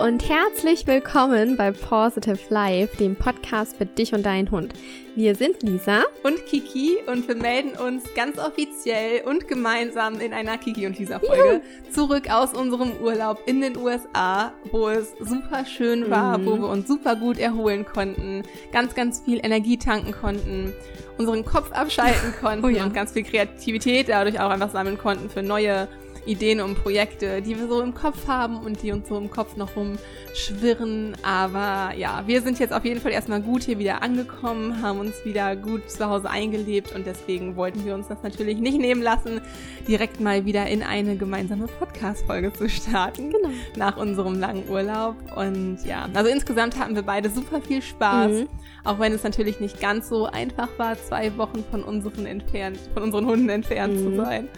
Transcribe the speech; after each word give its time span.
und 0.00 0.26
herzlich 0.26 0.86
willkommen 0.86 1.58
bei 1.58 1.72
Positive 1.72 2.38
Life, 2.48 2.96
dem 2.96 3.16
Podcast 3.16 3.76
für 3.76 3.84
dich 3.84 4.14
und 4.14 4.24
deinen 4.24 4.50
Hund. 4.50 4.72
Wir 5.14 5.34
sind 5.34 5.62
Lisa 5.62 6.04
und 6.22 6.46
Kiki 6.46 6.96
und 7.06 7.28
wir 7.28 7.34
melden 7.34 7.72
uns 7.78 8.04
ganz 8.14 8.38
offiziell 8.38 9.22
und 9.26 9.46
gemeinsam 9.46 10.18
in 10.18 10.32
einer 10.32 10.56
Kiki 10.56 10.86
und 10.86 10.98
Lisa 10.98 11.18
Folge 11.18 11.60
Juhu. 11.84 11.92
zurück 11.92 12.30
aus 12.30 12.54
unserem 12.54 12.92
Urlaub 13.02 13.42
in 13.44 13.60
den 13.60 13.76
USA, 13.76 14.54
wo 14.70 14.88
es 14.88 15.12
super 15.20 15.66
schön 15.66 16.10
war, 16.10 16.38
mhm. 16.38 16.46
wo 16.46 16.56
wir 16.56 16.68
uns 16.68 16.88
super 16.88 17.14
gut 17.14 17.38
erholen 17.38 17.84
konnten, 17.84 18.44
ganz, 18.72 18.94
ganz 18.94 19.20
viel 19.20 19.40
Energie 19.44 19.76
tanken 19.76 20.12
konnten, 20.12 20.72
unseren 21.18 21.44
Kopf 21.44 21.72
abschalten 21.72 22.32
konnten 22.40 22.64
oh 22.64 22.68
ja. 22.68 22.84
und 22.84 22.94
ganz 22.94 23.12
viel 23.12 23.24
Kreativität 23.24 24.08
dadurch 24.08 24.40
auch 24.40 24.48
einfach 24.48 24.70
sammeln 24.70 24.96
konnten 24.96 25.28
für 25.28 25.42
neue 25.42 25.88
Ideen 26.30 26.60
und 26.60 26.76
Projekte, 26.76 27.42
die 27.42 27.58
wir 27.58 27.66
so 27.66 27.82
im 27.82 27.92
Kopf 27.92 28.28
haben 28.28 28.58
und 28.58 28.82
die 28.82 28.92
uns 28.92 29.08
so 29.08 29.18
im 29.18 29.30
Kopf 29.30 29.56
noch 29.56 29.70
rumschwirren. 29.74 31.16
Aber 31.24 31.92
ja, 31.96 32.22
wir 32.26 32.40
sind 32.42 32.60
jetzt 32.60 32.72
auf 32.72 32.84
jeden 32.84 33.00
Fall 33.00 33.10
erstmal 33.10 33.42
gut 33.42 33.64
hier 33.64 33.80
wieder 33.80 34.02
angekommen, 34.02 34.80
haben 34.80 35.00
uns 35.00 35.24
wieder 35.24 35.56
gut 35.56 35.90
zu 35.90 36.08
Hause 36.08 36.30
eingelebt 36.30 36.94
und 36.94 37.04
deswegen 37.04 37.56
wollten 37.56 37.84
wir 37.84 37.96
uns 37.96 38.06
das 38.06 38.22
natürlich 38.22 38.58
nicht 38.58 38.78
nehmen 38.78 39.02
lassen, 39.02 39.40
direkt 39.88 40.20
mal 40.20 40.44
wieder 40.44 40.66
in 40.68 40.84
eine 40.84 41.16
gemeinsame 41.16 41.66
Podcast-Folge 41.66 42.52
zu 42.52 42.68
starten. 42.68 43.30
Genau. 43.30 43.50
Nach 43.76 43.96
unserem 43.96 44.38
langen 44.38 44.68
Urlaub. 44.68 45.16
Und 45.34 45.78
ja, 45.84 46.08
also 46.14 46.30
insgesamt 46.30 46.78
hatten 46.78 46.94
wir 46.94 47.02
beide 47.02 47.28
super 47.28 47.60
viel 47.60 47.82
Spaß. 47.82 48.30
Mhm. 48.30 48.48
Auch 48.84 48.98
wenn 49.00 49.12
es 49.12 49.24
natürlich 49.24 49.60
nicht 49.60 49.80
ganz 49.80 50.08
so 50.08 50.26
einfach 50.26 50.68
war, 50.78 50.96
zwei 50.96 51.36
Wochen 51.36 51.64
von 51.70 51.82
unseren 51.82 52.24
entfernt, 52.24 52.78
von 52.94 53.02
unseren 53.02 53.26
Hunden 53.26 53.48
entfernt 53.48 53.94
mhm. 53.94 54.04
zu 54.04 54.16
sein 54.16 54.48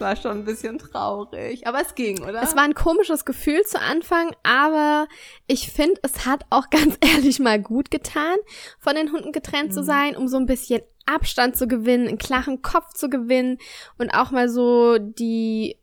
war 0.00 0.16
schon 0.16 0.32
ein 0.32 0.44
bisschen 0.44 0.78
traurig. 0.78 1.66
Aber 1.66 1.80
es 1.80 1.94
ging, 1.94 2.22
oder? 2.22 2.42
Es 2.42 2.56
war 2.56 2.62
ein 2.62 2.74
komisches 2.74 3.24
Gefühl 3.24 3.62
zu 3.62 3.80
Anfang, 3.80 4.34
aber 4.42 5.06
ich 5.46 5.70
finde, 5.70 6.00
es 6.02 6.26
hat 6.26 6.44
auch 6.50 6.70
ganz 6.70 6.96
ehrlich 7.00 7.38
mal 7.38 7.60
gut 7.60 7.90
getan, 7.90 8.36
von 8.78 8.94
den 8.94 9.12
Hunden 9.12 9.32
getrennt 9.32 9.70
mhm. 9.70 9.74
zu 9.74 9.82
sein, 9.84 10.16
um 10.16 10.28
so 10.28 10.36
ein 10.36 10.46
bisschen 10.46 10.82
Abstand 11.06 11.56
zu 11.56 11.68
gewinnen, 11.68 12.08
einen 12.08 12.18
klaren 12.18 12.62
Kopf 12.62 12.92
zu 12.94 13.08
gewinnen 13.08 13.58
und 13.98 14.10
auch 14.10 14.32
mal 14.32 14.48
so 14.48 14.98
die 14.98 15.78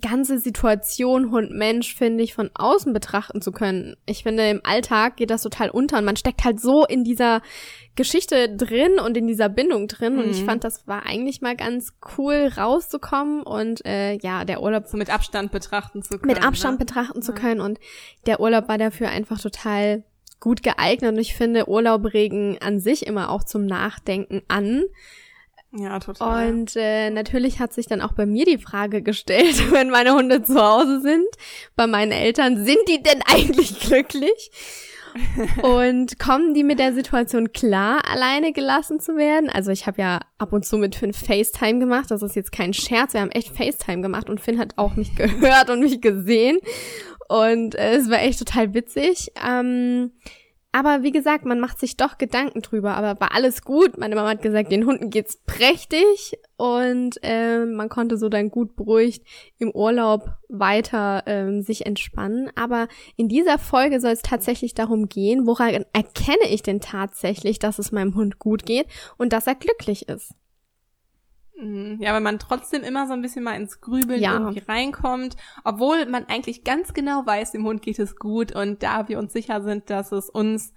ganze 0.00 0.38
Situation 0.38 1.30
Hund-Mensch, 1.30 1.94
finde 1.94 2.24
ich, 2.24 2.34
von 2.34 2.50
außen 2.54 2.92
betrachten 2.92 3.42
zu 3.42 3.52
können. 3.52 3.96
Ich 4.06 4.22
finde, 4.22 4.48
im 4.48 4.60
Alltag 4.64 5.16
geht 5.16 5.30
das 5.30 5.42
total 5.42 5.68
unter 5.68 5.98
und 5.98 6.04
man 6.04 6.16
steckt 6.16 6.44
halt 6.44 6.60
so 6.60 6.86
in 6.86 7.04
dieser 7.04 7.42
Geschichte 7.94 8.54
drin 8.56 8.98
und 9.04 9.16
in 9.16 9.26
dieser 9.26 9.50
Bindung 9.50 9.88
drin. 9.88 10.14
Mhm. 10.14 10.18
Und 10.20 10.30
ich 10.30 10.42
mhm. 10.42 10.46
fand, 10.46 10.64
das 10.64 10.86
war 10.86 11.04
eigentlich 11.04 11.42
mal 11.42 11.56
ganz 11.56 11.92
cool 12.16 12.50
rauszukommen 12.56 13.42
und 13.42 13.84
äh, 13.84 14.14
ja, 14.22 14.44
der 14.44 14.62
Urlaub. 14.62 14.86
So 14.86 14.96
mit 14.96 15.10
Abstand 15.10 15.52
betrachten 15.52 16.02
zu 16.02 16.18
können. 16.18 16.32
Mit 16.32 16.42
Abstand 16.42 16.78
ne? 16.78 16.86
betrachten 16.86 17.20
zu 17.20 17.32
können. 17.32 17.60
Und 17.60 17.78
der 18.26 18.40
Urlaub 18.40 18.68
war 18.68 18.78
dafür 18.78 19.10
einfach 19.10 19.40
total 19.40 20.04
gut 20.40 20.62
geeignet. 20.62 21.12
Und 21.12 21.18
ich 21.18 21.34
finde, 21.34 21.68
Urlaub 21.68 22.14
regen 22.14 22.56
an 22.60 22.80
sich 22.80 23.06
immer 23.06 23.30
auch 23.30 23.44
zum 23.44 23.66
Nachdenken 23.66 24.42
an. 24.48 24.84
Ja, 25.74 25.98
total. 26.00 26.50
Und 26.50 26.76
äh, 26.76 27.08
natürlich 27.10 27.58
hat 27.58 27.72
sich 27.72 27.86
dann 27.86 28.02
auch 28.02 28.12
bei 28.12 28.26
mir 28.26 28.44
die 28.44 28.58
Frage 28.58 29.02
gestellt, 29.02 29.70
wenn 29.72 29.90
meine 29.90 30.14
Hunde 30.14 30.42
zu 30.42 30.60
Hause 30.60 31.00
sind, 31.00 31.28
bei 31.76 31.86
meinen 31.86 32.12
Eltern, 32.12 32.64
sind 32.64 32.80
die 32.88 33.02
denn 33.02 33.22
eigentlich 33.26 33.80
glücklich? 33.80 34.50
und 35.62 36.18
kommen 36.18 36.54
die 36.54 36.64
mit 36.64 36.78
der 36.78 36.94
Situation 36.94 37.52
klar, 37.52 38.02
alleine 38.10 38.52
gelassen 38.52 39.00
zu 39.00 39.16
werden? 39.16 39.50
Also 39.50 39.70
ich 39.70 39.86
habe 39.86 40.00
ja 40.00 40.20
ab 40.38 40.52
und 40.52 40.64
zu 40.64 40.78
mit 40.78 40.94
Finn 40.94 41.12
FaceTime 41.12 41.78
gemacht. 41.78 42.10
Das 42.10 42.22
ist 42.22 42.36
jetzt 42.36 42.52
kein 42.52 42.72
Scherz. 42.72 43.12
Wir 43.12 43.20
haben 43.20 43.30
echt 43.30 43.54
FaceTime 43.54 44.02
gemacht 44.02 44.30
und 44.30 44.40
Finn 44.40 44.58
hat 44.58 44.78
auch 44.78 44.96
mich 44.96 45.14
gehört 45.16 45.70
und 45.70 45.80
mich 45.80 46.00
gesehen. 46.00 46.58
Und 47.28 47.74
äh, 47.74 47.96
es 47.96 48.10
war 48.10 48.20
echt 48.22 48.38
total 48.38 48.74
witzig. 48.74 49.32
Ähm, 49.46 50.12
aber 50.72 51.02
wie 51.02 51.12
gesagt, 51.12 51.44
man 51.44 51.60
macht 51.60 51.78
sich 51.78 51.98
doch 51.98 52.16
Gedanken 52.16 52.62
drüber. 52.62 52.94
Aber 52.94 53.20
war 53.20 53.34
alles 53.34 53.62
gut. 53.62 53.98
Meine 53.98 54.14
Mama 54.14 54.30
hat 54.30 54.42
gesagt, 54.42 54.72
den 54.72 54.86
Hunden 54.86 55.10
geht's 55.10 55.36
prächtig. 55.46 56.38
Und 56.56 57.18
äh, 57.22 57.66
man 57.66 57.90
konnte 57.90 58.16
so 58.16 58.30
dann 58.30 58.50
gut 58.50 58.74
beruhigt 58.74 59.22
im 59.58 59.70
Urlaub 59.70 60.30
weiter 60.48 61.24
ähm, 61.26 61.60
sich 61.60 61.84
entspannen. 61.84 62.50
Aber 62.56 62.88
in 63.16 63.28
dieser 63.28 63.58
Folge 63.58 64.00
soll 64.00 64.12
es 64.12 64.22
tatsächlich 64.22 64.72
darum 64.72 65.08
gehen, 65.08 65.46
woran 65.46 65.84
erkenne 65.92 66.48
ich 66.48 66.62
denn 66.62 66.80
tatsächlich, 66.80 67.58
dass 67.58 67.78
es 67.78 67.92
meinem 67.92 68.14
Hund 68.14 68.38
gut 68.38 68.64
geht 68.64 68.86
und 69.18 69.34
dass 69.34 69.46
er 69.46 69.54
glücklich 69.54 70.08
ist. 70.08 70.34
Mhm. 71.62 71.98
Ja, 72.00 72.12
weil 72.12 72.20
man 72.20 72.40
trotzdem 72.40 72.82
immer 72.82 73.06
so 73.06 73.12
ein 73.12 73.22
bisschen 73.22 73.44
mal 73.44 73.54
ins 73.54 73.80
Grübeln 73.80 74.20
ja. 74.20 74.34
irgendwie 74.34 74.62
reinkommt, 74.66 75.36
obwohl 75.62 76.06
man 76.06 76.26
eigentlich 76.26 76.64
ganz 76.64 76.92
genau 76.92 77.24
weiß, 77.24 77.52
dem 77.52 77.64
Hund 77.64 77.82
geht 77.82 78.00
es 78.00 78.16
gut 78.16 78.52
und 78.52 78.82
da 78.82 79.08
wir 79.08 79.18
uns 79.18 79.32
sicher 79.32 79.62
sind, 79.62 79.88
dass 79.88 80.10
es 80.10 80.28
uns 80.28 80.72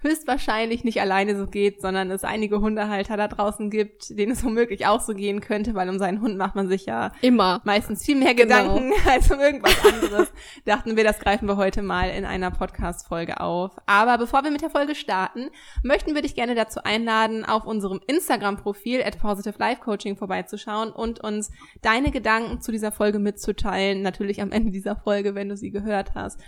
höchstwahrscheinlich 0.00 0.84
nicht 0.84 1.00
alleine 1.00 1.36
so 1.36 1.46
geht, 1.46 1.80
sondern 1.80 2.10
es 2.10 2.22
einige 2.22 2.60
Hundehalter 2.60 3.16
da 3.16 3.26
draußen 3.26 3.68
gibt, 3.68 4.16
denen 4.16 4.32
es 4.32 4.44
womöglich 4.44 4.86
auch 4.86 5.00
so 5.00 5.12
gehen 5.12 5.40
könnte, 5.40 5.74
weil 5.74 5.88
um 5.88 5.98
seinen 5.98 6.20
Hund 6.20 6.36
macht 6.36 6.54
man 6.54 6.68
sich 6.68 6.86
ja 6.86 7.12
immer 7.20 7.60
meistens 7.64 8.04
viel 8.04 8.16
mehr 8.16 8.34
genau. 8.34 8.76
Gedanken 8.76 8.92
als 9.08 9.30
um 9.30 9.40
irgendwas 9.40 9.84
anderes. 9.84 10.32
Dachten 10.64 10.96
wir, 10.96 11.02
das 11.02 11.18
greifen 11.18 11.48
wir 11.48 11.56
heute 11.56 11.82
mal 11.82 12.10
in 12.10 12.24
einer 12.24 12.52
Podcast-Folge 12.52 13.40
auf. 13.40 13.72
Aber 13.86 14.18
bevor 14.18 14.44
wir 14.44 14.52
mit 14.52 14.62
der 14.62 14.70
Folge 14.70 14.94
starten, 14.94 15.50
möchten 15.82 16.14
wir 16.14 16.22
dich 16.22 16.36
gerne 16.36 16.54
dazu 16.54 16.80
einladen, 16.84 17.44
auf 17.44 17.64
unserem 17.64 18.00
Instagram-Profil 18.06 19.02
at 19.02 19.18
Positive 19.18 19.56
Life 19.58 19.80
Coaching 19.80 20.16
vorbeizuschauen 20.16 20.92
und 20.92 21.20
uns 21.24 21.50
deine 21.82 22.12
Gedanken 22.12 22.60
zu 22.60 22.70
dieser 22.70 22.92
Folge 22.92 23.18
mitzuteilen. 23.18 24.02
Natürlich 24.02 24.40
am 24.40 24.52
Ende 24.52 24.70
dieser 24.70 24.94
Folge, 24.94 25.34
wenn 25.34 25.48
du 25.48 25.56
sie 25.56 25.70
gehört 25.70 26.14
hast 26.14 26.38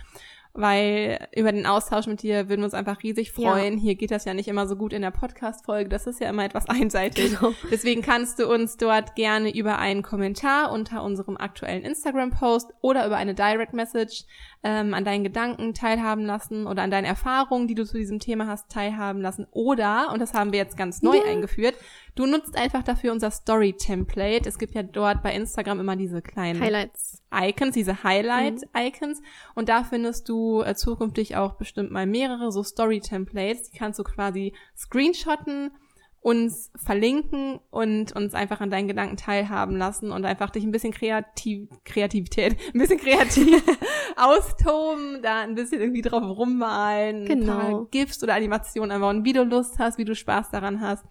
weil 0.53 1.27
über 1.35 1.51
den 1.51 1.65
Austausch 1.65 2.07
mit 2.07 2.21
dir 2.21 2.49
würden 2.49 2.61
wir 2.61 2.65
uns 2.65 2.73
einfach 2.73 3.01
riesig 3.03 3.31
freuen. 3.31 3.75
Ja. 3.75 3.79
Hier 3.79 3.95
geht 3.95 4.11
das 4.11 4.25
ja 4.25 4.33
nicht 4.33 4.47
immer 4.47 4.67
so 4.67 4.75
gut 4.75 4.93
in 4.93 5.01
der 5.01 5.11
Podcast-Folge, 5.11 5.89
das 5.89 6.07
ist 6.07 6.19
ja 6.19 6.29
immer 6.29 6.43
etwas 6.43 6.67
einseitig. 6.69 7.31
Genau. 7.31 7.53
Deswegen 7.71 8.01
kannst 8.01 8.39
du 8.39 8.51
uns 8.51 8.77
dort 8.77 9.15
gerne 9.15 9.55
über 9.55 9.79
einen 9.79 10.01
Kommentar 10.01 10.71
unter 10.71 11.03
unserem 11.03 11.37
aktuellen 11.37 11.83
Instagram-Post 11.83 12.73
oder 12.81 13.05
über 13.05 13.17
eine 13.17 13.33
Direct 13.33 13.73
Message 13.73 14.25
ähm, 14.63 14.93
an 14.93 15.05
deinen 15.05 15.23
Gedanken 15.23 15.73
teilhaben 15.73 16.25
lassen 16.25 16.67
oder 16.67 16.83
an 16.83 16.91
deinen 16.91 17.05
Erfahrungen, 17.05 17.67
die 17.67 17.75
du 17.75 17.85
zu 17.85 17.97
diesem 17.97 18.19
Thema 18.19 18.47
hast, 18.47 18.69
teilhaben 18.69 19.21
lassen. 19.21 19.47
Oder, 19.51 20.11
und 20.11 20.19
das 20.19 20.33
haben 20.33 20.51
wir 20.51 20.59
jetzt 20.59 20.77
ganz 20.77 21.01
neu 21.01 21.15
ja. 21.15 21.23
eingeführt, 21.23 21.75
du 22.15 22.25
nutzt 22.25 22.57
einfach 22.57 22.83
dafür 22.83 23.11
unser 23.11 23.31
Story-Template. 23.31 24.47
Es 24.47 24.57
gibt 24.57 24.75
ja 24.75 24.83
dort 24.83 25.23
bei 25.23 25.33
Instagram 25.33 25.79
immer 25.79 25.95
diese 25.95 26.21
kleinen 26.21 26.59
Highlights. 26.59 27.23
Icons, 27.33 27.73
diese 27.73 28.03
Highlight-Icons. 28.03 29.21
Mhm. 29.21 29.25
Und 29.55 29.69
da 29.69 29.83
findest 29.83 30.27
du 30.29 30.61
äh, 30.61 30.75
zukünftig 30.75 31.35
auch 31.35 31.53
bestimmt 31.53 31.91
mal 31.91 32.05
mehrere 32.05 32.51
so 32.51 32.63
Story-Templates. 32.63 33.71
Die 33.71 33.77
kannst 33.77 33.99
du 33.99 34.03
quasi 34.03 34.53
screenshotten 34.77 35.71
uns 36.21 36.71
verlinken 36.75 37.59
und 37.71 38.15
uns 38.15 38.35
einfach 38.35 38.61
an 38.61 38.69
deinen 38.69 38.87
Gedanken 38.87 39.17
teilhaben 39.17 39.75
lassen 39.75 40.11
und 40.11 40.23
einfach 40.23 40.51
dich 40.51 40.63
ein 40.63 40.71
bisschen 40.71 40.93
kreativ, 40.93 41.67
Kreativität, 41.83 42.57
ein 42.73 42.79
bisschen 42.79 42.99
kreativ 42.99 43.63
austoben, 44.17 45.21
da 45.21 45.41
ein 45.41 45.55
bisschen 45.55 45.81
irgendwie 45.81 46.01
drauf 46.01 46.23
rummalen, 46.23 47.25
genau. 47.25 47.53
ein 47.53 47.59
paar 47.59 47.85
GIFs 47.91 48.23
oder 48.23 48.35
Animationen 48.35 48.91
einbauen, 48.91 49.23
wie 49.25 49.33
du 49.33 49.43
Lust 49.43 49.79
hast, 49.79 49.97
wie 49.97 50.05
du 50.05 50.15
Spaß 50.15 50.49
daran 50.49 50.81
hast. 50.81 51.05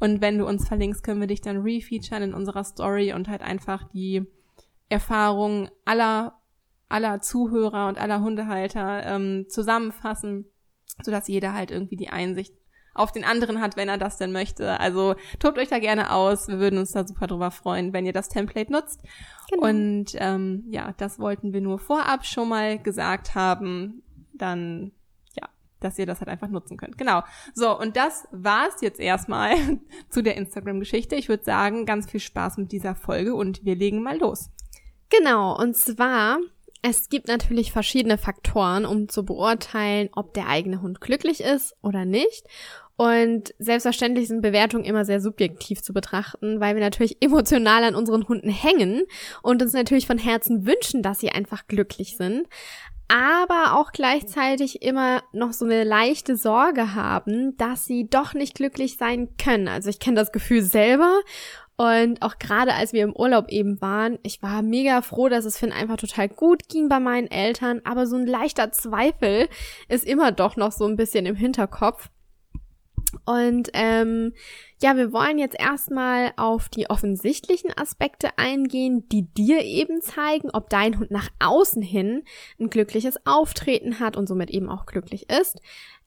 Und 0.00 0.20
wenn 0.20 0.38
du 0.38 0.46
uns 0.46 0.66
verlinkst, 0.66 1.02
können 1.02 1.20
wir 1.20 1.26
dich 1.26 1.40
dann 1.40 1.62
refeaturen 1.62 2.22
in 2.22 2.34
unserer 2.34 2.64
Story 2.64 3.12
und 3.12 3.28
halt 3.28 3.42
einfach 3.42 3.84
die 3.92 4.24
Erfahrungen 4.88 5.70
aller, 5.84 6.40
aller 6.88 7.20
Zuhörer 7.20 7.88
und 7.88 7.98
aller 7.98 8.20
Hundehalter 8.20 9.04
ähm, 9.04 9.46
zusammenfassen, 9.48 10.46
sodass 11.02 11.28
jeder 11.28 11.52
halt 11.52 11.70
irgendwie 11.70 11.96
die 11.96 12.10
Einsicht 12.10 12.54
auf 12.96 13.12
den 13.12 13.24
anderen 13.24 13.60
hat, 13.60 13.76
wenn 13.76 13.88
er 13.88 13.98
das 13.98 14.16
denn 14.16 14.32
möchte. 14.32 14.80
Also 14.80 15.14
tobt 15.38 15.58
euch 15.58 15.68
da 15.68 15.78
gerne 15.78 16.12
aus. 16.12 16.48
Wir 16.48 16.58
würden 16.58 16.78
uns 16.78 16.92
da 16.92 17.06
super 17.06 17.26
drüber 17.26 17.50
freuen, 17.50 17.92
wenn 17.92 18.06
ihr 18.06 18.12
das 18.12 18.28
Template 18.28 18.72
nutzt. 18.72 19.00
Genau. 19.50 19.66
Und 19.66 20.06
ähm, 20.14 20.64
ja, 20.70 20.94
das 20.96 21.18
wollten 21.18 21.52
wir 21.52 21.60
nur 21.60 21.78
vorab 21.78 22.24
schon 22.24 22.48
mal 22.48 22.78
gesagt 22.78 23.34
haben. 23.34 24.02
Dann 24.32 24.92
ja, 25.38 25.48
dass 25.80 25.98
ihr 25.98 26.06
das 26.06 26.20
halt 26.20 26.28
einfach 26.28 26.48
nutzen 26.48 26.76
könnt. 26.76 26.98
Genau. 26.98 27.22
So, 27.54 27.78
und 27.78 27.96
das 27.96 28.26
war's 28.32 28.80
jetzt 28.80 29.00
erstmal 29.00 29.54
zu 30.10 30.22
der 30.22 30.36
Instagram-Geschichte. 30.36 31.14
Ich 31.16 31.28
würde 31.28 31.44
sagen, 31.44 31.86
ganz 31.86 32.10
viel 32.10 32.20
Spaß 32.20 32.56
mit 32.58 32.72
dieser 32.72 32.94
Folge 32.94 33.34
und 33.34 33.64
wir 33.64 33.76
legen 33.76 34.02
mal 34.02 34.18
los. 34.18 34.50
Genau, 35.08 35.56
und 35.56 35.76
zwar 35.76 36.38
es 36.88 37.08
gibt 37.08 37.26
natürlich 37.26 37.72
verschiedene 37.72 38.16
Faktoren, 38.16 38.86
um 38.86 39.08
zu 39.08 39.24
beurteilen, 39.24 40.08
ob 40.12 40.34
der 40.34 40.46
eigene 40.46 40.82
Hund 40.82 41.00
glücklich 41.00 41.40
ist 41.40 41.74
oder 41.82 42.04
nicht. 42.04 42.46
Und 42.96 43.54
selbstverständlich 43.58 44.28
sind 44.28 44.40
Bewertungen 44.40 44.84
immer 44.84 45.04
sehr 45.04 45.20
subjektiv 45.20 45.82
zu 45.82 45.92
betrachten, 45.92 46.60
weil 46.60 46.74
wir 46.74 46.82
natürlich 46.82 47.18
emotional 47.20 47.84
an 47.84 47.94
unseren 47.94 48.26
Hunden 48.28 48.48
hängen 48.48 49.02
und 49.42 49.62
uns 49.62 49.74
natürlich 49.74 50.06
von 50.06 50.18
Herzen 50.18 50.66
wünschen, 50.66 51.02
dass 51.02 51.20
sie 51.20 51.30
einfach 51.30 51.66
glücklich 51.66 52.16
sind. 52.16 52.48
Aber 53.08 53.78
auch 53.78 53.92
gleichzeitig 53.92 54.82
immer 54.82 55.22
noch 55.32 55.52
so 55.52 55.64
eine 55.64 55.84
leichte 55.84 56.36
Sorge 56.36 56.94
haben, 56.94 57.56
dass 57.56 57.84
sie 57.84 58.08
doch 58.08 58.34
nicht 58.34 58.56
glücklich 58.56 58.96
sein 58.96 59.28
können. 59.36 59.68
Also 59.68 59.90
ich 59.90 60.00
kenne 60.00 60.16
das 60.16 60.32
Gefühl 60.32 60.62
selber 60.62 61.20
Und 61.76 62.22
auch 62.22 62.38
gerade 62.38 62.74
als 62.74 62.94
wir 62.94 63.04
im 63.04 63.14
Urlaub 63.14 63.48
eben 63.50 63.80
waren, 63.82 64.18
ich 64.22 64.42
war 64.42 64.62
mega 64.62 65.02
froh, 65.02 65.28
dass 65.28 65.44
es 65.44 65.58
Finn 65.58 65.72
einfach 65.72 65.98
total 65.98 66.28
gut 66.28 66.68
ging 66.68 66.88
bei 66.88 66.98
meinen 66.98 67.30
Eltern, 67.30 67.82
aber 67.84 68.06
so 68.06 68.16
ein 68.16 68.26
leichter 68.26 68.72
Zweifel 68.72 69.48
ist 69.88 70.06
immer 70.06 70.32
doch 70.32 70.56
noch 70.56 70.72
so 70.72 70.86
ein 70.86 70.96
bisschen 70.96 71.26
im 71.26 71.36
Hinterkopf. 71.36 72.08
Und 73.24 73.70
ähm, 73.72 74.32
ja, 74.82 74.96
wir 74.96 75.12
wollen 75.12 75.38
jetzt 75.38 75.58
erstmal 75.58 76.32
auf 76.36 76.68
die 76.68 76.90
offensichtlichen 76.90 77.70
Aspekte 77.76 78.38
eingehen, 78.38 79.08
die 79.08 79.22
dir 79.22 79.62
eben 79.62 80.00
zeigen, 80.00 80.50
ob 80.50 80.68
dein 80.70 80.98
Hund 80.98 81.10
nach 81.10 81.30
außen 81.38 81.82
hin 81.82 82.24
ein 82.60 82.70
glückliches 82.70 83.16
Auftreten 83.24 84.00
hat 84.00 84.16
und 84.16 84.26
somit 84.26 84.50
eben 84.50 84.68
auch 84.68 84.86
glücklich 84.86 85.30
ist. 85.30 85.60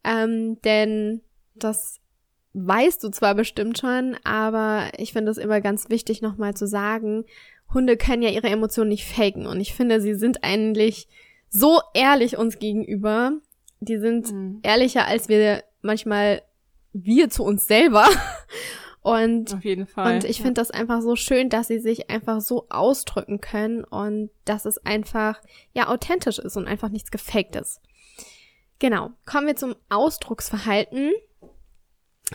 Ähm, 0.03 0.61
denn 0.61 1.21
das 1.55 1.99
weißt 2.53 3.03
du 3.03 3.09
zwar 3.09 3.35
bestimmt 3.35 3.77
schon, 3.77 4.17
aber 4.23 4.89
ich 4.97 5.13
finde 5.13 5.31
es 5.31 5.37
immer 5.37 5.61
ganz 5.61 5.89
wichtig, 5.89 6.21
nochmal 6.21 6.55
zu 6.55 6.67
sagen, 6.67 7.25
Hunde 7.73 7.97
können 7.97 8.23
ja 8.23 8.29
ihre 8.29 8.49
Emotionen 8.49 8.89
nicht 8.89 9.05
faken. 9.05 9.45
Und 9.45 9.59
ich 9.59 9.73
finde, 9.73 10.01
sie 10.01 10.15
sind 10.15 10.43
eigentlich 10.43 11.07
so 11.49 11.79
ehrlich 11.93 12.37
uns 12.37 12.59
gegenüber. 12.59 13.33
Die 13.79 13.97
sind 13.97 14.31
mhm. 14.31 14.59
ehrlicher, 14.63 15.05
als 15.05 15.29
wir 15.29 15.63
manchmal 15.81 16.41
wir 16.93 17.29
zu 17.29 17.43
uns 17.43 17.67
selber. 17.67 18.07
Und, 19.01 19.53
Auf 19.53 19.63
jeden 19.63 19.87
Fall. 19.87 20.15
Und 20.15 20.23
ich 20.25 20.37
finde 20.37 20.55
das 20.55 20.71
einfach 20.71 21.01
so 21.01 21.15
schön, 21.15 21.49
dass 21.49 21.67
sie 21.67 21.79
sich 21.79 22.09
einfach 22.09 22.41
so 22.41 22.67
ausdrücken 22.69 23.39
können 23.39 23.85
und 23.85 24.29
dass 24.43 24.65
es 24.65 24.77
einfach, 24.85 25.41
ja, 25.73 25.87
authentisch 25.87 26.37
ist 26.37 26.57
und 26.57 26.67
einfach 26.67 26.89
nichts 26.89 27.09
gefaked 27.09 27.55
ist. 27.55 27.81
Genau. 28.77 29.11
Kommen 29.25 29.47
wir 29.47 29.55
zum 29.55 29.75
Ausdrucksverhalten 29.87 31.13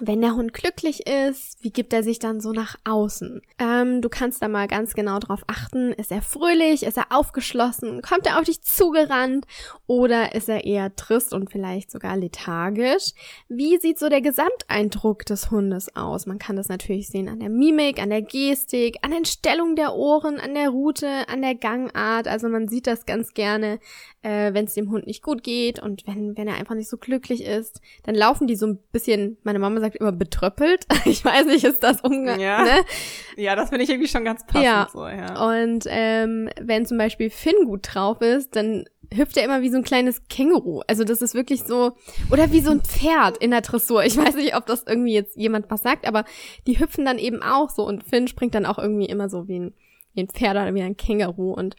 wenn 0.00 0.20
der 0.20 0.34
Hund 0.34 0.52
glücklich 0.52 1.06
ist, 1.06 1.62
wie 1.62 1.70
gibt 1.70 1.92
er 1.92 2.02
sich 2.02 2.18
dann 2.18 2.40
so 2.40 2.52
nach 2.52 2.76
außen? 2.84 3.42
Ähm, 3.58 4.02
du 4.02 4.08
kannst 4.08 4.42
da 4.42 4.48
mal 4.48 4.66
ganz 4.66 4.94
genau 4.94 5.18
drauf 5.18 5.42
achten. 5.46 5.92
Ist 5.92 6.10
er 6.10 6.22
fröhlich? 6.22 6.82
Ist 6.82 6.96
er 6.96 7.06
aufgeschlossen? 7.10 8.02
Kommt 8.02 8.26
er 8.26 8.38
auf 8.38 8.44
dich 8.44 8.62
zugerannt? 8.62 9.46
Oder 9.86 10.34
ist 10.34 10.48
er 10.48 10.64
eher 10.64 10.94
trist 10.96 11.32
und 11.32 11.50
vielleicht 11.50 11.90
sogar 11.90 12.16
lethargisch? 12.16 13.12
Wie 13.48 13.78
sieht 13.78 13.98
so 13.98 14.08
der 14.08 14.20
Gesamteindruck 14.20 15.24
des 15.26 15.50
Hundes 15.50 15.94
aus? 15.94 16.26
Man 16.26 16.38
kann 16.38 16.56
das 16.56 16.68
natürlich 16.68 17.08
sehen 17.08 17.28
an 17.28 17.40
der 17.40 17.50
Mimik, 17.50 18.00
an 18.02 18.10
der 18.10 18.22
Gestik, 18.22 18.96
an 19.02 19.10
den 19.12 19.24
Stellungen 19.24 19.76
der 19.76 19.94
Ohren, 19.94 20.40
an 20.40 20.54
der 20.54 20.70
Route, 20.70 21.28
an 21.28 21.42
der 21.42 21.54
Gangart. 21.54 22.28
Also 22.28 22.48
man 22.48 22.68
sieht 22.68 22.86
das 22.86 23.06
ganz 23.06 23.34
gerne, 23.34 23.78
äh, 24.24 24.54
wenn 24.54 24.64
es 24.64 24.72
dem 24.72 24.90
Hund 24.90 25.06
nicht 25.06 25.22
gut 25.22 25.42
geht 25.42 25.78
und 25.78 26.06
wenn, 26.06 26.36
wenn 26.36 26.48
er 26.48 26.54
einfach 26.54 26.74
nicht 26.74 26.88
so 26.88 26.96
glücklich 26.96 27.44
ist. 27.44 27.82
Dann 28.04 28.14
laufen 28.14 28.46
die 28.46 28.56
so 28.56 28.66
ein 28.66 28.78
bisschen, 28.90 29.36
meine 29.44 29.58
Mama 29.58 29.80
sagt 29.80 29.96
immer 29.96 30.12
betröppelt. 30.12 30.86
Ich 31.06 31.22
weiß 31.22 31.46
nicht, 31.46 31.64
ist 31.64 31.82
das 31.82 32.00
Umgang? 32.00 32.40
Ja, 32.40 32.64
ne? 32.64 32.80
ja 33.36 33.54
das 33.54 33.68
finde 33.68 33.84
ich 33.84 33.90
irgendwie 33.90 34.08
schon 34.08 34.24
ganz 34.24 34.46
passend 34.46 34.64
ja. 34.64 34.88
so, 34.90 35.06
ja. 35.06 35.60
Und 35.60 35.84
ähm, 35.86 36.48
wenn 36.58 36.86
zum 36.86 36.96
Beispiel 36.96 37.28
Finn 37.28 37.66
gut 37.66 37.88
drauf 37.92 38.22
ist, 38.22 38.56
dann 38.56 38.86
hüpft 39.12 39.36
er 39.36 39.44
immer 39.44 39.60
wie 39.60 39.68
so 39.68 39.76
ein 39.76 39.84
kleines 39.84 40.26
Känguru. 40.28 40.80
Also 40.86 41.04
das 41.04 41.20
ist 41.20 41.34
wirklich 41.34 41.62
so, 41.62 41.92
oder 42.30 42.52
wie 42.52 42.60
so 42.60 42.70
ein 42.70 42.80
Pferd 42.80 43.36
in 43.36 43.50
der 43.50 43.60
Dressur. 43.60 44.02
Ich 44.04 44.16
weiß 44.16 44.36
nicht, 44.36 44.56
ob 44.56 44.64
das 44.64 44.84
irgendwie 44.86 45.12
jetzt 45.12 45.36
jemand 45.36 45.70
was 45.70 45.82
sagt, 45.82 46.08
aber 46.08 46.24
die 46.66 46.80
hüpfen 46.80 47.04
dann 47.04 47.18
eben 47.18 47.42
auch 47.42 47.68
so 47.68 47.86
und 47.86 48.02
Finn 48.02 48.28
springt 48.28 48.54
dann 48.54 48.66
auch 48.66 48.78
irgendwie 48.78 49.06
immer 49.06 49.28
so 49.28 49.46
wie 49.46 49.58
ein, 49.58 49.74
wie 50.14 50.22
ein 50.22 50.28
Pferd 50.28 50.56
oder 50.56 50.74
wie 50.74 50.82
ein 50.82 50.96
Känguru 50.96 51.52
und 51.52 51.76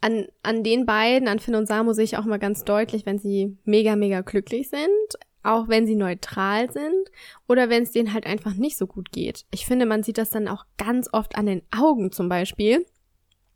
an, 0.00 0.26
an 0.42 0.62
den 0.62 0.86
beiden, 0.86 1.28
an 1.28 1.38
Finn 1.38 1.54
und 1.54 1.66
Samu 1.66 1.92
sehe 1.92 2.04
ich 2.04 2.16
auch 2.16 2.24
mal 2.24 2.38
ganz 2.38 2.64
deutlich, 2.64 3.06
wenn 3.06 3.18
sie 3.18 3.56
mega, 3.64 3.96
mega 3.96 4.20
glücklich 4.20 4.68
sind 4.68 5.18
auch 5.44 5.68
wenn 5.68 5.86
sie 5.86 5.94
neutral 5.94 6.72
sind 6.72 7.10
oder 7.46 7.68
wenn 7.68 7.84
es 7.84 7.92
denen 7.92 8.12
halt 8.12 8.26
einfach 8.26 8.54
nicht 8.54 8.76
so 8.76 8.86
gut 8.86 9.12
geht. 9.12 9.44
Ich 9.50 9.66
finde, 9.66 9.86
man 9.86 10.02
sieht 10.02 10.18
das 10.18 10.30
dann 10.30 10.48
auch 10.48 10.64
ganz 10.78 11.08
oft 11.12 11.36
an 11.36 11.46
den 11.46 11.62
Augen 11.70 12.10
zum 12.10 12.28
Beispiel. 12.28 12.86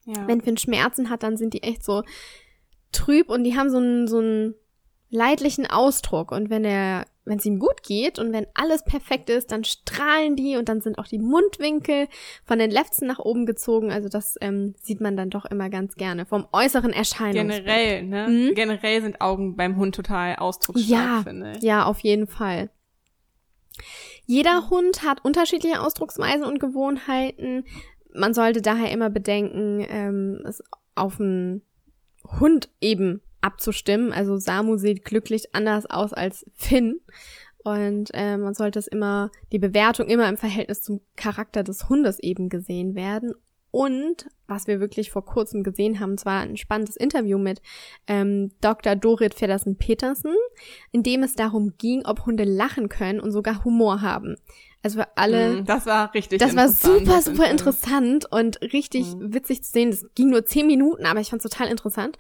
Ja. 0.05 0.29
Wenn 0.29 0.43
Finn 0.43 0.59
Schmerzen 0.59 1.11
hat, 1.11 1.23
dann 1.23 1.37
sind 1.37 1.55
die 1.55 1.63
echt 1.63 1.83
so 1.83 2.03
trüb 2.93 3.31
und 3.31 3.43
die 3.45 3.57
haben 3.57 3.71
so 3.71 3.79
einen, 3.79 4.07
so 4.07 4.19
einen 4.19 4.55
leidlichen 5.09 5.67
Ausdruck. 5.67 6.31
Und 6.31 6.51
wenn 6.51 6.65
er 6.65 7.07
wenn 7.29 7.39
es 7.39 7.45
ihm 7.45 7.59
gut 7.59 7.83
geht 7.83 8.19
und 8.19 8.33
wenn 8.33 8.47
alles 8.55 8.85
perfekt 8.85 9.31
ist, 9.31 9.53
dann 9.53 9.65
strahlen 9.65 10.37
die 10.37 10.57
und 10.57 10.69
dann 10.69 10.81
sind 10.81 10.99
auch 10.99 11.07
die 11.07 11.19
Mundwinkel 11.19 12.09
von 12.45 12.59
den 12.59 12.71
Lefzen 12.71 13.07
nach 13.07 13.19
oben 13.19 13.47
gezogen. 13.47 13.93
Also 13.93 14.09
das 14.09 14.37
ähm, 14.41 14.75
sieht 14.81 15.01
man 15.01 15.17
dann 15.17 15.31
doch 15.31 15.45
immer 15.45 15.69
ganz 15.69 15.95
gerne 15.95 16.27
vom 16.27 16.47
äußeren 16.53 16.93
Erscheinungsbild. 16.93 17.67
Generell, 17.67 18.03
ne? 18.05 18.29
Mhm. 18.29 18.55
Generell 18.55 19.03
sind 19.03 19.21
Augen 19.21 19.57
beim 19.57 19.77
Hund 19.77 19.95
total 19.95 20.37
ausdrucksstark, 20.37 20.91
ja, 20.91 21.23
finde 21.23 21.53
ich. 21.57 21.63
Ja, 21.63 21.85
auf 21.85 22.01
jeden 22.01 22.27
Fall. 22.27 22.71
Jeder 24.25 24.71
Hund 24.71 25.03
hat 25.03 25.25
unterschiedliche 25.25 25.81
Ausdrucksweisen 25.81 26.45
und 26.45 26.61
Gewohnheiten. 26.61 27.65
Man 28.13 28.35
sollte 28.35 28.63
daher 28.63 28.91
immer 28.91 29.11
bedenken, 29.11 29.87
ähm, 29.89 30.43
es 30.47 30.63
auf 30.95 31.21
einen 31.21 31.63
Hund 32.41 32.69
eben 32.81 33.23
abzustimmen. 33.49 34.13
Also 34.13 34.37
Samu 34.37 34.77
sieht 34.77 35.05
glücklich 35.05 35.55
anders 35.55 35.87
aus 35.87 36.13
als 36.13 36.45
Finn. 36.55 37.01
Und 37.65 38.11
äh, 38.13 38.37
man 38.37 38.55
sollte 38.55 38.79
es 38.79 38.87
immer, 38.87 39.31
die 39.53 39.59
Bewertung 39.59 40.07
immer 40.09 40.29
im 40.29 40.37
Verhältnis 40.37 40.83
zum 40.83 41.01
Charakter 41.17 41.65
des 41.65 41.89
Hundes 41.89 42.19
eben 42.19 42.51
gesehen 42.51 42.95
werden. 42.95 43.33
Und 43.71 44.27
was 44.47 44.67
wir 44.67 44.81
wirklich 44.81 45.11
vor 45.11 45.25
kurzem 45.25 45.63
gesehen 45.63 46.01
haben, 46.01 46.17
zwar 46.17 46.41
ein 46.41 46.57
spannendes 46.57 46.97
Interview 46.97 47.39
mit 47.39 47.61
ähm, 48.07 48.51
Dr. 48.61 48.97
Dorit 48.97 49.35
Feddersen-Petersen, 49.35 50.35
in 50.93 51.03
dem 51.03 51.23
es 51.23 51.35
darum 51.35 51.75
ging, 51.77 52.07
ob 52.07 52.25
Hunde 52.25 52.45
lachen 52.45 52.89
können 52.89 53.21
und 53.21 53.31
sogar 53.33 53.65
Humor 53.65 54.01
haben. 54.01 54.37
Also 54.83 55.01
für 55.01 55.17
alle. 55.17 55.63
Mm, 55.63 55.65
das 55.67 55.87
war 55.87 56.15
richtig. 56.15 56.39
Das 56.39 56.57
war 56.57 56.69
super, 56.69 57.21
super 57.21 57.51
interessant 57.51 58.31
und 58.31 58.61
richtig 58.63 59.15
mm. 59.15 59.35
witzig 59.35 59.65
zu 59.65 59.73
sehen. 59.73 59.91
Das 59.91 60.07
ging 60.15 60.31
nur 60.31 60.47
zehn 60.47 60.67
Minuten, 60.67 61.05
aber 61.05 61.21
ich 61.21 61.31
fand 61.31 61.45
es 61.45 61.51
total 61.51 61.69
interessant. 61.69 62.17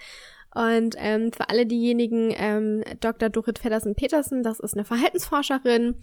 Und 0.54 0.94
ähm, 0.98 1.30
für 1.32 1.48
alle 1.50 1.66
diejenigen, 1.66 2.32
ähm, 2.36 2.82
Dr. 3.00 3.28
Dorit 3.28 3.58
Feddersen-Petersen, 3.58 4.42
das 4.42 4.60
ist 4.60 4.74
eine 4.74 4.84
Verhaltensforscherin. 4.84 5.96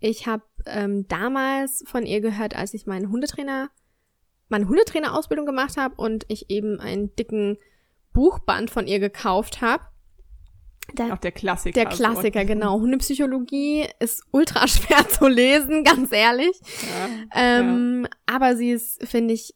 Ich 0.00 0.26
habe 0.26 0.42
ähm, 0.66 1.06
damals 1.08 1.84
von 1.86 2.04
ihr 2.04 2.20
gehört, 2.20 2.56
als 2.56 2.74
ich 2.74 2.86
meinen 2.86 3.10
Hundetrainer, 3.10 3.70
meine 4.48 4.68
Hundetrainerausbildung 4.68 5.46
gemacht 5.46 5.76
habe 5.76 5.94
und 5.96 6.24
ich 6.28 6.50
eben 6.50 6.80
einen 6.80 7.14
dicken 7.14 7.58
Buchband 8.12 8.70
von 8.70 8.86
ihr 8.86 8.98
gekauft 8.98 9.60
habe. 9.60 9.84
Der, 10.94 11.14
Auch 11.14 11.18
der 11.18 11.32
Klassiker. 11.32 11.80
Der 11.80 11.88
Klassiker, 11.88 12.40
so. 12.40 12.46
genau. 12.46 12.72
Hundepsychologie 12.80 13.86
ist 14.00 14.24
ultra 14.32 14.66
schwer 14.68 15.08
zu 15.08 15.28
lesen, 15.28 15.84
ganz 15.84 16.12
ehrlich. 16.12 16.60
Ja, 17.34 17.60
ähm, 17.60 18.02
ja. 18.04 18.34
Aber 18.34 18.56
sie 18.56 18.72
ist, 18.72 19.06
finde 19.06 19.34
ich, 19.34 19.54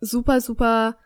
super, 0.00 0.40
super, 0.40 0.98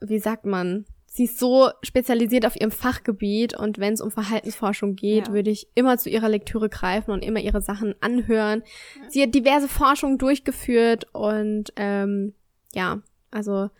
wie 0.00 0.18
sagt 0.18 0.46
man, 0.46 0.86
sie 1.14 1.24
ist 1.24 1.38
so 1.38 1.70
spezialisiert 1.82 2.44
auf 2.44 2.56
ihrem 2.56 2.72
Fachgebiet 2.72 3.56
und 3.56 3.78
wenn 3.78 3.94
es 3.94 4.00
um 4.00 4.10
Verhaltensforschung 4.10 4.96
geht, 4.96 5.28
ja. 5.28 5.32
würde 5.32 5.48
ich 5.48 5.68
immer 5.76 5.96
zu 5.96 6.10
ihrer 6.10 6.28
Lektüre 6.28 6.68
greifen 6.68 7.12
und 7.12 7.24
immer 7.24 7.38
ihre 7.38 7.62
Sachen 7.62 7.94
anhören. 8.00 8.64
Ja. 9.00 9.10
Sie 9.10 9.22
hat 9.22 9.32
diverse 9.32 9.68
Forschungen 9.68 10.18
durchgeführt 10.18 11.06
und 11.12 11.72
ähm, 11.76 12.34
ja, 12.74 13.00
also 13.30 13.70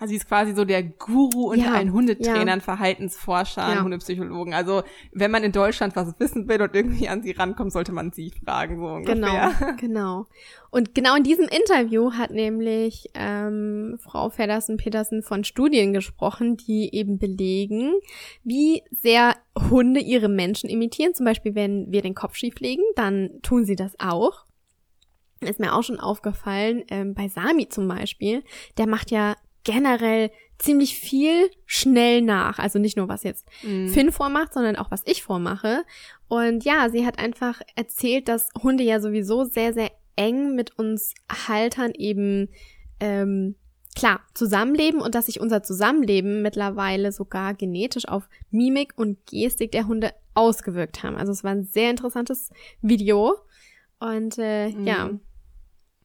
also 0.00 0.12
sie 0.12 0.16
ist 0.16 0.26
quasi 0.26 0.54
so 0.54 0.64
der 0.64 0.82
Guru 0.82 1.50
unter 1.50 1.66
ja, 1.66 1.74
allen 1.74 1.92
Hundetrainern, 1.92 2.58
ja. 2.58 2.64
Verhaltensforschern, 2.64 3.76
ja. 3.76 3.82
Hundepsychologen. 3.82 4.54
Also 4.54 4.82
wenn 5.12 5.30
man 5.30 5.44
in 5.44 5.52
Deutschland 5.52 5.94
was 5.94 6.18
wissen 6.18 6.48
will 6.48 6.62
und 6.62 6.74
irgendwie 6.74 7.06
an 7.06 7.22
sie 7.22 7.32
rankommt, 7.32 7.70
sollte 7.70 7.92
man 7.92 8.10
sie 8.10 8.32
fragen, 8.42 8.78
so 8.78 8.86
ungefähr. 8.86 9.14
Genau, 9.14 9.76
genau. 9.76 10.26
Und 10.70 10.94
genau 10.94 11.16
in 11.16 11.22
diesem 11.22 11.46
Interview 11.48 12.12
hat 12.12 12.30
nämlich 12.30 13.10
ähm, 13.12 13.98
Frau 14.00 14.30
Feddersen-Petersen 14.30 15.22
von 15.22 15.44
Studien 15.44 15.92
gesprochen, 15.92 16.56
die 16.56 16.94
eben 16.94 17.18
belegen, 17.18 17.92
wie 18.42 18.82
sehr 18.90 19.34
Hunde 19.68 20.00
ihre 20.00 20.30
Menschen 20.30 20.70
imitieren. 20.70 21.12
Zum 21.12 21.26
Beispiel, 21.26 21.54
wenn 21.54 21.92
wir 21.92 22.00
den 22.00 22.14
Kopf 22.14 22.36
schief 22.36 22.58
legen, 22.60 22.84
dann 22.96 23.42
tun 23.42 23.66
sie 23.66 23.76
das 23.76 24.00
auch 24.00 24.46
ist 25.42 25.58
mir 25.58 25.74
auch 25.74 25.82
schon 25.82 25.98
aufgefallen, 25.98 26.84
ähm, 26.90 27.14
bei 27.14 27.28
Sami 27.28 27.66
zum 27.66 27.88
Beispiel, 27.88 28.44
der 28.76 28.86
macht 28.86 29.10
ja 29.10 29.36
generell 29.64 30.30
ziemlich 30.58 30.96
viel 30.96 31.50
schnell 31.66 32.22
nach. 32.22 32.58
Also 32.58 32.78
nicht 32.78 32.96
nur, 32.96 33.08
was 33.08 33.22
jetzt 33.22 33.46
mm. 33.62 33.88
Finn 33.88 34.12
vormacht, 34.12 34.52
sondern 34.52 34.76
auch, 34.76 34.90
was 34.90 35.02
ich 35.06 35.22
vormache. 35.22 35.84
Und 36.28 36.64
ja, 36.64 36.88
sie 36.90 37.06
hat 37.06 37.18
einfach 37.18 37.60
erzählt, 37.74 38.28
dass 38.28 38.48
Hunde 38.62 38.84
ja 38.84 39.00
sowieso 39.00 39.44
sehr, 39.44 39.72
sehr 39.72 39.90
eng 40.16 40.54
mit 40.54 40.78
uns 40.78 41.14
Haltern 41.48 41.92
eben, 41.94 42.50
ähm, 43.00 43.56
klar, 43.96 44.20
zusammenleben 44.34 45.00
und 45.00 45.14
dass 45.14 45.26
sich 45.26 45.40
unser 45.40 45.62
Zusammenleben 45.62 46.42
mittlerweile 46.42 47.10
sogar 47.10 47.54
genetisch 47.54 48.06
auf 48.06 48.28
Mimik 48.50 48.92
und 48.96 49.26
Gestik 49.26 49.72
der 49.72 49.88
Hunde 49.88 50.12
ausgewirkt 50.34 51.02
haben. 51.02 51.16
Also 51.16 51.32
es 51.32 51.42
war 51.42 51.52
ein 51.52 51.64
sehr 51.64 51.90
interessantes 51.90 52.50
Video. 52.82 53.34
Und 53.98 54.36
äh, 54.38 54.68
mm. 54.68 54.86
ja, 54.86 55.10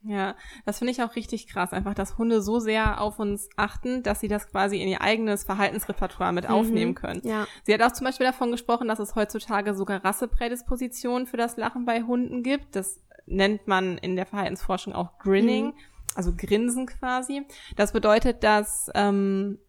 ja, 0.07 0.35
das 0.65 0.79
finde 0.79 0.91
ich 0.91 1.01
auch 1.01 1.15
richtig 1.15 1.47
krass, 1.47 1.73
einfach, 1.73 1.93
dass 1.93 2.17
Hunde 2.17 2.41
so 2.41 2.59
sehr 2.59 3.01
auf 3.01 3.19
uns 3.19 3.49
achten, 3.55 4.03
dass 4.03 4.19
sie 4.19 4.27
das 4.27 4.47
quasi 4.47 4.81
in 4.81 4.87
ihr 4.87 5.01
eigenes 5.01 5.43
Verhaltensrepertoire 5.43 6.31
mit 6.31 6.47
mhm, 6.47 6.55
aufnehmen 6.55 6.95
können. 6.95 7.21
Ja. 7.23 7.47
Sie 7.63 7.73
hat 7.73 7.81
auch 7.81 7.91
zum 7.91 8.05
Beispiel 8.05 8.25
davon 8.27 8.51
gesprochen, 8.51 8.87
dass 8.87 8.99
es 8.99 9.15
heutzutage 9.15 9.73
sogar 9.73 10.05
Rasseprädispositionen 10.05 11.27
für 11.27 11.37
das 11.37 11.57
Lachen 11.57 11.85
bei 11.85 12.03
Hunden 12.03 12.43
gibt. 12.43 12.75
Das 12.75 13.01
nennt 13.25 13.67
man 13.67 13.97
in 13.97 14.15
der 14.15 14.25
Verhaltensforschung 14.25 14.93
auch 14.93 15.17
Grinning. 15.17 15.67
Mhm. 15.67 15.73
also 16.13 16.33
Grinsen 16.35 16.85
quasi. 16.85 17.41
Das 17.75 17.91
bedeutet, 17.91 18.43
dass, 18.43 18.89
ähm, 18.93 19.59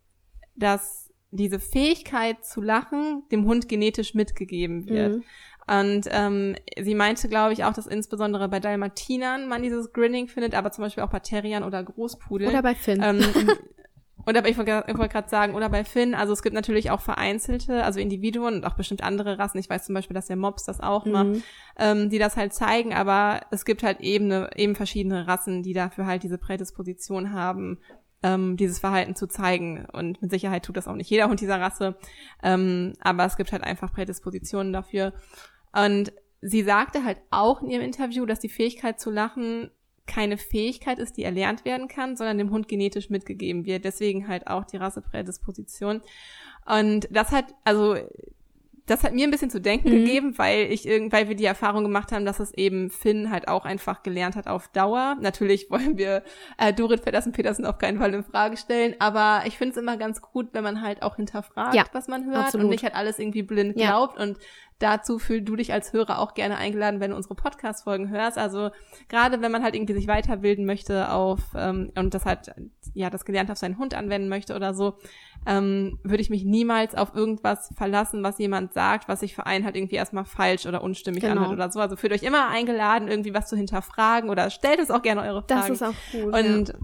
dass 0.54 1.10
diese 1.30 1.58
Fähigkeit 1.58 2.44
zu 2.44 2.60
lachen 2.60 3.24
dem 3.30 3.46
Hund 3.46 3.68
genetisch 3.68 4.14
mitgegeben 4.14 4.86
wird. 4.88 5.16
Mhm. 5.16 5.24
Und 5.66 6.06
ähm, 6.10 6.54
sie 6.80 6.94
meinte, 6.94 7.28
glaube 7.28 7.52
ich, 7.52 7.64
auch, 7.64 7.72
dass 7.72 7.86
insbesondere 7.86 8.48
bei 8.48 8.60
Dalmatinern 8.60 9.48
man 9.48 9.62
dieses 9.62 9.92
Grinning 9.92 10.28
findet, 10.28 10.54
aber 10.54 10.70
zum 10.70 10.84
Beispiel 10.84 11.02
auch 11.02 11.10
bei 11.10 11.18
Terriern 11.18 11.64
oder 11.64 11.82
Großpudeln. 11.82 12.50
Oder 12.50 12.62
bei 12.62 12.76
Finn. 12.76 13.02
Ähm, 13.02 13.20
oder 14.26 14.42
bei, 14.42 14.50
ich 14.50 14.58
wollte 14.58 14.84
wollt 14.96 15.10
gerade 15.10 15.28
sagen, 15.28 15.54
oder 15.54 15.68
bei 15.68 15.84
Finn, 15.84 16.14
also 16.14 16.32
es 16.32 16.42
gibt 16.42 16.54
natürlich 16.54 16.90
auch 16.90 17.00
vereinzelte, 17.00 17.82
also 17.82 17.98
Individuen 17.98 18.54
und 18.54 18.64
auch 18.64 18.74
bestimmt 18.74 19.02
andere 19.02 19.40
Rassen. 19.40 19.58
Ich 19.58 19.68
weiß 19.68 19.86
zum 19.86 19.94
Beispiel, 19.94 20.14
dass 20.14 20.26
der 20.26 20.36
Mops 20.36 20.64
das 20.64 20.80
auch 20.80 21.04
mhm. 21.04 21.12
macht, 21.12 21.28
ähm, 21.78 22.10
die 22.10 22.18
das 22.18 22.36
halt 22.36 22.54
zeigen, 22.54 22.94
aber 22.94 23.40
es 23.50 23.64
gibt 23.64 23.82
halt 23.82 24.00
eben, 24.00 24.28
ne, 24.28 24.50
eben 24.54 24.76
verschiedene 24.76 25.26
Rassen, 25.26 25.64
die 25.64 25.72
dafür 25.72 26.06
halt 26.06 26.22
diese 26.22 26.38
Prädisposition 26.38 27.32
haben, 27.32 27.78
ähm, 28.22 28.56
dieses 28.56 28.78
Verhalten 28.78 29.14
zu 29.14 29.26
zeigen. 29.26 29.86
Und 29.92 30.22
mit 30.22 30.30
Sicherheit 30.30 30.64
tut 30.64 30.76
das 30.76 30.88
auch 30.88 30.94
nicht 30.94 31.10
jeder 31.10 31.28
Hund 31.28 31.40
dieser 31.40 31.60
Rasse. 31.60 31.96
Ähm, 32.42 32.94
aber 33.00 33.24
es 33.24 33.36
gibt 33.36 33.52
halt 33.52 33.64
einfach 33.64 33.92
Prädispositionen 33.92 34.72
dafür. 34.72 35.12
Und 35.84 36.12
sie 36.40 36.62
sagte 36.62 37.04
halt 37.04 37.18
auch 37.30 37.62
in 37.62 37.70
ihrem 37.70 37.82
Interview, 37.82 38.24
dass 38.24 38.40
die 38.40 38.48
Fähigkeit 38.48 38.98
zu 39.00 39.10
lachen 39.10 39.70
keine 40.06 40.38
Fähigkeit 40.38 40.98
ist, 40.98 41.16
die 41.16 41.24
erlernt 41.24 41.64
werden 41.64 41.88
kann, 41.88 42.16
sondern 42.16 42.38
dem 42.38 42.50
Hund 42.50 42.68
genetisch 42.68 43.10
mitgegeben 43.10 43.66
wird. 43.66 43.84
Deswegen 43.84 44.28
halt 44.28 44.46
auch 44.46 44.64
die 44.64 44.76
Rasseprädisposition. 44.76 46.00
Und 46.64 47.08
das 47.10 47.32
hat, 47.32 47.46
also 47.64 47.96
das 48.86 49.02
hat 49.02 49.12
mir 49.12 49.26
ein 49.26 49.30
bisschen 49.30 49.50
zu 49.50 49.60
denken 49.60 49.88
mhm. 49.88 50.04
gegeben, 50.04 50.38
weil 50.38 50.70
ich 50.70 50.84
weil 50.86 51.28
wir 51.28 51.34
die 51.34 51.44
Erfahrung 51.44 51.82
gemacht 51.82 52.12
haben, 52.12 52.24
dass 52.24 52.38
es 52.38 52.54
eben 52.54 52.90
Finn 52.90 53.30
halt 53.30 53.48
auch 53.48 53.64
einfach 53.64 54.02
gelernt 54.02 54.36
hat 54.36 54.46
auf 54.46 54.68
Dauer. 54.68 55.16
Natürlich 55.20 55.70
wollen 55.70 55.98
wir 55.98 56.22
äh, 56.58 56.72
Dorit 56.72 57.00
Feddersen 57.00 57.32
Petersen 57.32 57.66
auf 57.66 57.78
keinen 57.78 57.98
Fall 57.98 58.14
in 58.14 58.22
Frage 58.22 58.56
stellen, 58.56 58.94
aber 58.98 59.42
ich 59.46 59.58
finde 59.58 59.72
es 59.72 59.76
immer 59.76 59.96
ganz 59.96 60.22
gut, 60.22 60.48
wenn 60.52 60.64
man 60.64 60.82
halt 60.82 61.02
auch 61.02 61.16
hinterfragt, 61.16 61.74
ja, 61.74 61.84
was 61.92 62.08
man 62.08 62.26
hört 62.26 62.46
absolut. 62.46 62.64
und 62.64 62.70
nicht 62.70 62.84
halt 62.84 62.94
alles 62.94 63.18
irgendwie 63.18 63.42
blind 63.42 63.78
ja. 63.78 63.88
glaubt 63.88 64.18
und 64.18 64.38
dazu 64.78 65.18
fühl 65.18 65.40
du 65.40 65.56
dich 65.56 65.72
als 65.72 65.92
Hörer 65.92 66.18
auch 66.18 66.34
gerne 66.34 66.56
eingeladen, 66.56 67.00
wenn 67.00 67.10
du 67.10 67.16
unsere 67.16 67.34
Podcast-Folgen 67.34 68.10
hörst. 68.10 68.36
Also 68.36 68.70
gerade 69.08 69.40
wenn 69.40 69.52
man 69.52 69.62
halt 69.62 69.74
irgendwie 69.74 69.94
sich 69.94 70.06
weiterbilden 70.06 70.66
möchte 70.66 71.10
auf 71.10 71.40
ähm, 71.56 71.92
und 71.96 72.14
das 72.14 72.26
halt 72.26 72.54
ja 72.94 73.10
das 73.10 73.24
gelernt 73.24 73.50
auf 73.50 73.58
seinen 73.58 73.78
Hund 73.78 73.94
anwenden 73.94 74.28
möchte 74.28 74.54
oder 74.54 74.74
so, 74.74 74.98
ähm, 75.46 75.98
würde 76.02 76.20
ich 76.20 76.30
mich 76.30 76.44
niemals 76.44 76.94
auf 76.94 77.14
irgendwas 77.14 77.70
verlassen, 77.76 78.22
was 78.22 78.38
jemand 78.38 78.72
sagt, 78.72 79.08
was 79.08 79.20
sich 79.20 79.34
für 79.34 79.46
einen 79.46 79.64
halt 79.64 79.76
irgendwie 79.76 79.96
erstmal 79.96 80.24
falsch 80.24 80.66
oder 80.66 80.82
unstimmig 80.82 81.22
genau. 81.22 81.34
anhört 81.34 81.52
oder 81.52 81.70
so. 81.70 81.80
Also 81.80 81.96
fühlt 81.96 82.12
euch 82.12 82.22
immer 82.22 82.48
eingeladen, 82.48 83.08
irgendwie 83.08 83.32
was 83.32 83.48
zu 83.48 83.56
hinterfragen 83.56 84.28
oder 84.28 84.50
stellt 84.50 84.80
es 84.80 84.90
auch 84.90 85.02
gerne 85.02 85.22
eure 85.22 85.42
Fragen. 85.42 85.60
Das 85.60 85.70
ist 85.70 85.82
auch 85.82 85.94
gut. 86.12 86.34
Und 86.34 86.68
ja. 86.68 86.74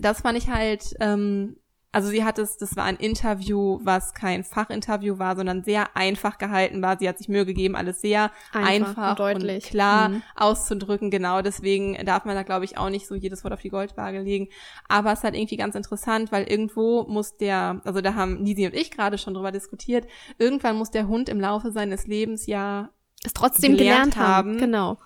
das 0.00 0.20
fand 0.22 0.36
ich 0.36 0.48
halt 0.48 0.94
ähm, 1.00 1.56
also 1.94 2.08
sie 2.08 2.24
hat 2.24 2.40
es, 2.40 2.56
das 2.56 2.74
war 2.74 2.82
ein 2.84 2.96
Interview, 2.96 3.78
was 3.84 4.14
kein 4.14 4.42
Fachinterview 4.42 5.20
war, 5.20 5.36
sondern 5.36 5.62
sehr 5.62 5.96
einfach 5.96 6.38
gehalten 6.38 6.82
war. 6.82 6.98
Sie 6.98 7.08
hat 7.08 7.18
sich 7.18 7.28
Mühe 7.28 7.46
gegeben, 7.46 7.76
alles 7.76 8.00
sehr 8.00 8.32
einfach, 8.52 9.16
einfach 9.16 9.34
und, 9.36 9.44
und, 9.44 9.62
klar 9.62 10.08
mhm. 10.08 10.22
auszudrücken. 10.34 11.12
Genau, 11.12 11.40
deswegen 11.40 11.94
darf 12.04 12.24
man 12.24 12.34
da, 12.34 12.42
glaube 12.42 12.64
ich, 12.64 12.78
auch 12.78 12.90
nicht 12.90 13.06
so 13.06 13.14
jedes 13.14 13.44
Wort 13.44 13.54
auf 13.54 13.60
die 13.60 13.68
Goldwaage 13.68 14.18
legen. 14.18 14.48
Aber 14.88 15.12
es 15.12 15.20
ist 15.20 15.24
halt 15.24 15.36
irgendwie 15.36 15.56
ganz 15.56 15.76
interessant, 15.76 16.32
weil 16.32 16.44
irgendwo 16.48 17.04
muss 17.04 17.36
der, 17.36 17.80
also 17.84 18.00
da 18.00 18.14
haben 18.14 18.42
Nisi 18.42 18.66
und 18.66 18.74
ich 18.74 18.90
gerade 18.90 19.16
schon 19.16 19.34
drüber 19.34 19.52
diskutiert, 19.52 20.08
irgendwann 20.38 20.74
muss 20.74 20.90
der 20.90 21.06
Hund 21.06 21.28
im 21.28 21.40
Laufe 21.40 21.70
seines 21.70 22.08
Lebens 22.08 22.48
ja 22.48 22.90
es 23.22 23.34
trotzdem 23.34 23.76
gelernt, 23.76 24.14
gelernt 24.14 24.16
haben, 24.16 24.58
genau. 24.58 24.98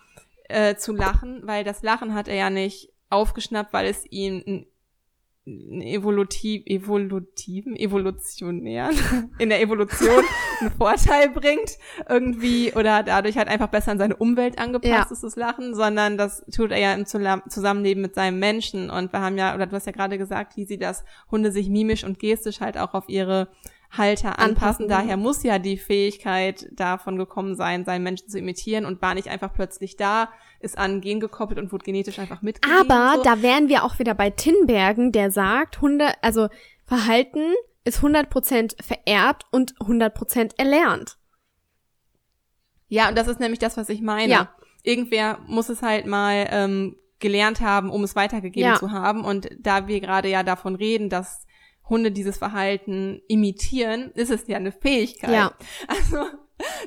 Äh, 0.44 0.76
zu 0.76 0.94
lachen, 0.94 1.42
weil 1.44 1.64
das 1.64 1.82
Lachen 1.82 2.14
hat 2.14 2.28
er 2.28 2.36
ja 2.36 2.48
nicht 2.48 2.94
aufgeschnappt, 3.10 3.74
weil 3.74 3.86
es 3.86 4.10
ihn 4.10 4.66
evolutiv, 5.82 6.62
evolutiven, 6.66 7.76
evolutionären, 7.76 8.96
in 9.38 9.48
der 9.48 9.60
Evolution 9.60 10.24
einen 10.60 10.70
Vorteil 10.72 11.30
bringt, 11.30 11.78
irgendwie, 12.08 12.72
oder 12.74 13.02
dadurch 13.02 13.36
halt 13.36 13.48
einfach 13.48 13.68
besser 13.68 13.92
an 13.92 13.98
seine 13.98 14.16
Umwelt 14.16 14.58
angepasst 14.58 15.10
ja. 15.10 15.12
ist, 15.12 15.22
das 15.22 15.36
Lachen, 15.36 15.74
sondern 15.74 16.18
das 16.18 16.44
tut 16.54 16.70
er 16.70 16.78
ja 16.78 16.94
im 16.94 17.06
Zusammenleben 17.06 18.02
mit 18.02 18.14
seinem 18.14 18.38
Menschen. 18.38 18.90
Und 18.90 19.12
wir 19.12 19.20
haben 19.20 19.38
ja, 19.38 19.54
oder 19.54 19.66
du 19.66 19.76
hast 19.76 19.86
ja 19.86 19.92
gerade 19.92 20.18
gesagt, 20.18 20.56
wie 20.56 20.64
sie 20.64 20.78
das 20.78 21.04
Hunde 21.30 21.52
sich 21.52 21.68
mimisch 21.68 22.04
und 22.04 22.18
gestisch 22.18 22.60
halt 22.60 22.78
auch 22.78 22.94
auf 22.94 23.08
ihre 23.08 23.48
Halter 23.90 24.38
anpassen. 24.38 24.84
anpassen. 24.84 24.88
Daher 24.88 25.16
muss 25.16 25.42
ja 25.42 25.58
die 25.58 25.78
Fähigkeit 25.78 26.68
davon 26.72 27.16
gekommen 27.16 27.56
sein, 27.56 27.84
seinen 27.84 28.02
Menschen 28.02 28.28
zu 28.28 28.38
imitieren 28.38 28.84
und 28.84 29.00
war 29.00 29.14
nicht 29.14 29.28
einfach 29.28 29.52
plötzlich 29.52 29.96
da, 29.96 30.28
ist 30.60 30.76
an 30.76 31.00
Gen 31.00 31.20
gekoppelt 31.20 31.58
und 31.58 31.72
wurde 31.72 31.84
genetisch 31.84 32.18
einfach 32.18 32.42
mitgegeben. 32.42 32.90
Aber 32.90 33.16
so. 33.16 33.22
da 33.22 33.42
wären 33.42 33.68
wir 33.68 33.84
auch 33.84 33.98
wieder 33.98 34.14
bei 34.14 34.30
Tinbergen, 34.30 35.12
der 35.12 35.30
sagt, 35.30 35.80
Hunde, 35.80 36.12
also 36.22 36.48
Verhalten 36.84 37.54
ist 37.84 38.00
100% 38.00 38.82
vererbt 38.82 39.44
und 39.50 39.76
100% 39.76 40.58
erlernt. 40.58 41.18
Ja, 42.88 43.08
und 43.08 43.16
das 43.16 43.28
ist 43.28 43.40
nämlich 43.40 43.58
das, 43.58 43.76
was 43.76 43.88
ich 43.88 44.00
meine. 44.00 44.32
Ja. 44.32 44.54
Irgendwer 44.82 45.38
muss 45.46 45.68
es 45.68 45.82
halt 45.82 46.06
mal 46.06 46.48
ähm, 46.50 46.96
gelernt 47.18 47.60
haben, 47.60 47.90
um 47.90 48.04
es 48.04 48.16
weitergegeben 48.16 48.70
ja. 48.70 48.78
zu 48.78 48.90
haben. 48.90 49.24
Und 49.24 49.48
da 49.58 49.86
wir 49.86 50.00
gerade 50.00 50.28
ja 50.28 50.42
davon 50.42 50.74
reden, 50.74 51.08
dass 51.08 51.46
Hunde 51.88 52.10
dieses 52.10 52.38
Verhalten 52.38 53.20
imitieren, 53.28 54.12
ist 54.12 54.30
es 54.30 54.46
ja 54.46 54.56
eine 54.56 54.72
Fähigkeit. 54.72 55.30
Ja. 55.30 55.52
Also 55.86 56.24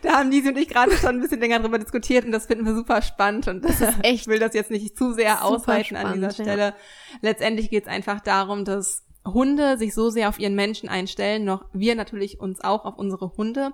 da 0.01 0.17
haben 0.17 0.31
Lisi 0.31 0.49
und 0.49 0.57
ich 0.57 0.67
gerade 0.67 0.91
schon 0.91 1.15
ein 1.15 1.21
bisschen 1.21 1.39
länger 1.39 1.59
drüber 1.59 1.79
diskutiert 1.79 2.25
und 2.25 2.31
das 2.31 2.45
finden 2.45 2.65
wir 2.65 2.75
super 2.75 3.01
spannend 3.01 3.47
und 3.47 3.63
das 3.63 3.81
ist 3.81 3.97
echt, 4.01 4.03
ich 4.03 4.27
will 4.27 4.39
das 4.39 4.53
jetzt 4.53 4.71
nicht 4.71 4.97
zu 4.97 5.13
sehr 5.13 5.43
ausweiten 5.45 5.97
an 5.97 6.13
dieser 6.13 6.31
Stelle. 6.31 6.61
Ja. 6.61 6.75
Letztendlich 7.21 7.69
geht 7.69 7.83
es 7.83 7.89
einfach 7.89 8.19
darum, 8.19 8.65
dass 8.65 9.03
Hunde 9.25 9.77
sich 9.77 9.93
so 9.93 10.09
sehr 10.09 10.29
auf 10.29 10.39
ihren 10.39 10.55
Menschen 10.55 10.89
einstellen, 10.89 11.45
noch 11.45 11.65
wir 11.73 11.95
natürlich 11.95 12.39
uns 12.39 12.61
auch 12.61 12.85
auf 12.85 12.97
unsere 12.97 13.31
Hunde, 13.37 13.71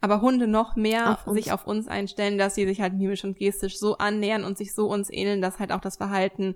aber 0.00 0.20
Hunde 0.20 0.46
noch 0.46 0.76
mehr 0.76 1.18
auf 1.24 1.32
sich 1.34 1.52
auf 1.52 1.66
uns 1.66 1.88
einstellen, 1.88 2.38
dass 2.38 2.54
sie 2.54 2.66
sich 2.66 2.80
halt 2.80 2.94
mimisch 2.94 3.24
und 3.24 3.38
gestisch 3.38 3.78
so 3.78 3.98
annähern 3.98 4.44
und 4.44 4.58
sich 4.58 4.74
so 4.74 4.86
uns 4.86 5.10
ähneln, 5.10 5.40
dass 5.40 5.58
halt 5.58 5.72
auch 5.72 5.80
das 5.80 5.96
Verhalten 5.96 6.54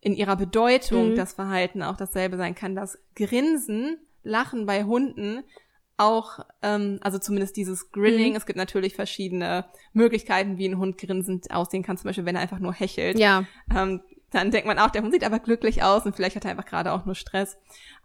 in 0.00 0.14
ihrer 0.14 0.36
Bedeutung 0.36 1.10
mhm. 1.10 1.16
das 1.16 1.34
Verhalten 1.34 1.82
auch 1.82 1.96
dasselbe 1.96 2.36
sein 2.36 2.54
kann. 2.54 2.74
Das 2.74 2.98
Grinsen, 3.14 3.98
Lachen 4.22 4.66
bei 4.66 4.84
Hunden 4.84 5.44
auch, 5.96 6.40
ähm, 6.62 6.98
also 7.02 7.18
zumindest 7.18 7.56
dieses 7.56 7.90
Grinning, 7.90 8.30
mhm. 8.30 8.36
es 8.36 8.46
gibt 8.46 8.56
natürlich 8.56 8.94
verschiedene 8.94 9.64
Möglichkeiten, 9.92 10.58
wie 10.58 10.68
ein 10.68 10.78
Hund 10.78 10.98
grinsend 10.98 11.50
aussehen 11.50 11.82
kann, 11.82 11.96
zum 11.96 12.08
Beispiel, 12.08 12.24
wenn 12.24 12.36
er 12.36 12.42
einfach 12.42 12.58
nur 12.58 12.72
hechelt. 12.72 13.18
Ja. 13.18 13.44
Ähm, 13.74 14.00
dann 14.30 14.50
denkt 14.50 14.66
man 14.66 14.78
auch, 14.78 14.90
der 14.90 15.02
Hund 15.02 15.12
sieht 15.12 15.24
aber 15.24 15.38
glücklich 15.38 15.82
aus 15.82 16.04
und 16.04 16.14
vielleicht 16.14 16.36
hat 16.36 16.44
er 16.44 16.50
einfach 16.50 16.66
gerade 16.66 16.92
auch 16.92 17.04
nur 17.04 17.14
Stress. 17.14 17.56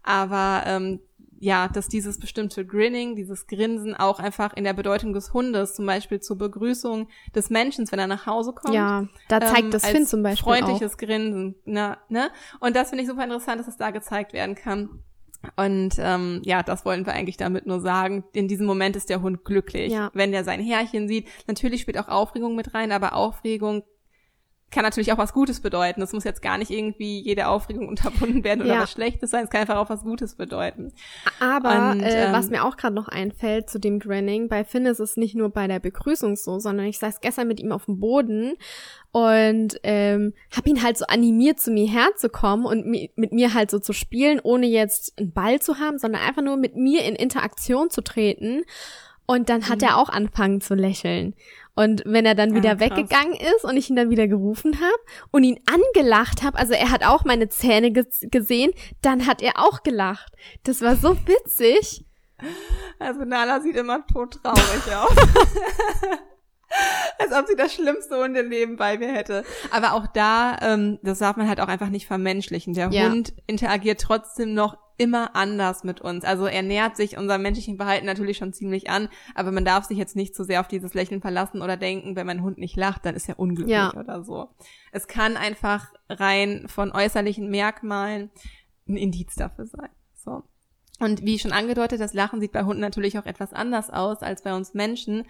Aber 0.02 0.62
ähm, 0.66 1.00
ja, 1.42 1.66
dass 1.66 1.88
dieses 1.88 2.20
bestimmte 2.20 2.64
Grinning, 2.64 3.16
dieses 3.16 3.48
Grinsen 3.48 3.96
auch 3.96 4.20
einfach 4.20 4.54
in 4.54 4.62
der 4.62 4.74
Bedeutung 4.74 5.12
des 5.12 5.32
Hundes, 5.34 5.74
zum 5.74 5.84
Beispiel 5.86 6.20
zur 6.20 6.38
Begrüßung 6.38 7.08
des 7.34 7.50
Menschen, 7.50 7.90
wenn 7.90 7.98
er 7.98 8.06
nach 8.06 8.26
Hause 8.26 8.52
kommt. 8.52 8.74
Ja, 8.74 9.08
da 9.28 9.40
zeigt 9.40 9.64
ähm, 9.64 9.70
das 9.72 9.84
Finn 9.84 10.06
zum 10.06 10.22
Beispiel 10.22 10.44
freundliches 10.44 10.94
auch. 10.94 10.98
Grinsen, 10.98 11.56
ne, 11.64 11.98
ne? 12.08 12.30
Und 12.60 12.76
das 12.76 12.90
finde 12.90 13.02
ich 13.02 13.10
super 13.10 13.24
interessant, 13.24 13.58
dass 13.58 13.66
es 13.66 13.76
da 13.76 13.90
gezeigt 13.90 14.32
werden 14.32 14.54
kann. 14.54 15.02
Und 15.56 15.94
ähm, 15.98 16.40
ja, 16.44 16.62
das 16.62 16.84
wollen 16.84 17.04
wir 17.06 17.12
eigentlich 17.12 17.36
damit 17.36 17.66
nur 17.66 17.80
sagen. 17.80 18.24
In 18.32 18.48
diesem 18.48 18.66
Moment 18.66 18.96
ist 18.96 19.10
der 19.10 19.22
Hund 19.22 19.44
glücklich, 19.44 19.92
ja. 19.92 20.10
wenn 20.14 20.32
er 20.32 20.44
sein 20.44 20.60
Härchen 20.60 21.08
sieht. 21.08 21.28
Natürlich 21.46 21.80
spielt 21.80 21.98
auch 21.98 22.08
Aufregung 22.08 22.54
mit 22.56 22.74
rein, 22.74 22.92
aber 22.92 23.14
Aufregung 23.14 23.82
kann 24.72 24.82
natürlich 24.82 25.12
auch 25.12 25.18
was 25.18 25.32
Gutes 25.32 25.60
bedeuten. 25.60 26.02
Es 26.02 26.12
muss 26.12 26.24
jetzt 26.24 26.42
gar 26.42 26.58
nicht 26.58 26.70
irgendwie 26.70 27.20
jede 27.20 27.46
Aufregung 27.46 27.88
unterbunden 27.92 28.42
werden 28.42 28.62
oder 28.62 28.74
ja. 28.74 28.80
was 28.80 28.90
Schlechtes 28.90 29.30
sein. 29.30 29.44
Es 29.44 29.50
kann 29.50 29.60
einfach 29.60 29.76
auch 29.76 29.90
was 29.90 30.02
Gutes 30.02 30.34
bedeuten. 30.34 30.92
Aber 31.38 31.92
Und, 31.92 32.00
äh, 32.00 32.26
ähm, 32.26 32.32
was 32.32 32.50
mir 32.50 32.64
auch 32.64 32.76
gerade 32.76 32.94
noch 32.94 33.08
einfällt 33.08 33.70
zu 33.70 33.78
dem 33.78 34.00
Grinning, 34.00 34.48
bei 34.48 34.64
Finn 34.64 34.86
ist 34.86 34.98
es 34.98 35.16
nicht 35.16 35.34
nur 35.34 35.50
bei 35.50 35.68
der 35.68 35.78
Begrüßung 35.78 36.36
so, 36.36 36.58
sondern 36.58 36.86
ich 36.86 36.98
saß 36.98 37.20
gestern 37.20 37.46
mit 37.46 37.60
ihm 37.60 37.70
auf 37.70 37.84
dem 37.84 38.00
Boden 38.00 38.54
und 39.12 39.78
ähm, 39.82 40.32
habe 40.56 40.70
ihn 40.70 40.82
halt 40.82 40.96
so 40.96 41.04
animiert, 41.06 41.60
zu 41.60 41.70
mir 41.70 41.88
herzukommen 41.88 42.64
und 42.64 42.86
mi 42.86 43.10
mit 43.14 43.32
mir 43.32 43.52
halt 43.52 43.70
so 43.70 43.78
zu 43.78 43.92
spielen, 43.92 44.40
ohne 44.42 44.66
jetzt 44.66 45.18
einen 45.18 45.32
Ball 45.32 45.60
zu 45.60 45.78
haben, 45.78 45.98
sondern 45.98 46.22
einfach 46.22 46.42
nur 46.42 46.56
mit 46.56 46.76
mir 46.76 47.04
in 47.04 47.14
Interaktion 47.14 47.90
zu 47.90 48.00
treten. 48.00 48.62
Und 49.26 49.48
dann 49.48 49.68
hat 49.68 49.80
mhm. 49.80 49.88
er 49.88 49.98
auch 49.98 50.08
angefangen 50.08 50.60
zu 50.60 50.74
lächeln. 50.74 51.34
Und 51.74 52.02
wenn 52.04 52.26
er 52.26 52.34
dann 52.34 52.54
wieder 52.54 52.74
ja, 52.74 52.80
weggegangen 52.80 53.34
ist 53.34 53.64
und 53.64 53.76
ich 53.76 53.88
ihn 53.88 53.96
dann 53.96 54.10
wieder 54.10 54.28
gerufen 54.28 54.76
habe 54.76 55.02
und 55.30 55.42
ihn 55.44 55.58
angelacht 55.66 56.42
habe, 56.42 56.58
also 56.58 56.74
er 56.74 56.90
hat 56.90 57.04
auch 57.04 57.24
meine 57.24 57.48
Zähne 57.48 57.92
ge 57.92 58.04
gesehen, 58.22 58.72
dann 59.00 59.26
hat 59.26 59.40
er 59.40 59.54
auch 59.56 59.82
gelacht. 59.82 60.34
Das 60.64 60.82
war 60.82 60.96
so 60.96 61.16
witzig. 61.26 62.04
Also 62.98 63.24
Nala 63.24 63.60
sieht 63.60 63.76
immer 63.76 64.06
todtraurig 64.06 64.94
aus. 64.94 65.16
Als 67.18 67.32
ob 67.32 67.46
sie 67.46 67.56
das 67.56 67.74
schlimmste 67.74 68.16
Hundeleben 68.16 68.76
bei 68.76 68.98
mir 68.98 69.12
hätte. 69.12 69.44
Aber 69.70 69.92
auch 69.92 70.06
da, 70.06 70.56
ähm, 70.60 70.98
das 71.02 71.18
darf 71.18 71.36
man 71.36 71.48
halt 71.48 71.60
auch 71.60 71.68
einfach 71.68 71.90
nicht 71.90 72.06
vermenschlichen. 72.06 72.74
Der 72.74 72.90
ja. 72.90 73.10
Hund 73.10 73.34
interagiert 73.46 74.00
trotzdem 74.00 74.54
noch 74.54 74.76
immer 74.98 75.34
anders 75.34 75.84
mit 75.84 76.00
uns. 76.00 76.24
Also 76.24 76.46
er 76.46 76.62
nähert 76.62 76.96
sich 76.96 77.16
unserem 77.16 77.42
menschlichen 77.42 77.76
Verhalten 77.76 78.06
natürlich 78.06 78.36
schon 78.36 78.52
ziemlich 78.52 78.90
an, 78.90 79.08
aber 79.34 79.52
man 79.52 79.64
darf 79.64 79.84
sich 79.84 79.98
jetzt 79.98 80.16
nicht 80.16 80.34
zu 80.34 80.42
so 80.42 80.46
sehr 80.46 80.60
auf 80.60 80.68
dieses 80.68 80.94
Lächeln 80.94 81.20
verlassen 81.20 81.62
oder 81.62 81.76
denken, 81.76 82.16
wenn 82.16 82.26
mein 82.26 82.42
Hund 82.42 82.58
nicht 82.58 82.76
lacht, 82.76 83.04
dann 83.04 83.14
ist 83.14 83.28
er 83.28 83.38
unglücklich 83.38 83.74
ja. 83.76 83.94
oder 83.94 84.24
so. 84.24 84.48
Es 84.92 85.06
kann 85.06 85.36
einfach 85.36 85.92
rein 86.08 86.66
von 86.68 86.92
äußerlichen 86.92 87.50
Merkmalen 87.50 88.30
ein 88.88 88.96
Indiz 88.96 89.34
dafür 89.34 89.66
sein. 89.66 89.90
So. 90.14 90.42
Und 91.00 91.24
wie 91.24 91.38
schon 91.38 91.52
angedeutet, 91.52 92.00
das 92.00 92.14
Lachen 92.14 92.40
sieht 92.40 92.52
bei 92.52 92.64
Hunden 92.64 92.80
natürlich 92.80 93.18
auch 93.18 93.26
etwas 93.26 93.52
anders 93.52 93.90
aus 93.90 94.22
als 94.22 94.42
bei 94.42 94.54
uns 94.54 94.74
Menschen. 94.74 95.24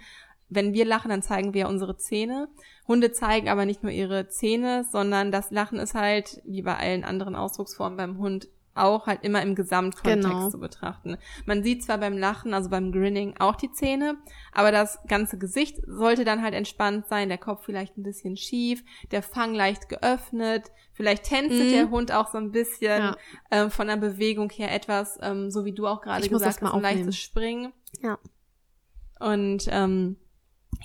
Wenn 0.49 0.73
wir 0.73 0.85
lachen, 0.85 1.09
dann 1.09 1.23
zeigen 1.23 1.53
wir 1.53 1.67
unsere 1.67 1.97
Zähne. 1.97 2.47
Hunde 2.87 3.11
zeigen 3.11 3.49
aber 3.49 3.65
nicht 3.65 3.81
nur 3.81 3.91
ihre 3.91 4.27
Zähne, 4.27 4.85
sondern 4.91 5.31
das 5.31 5.49
Lachen 5.51 5.79
ist 5.79 5.95
halt, 5.95 6.41
wie 6.45 6.61
bei 6.61 6.75
allen 6.75 7.03
anderen 7.03 7.35
Ausdrucksformen 7.35 7.97
beim 7.97 8.17
Hund, 8.17 8.49
auch 8.75 9.07
halt 9.07 9.23
immer 9.23 9.41
im 9.41 9.55
Gesamtkontext 9.55 10.29
genau. 10.29 10.49
zu 10.49 10.59
betrachten. 10.59 11.17
Man 11.45 11.63
sieht 11.63 11.83
zwar 11.83 11.97
beim 11.97 12.17
Lachen, 12.17 12.53
also 12.53 12.69
beim 12.69 12.91
Grinning 12.91 13.35
auch 13.39 13.55
die 13.55 13.71
Zähne, 13.71 14.17
aber 14.51 14.71
das 14.71 14.99
ganze 15.07 15.37
Gesicht 15.37 15.79
sollte 15.87 16.25
dann 16.25 16.41
halt 16.41 16.53
entspannt 16.53 17.07
sein, 17.07 17.29
der 17.29 17.37
Kopf 17.37 17.65
vielleicht 17.65 17.97
ein 17.97 18.03
bisschen 18.03 18.37
schief, 18.37 18.83
der 19.11 19.21
Fang 19.21 19.53
leicht 19.53 19.89
geöffnet, 19.89 20.71
vielleicht 20.93 21.25
tänzelt 21.25 21.67
mhm. 21.67 21.71
der 21.71 21.89
Hund 21.89 22.11
auch 22.11 22.31
so 22.31 22.37
ein 22.37 22.51
bisschen 22.51 23.01
ja. 23.01 23.17
ähm, 23.51 23.69
von 23.69 23.87
der 23.87 23.97
Bewegung 23.97 24.49
her 24.49 24.73
etwas, 24.73 25.19
ähm, 25.21 25.51
so 25.51 25.65
wie 25.65 25.73
du 25.73 25.87
auch 25.87 26.01
gerade 26.01 26.27
gesagt 26.27 26.61
hast, 26.61 26.73
ein 26.73 26.81
leichtes 26.81 27.17
Springen. 27.17 27.73
Ja. 28.01 28.17
Und 29.19 29.67
ähm, 29.69 30.17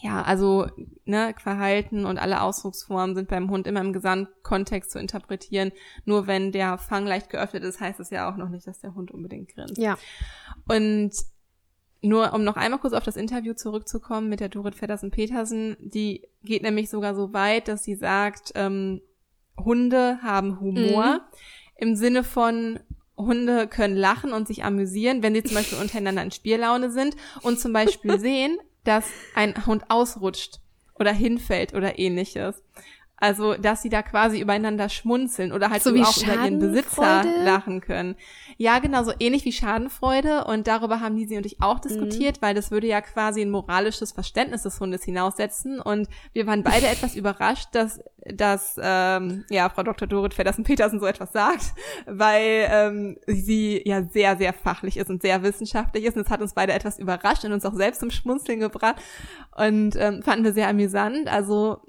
ja, 0.02 0.23
also 0.23 0.66
ne, 1.04 1.35
Verhalten 1.38 2.04
und 2.04 2.18
alle 2.18 2.42
Ausdrucksformen 2.42 3.14
sind 3.14 3.28
beim 3.28 3.50
Hund 3.50 3.66
immer 3.66 3.80
im 3.80 3.92
Gesamtkontext 3.92 4.90
zu 4.90 4.99
interpretieren. 4.99 5.73
Nur 6.04 6.26
wenn 6.26 6.52
der 6.52 6.78
Fang 6.78 7.07
leicht 7.07 7.30
geöffnet 7.30 7.64
ist, 7.64 7.80
heißt 7.80 8.00
es 8.00 8.11
ja 8.11 8.30
auch 8.30 8.37
noch 8.37 8.49
nicht, 8.49 8.66
dass 8.66 8.80
der 8.80 8.95
Hund 8.95 9.11
unbedingt 9.11 9.54
grinst. 9.54 9.78
Ja. 9.78 9.99
Und 10.68 11.12
nur 12.00 12.33
um 12.33 12.45
noch 12.45 12.57
einmal 12.57 12.80
kurz 12.80 12.95
auf 12.95 13.04
das 13.04 13.16
Interview 13.16 13.54
zurückzukommen 13.54 14.28
mit 14.28 14.40
der 14.40 14.49
Dorit 14.49 14.76
Feddersen-Petersen, 14.76 15.76
die 15.80 16.28
geht 16.45 16.62
nämlich 16.62 16.90
sogar 16.90 17.14
so 17.14 17.33
weit, 17.33 17.66
dass 17.68 17.83
sie 17.83 17.97
sagt, 17.97 18.52
ähm, 18.54 19.00
Hunde 19.59 20.21
haben 20.23 20.61
Humor 20.61 21.14
mhm. 21.14 21.21
im 21.76 21.97
Sinne 21.97 22.23
von 22.23 22.78
Hunde 23.16 23.66
können 23.66 23.97
lachen 23.97 24.33
und 24.33 24.47
sich 24.47 24.64
amüsieren, 24.64 25.25
wenn 25.25 25.35
sie 25.35 25.42
zum 25.42 25.57
Beispiel 25.57 25.78
untereinander 25.78 26.23
in 26.23 26.30
Spiellaune 26.30 26.90
sind 26.90 27.16
und 27.42 27.59
zum 27.59 27.73
Beispiel 27.73 28.21
sehen, 28.21 28.59
dass 28.85 29.11
ein 29.35 29.67
Hund 29.67 29.85
ausrutscht 29.89 30.61
oder 30.95 31.13
hinfällt 31.13 31.75
oder 31.75 31.99
ähnliches. 31.99 32.63
Also, 33.21 33.55
dass 33.55 33.83
sie 33.83 33.89
da 33.89 34.03
quasi 34.03 34.41
übereinander 34.41 34.89
schmunzeln 34.89 35.51
oder 35.51 35.71
halt 35.71 35.83
so, 35.83 35.91
auch 35.91 36.17
über 36.23 36.35
ihren 36.35 36.61
Besitzer 36.61 37.25
lachen 37.43 37.81
können. 37.81 38.15
Ja, 38.59 38.79
genau, 38.79 39.03
so 39.03 39.13
ähnlich 39.19 39.45
wie 39.45 39.51
Schadenfreude. 39.51 40.45
Und 40.45 40.69
darüber 40.69 41.01
haben 41.01 41.17
Lisi 41.17 41.37
und 41.37 41.45
ich 41.45 41.61
auch 41.61 41.81
diskutiert, 41.81 42.37
mhm. 42.37 42.47
weil 42.47 42.55
das 42.55 42.71
würde 42.71 42.87
ja 42.87 43.01
quasi 43.01 43.43
ein 43.43 43.51
moralisches 43.51 44.13
Verständnis 44.13 44.63
des 44.63 44.79
Hundes 44.79 45.03
hinaussetzen. 45.03 45.81
Und 45.81 46.09
wir 46.33 46.47
waren 46.47 46.63
beide 46.63 46.87
etwas 46.89 47.17
überrascht, 47.17 47.71
dass, 47.73 48.01
dass 48.25 48.77
ähm, 48.81 49.45
ja, 49.51 49.69
Frau 49.69 49.83
Dr. 49.83 50.07
Dorit 50.07 50.35
Feddersen-Petersen 50.35 51.01
so 51.01 51.07
etwas 51.07 51.33
sagt, 51.33 51.73
weil 52.07 52.69
ähm, 52.71 53.19
sie 53.27 53.83
ja 53.85 54.05
sehr, 54.05 54.37
sehr 54.37 54.53
fachlich 54.53 54.97
ist 54.97 55.11
und 55.11 55.23
sehr 55.23 55.43
wissenschaftlich 55.43 56.05
ist. 56.05 56.17
Und 56.17 56.25
es 56.25 56.31
hat 56.31 56.41
uns 56.41 56.55
beide 56.55 56.73
etwas 56.73 57.01
überrascht 57.01 57.45
und 57.45 57.53
uns 57.53 57.65
auch 57.65 57.75
selbst 57.75 57.99
zum 57.99 58.13
Schmunzeln 58.13 58.61
gebracht. 58.61 58.97
Und 59.57 59.97
ähm, 59.97 60.23
fanden 60.23 60.45
wir 60.45 60.53
sehr 60.53 60.69
amüsant. 60.69 61.27
Also 61.27 61.81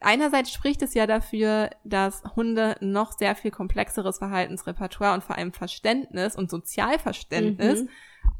einerseits 0.00 0.52
spricht 0.52 0.82
es 0.82 0.94
ja 0.94 1.06
dafür, 1.06 1.70
dass 1.84 2.22
Hunde 2.36 2.76
noch 2.80 3.12
sehr 3.12 3.34
viel 3.36 3.50
komplexeres 3.50 4.18
Verhaltensrepertoire 4.18 5.14
und 5.14 5.22
vor 5.22 5.36
allem 5.36 5.52
Verständnis 5.52 6.36
und 6.36 6.50
Sozialverständnis 6.50 7.82
mhm. 7.82 7.88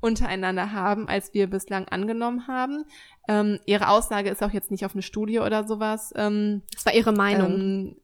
untereinander 0.01 0.73
haben, 0.73 1.09
als 1.09 1.35
wir 1.35 1.49
bislang 1.49 1.87
angenommen 1.89 2.49
haben. 2.49 2.85
Ähm, 3.29 3.61
ihre 3.67 3.89
Aussage 3.89 4.31
ist 4.31 4.43
auch 4.43 4.53
jetzt 4.53 4.71
nicht 4.71 4.85
auf 4.85 4.95
eine 4.95 5.03
Studie 5.03 5.39
oder 5.39 5.67
sowas. 5.67 6.13
Ähm, 6.17 6.63
das 6.75 6.87
war 6.87 6.95
ihre 6.95 7.13
Meinung. 7.13 7.53
Ähm, 7.53 7.97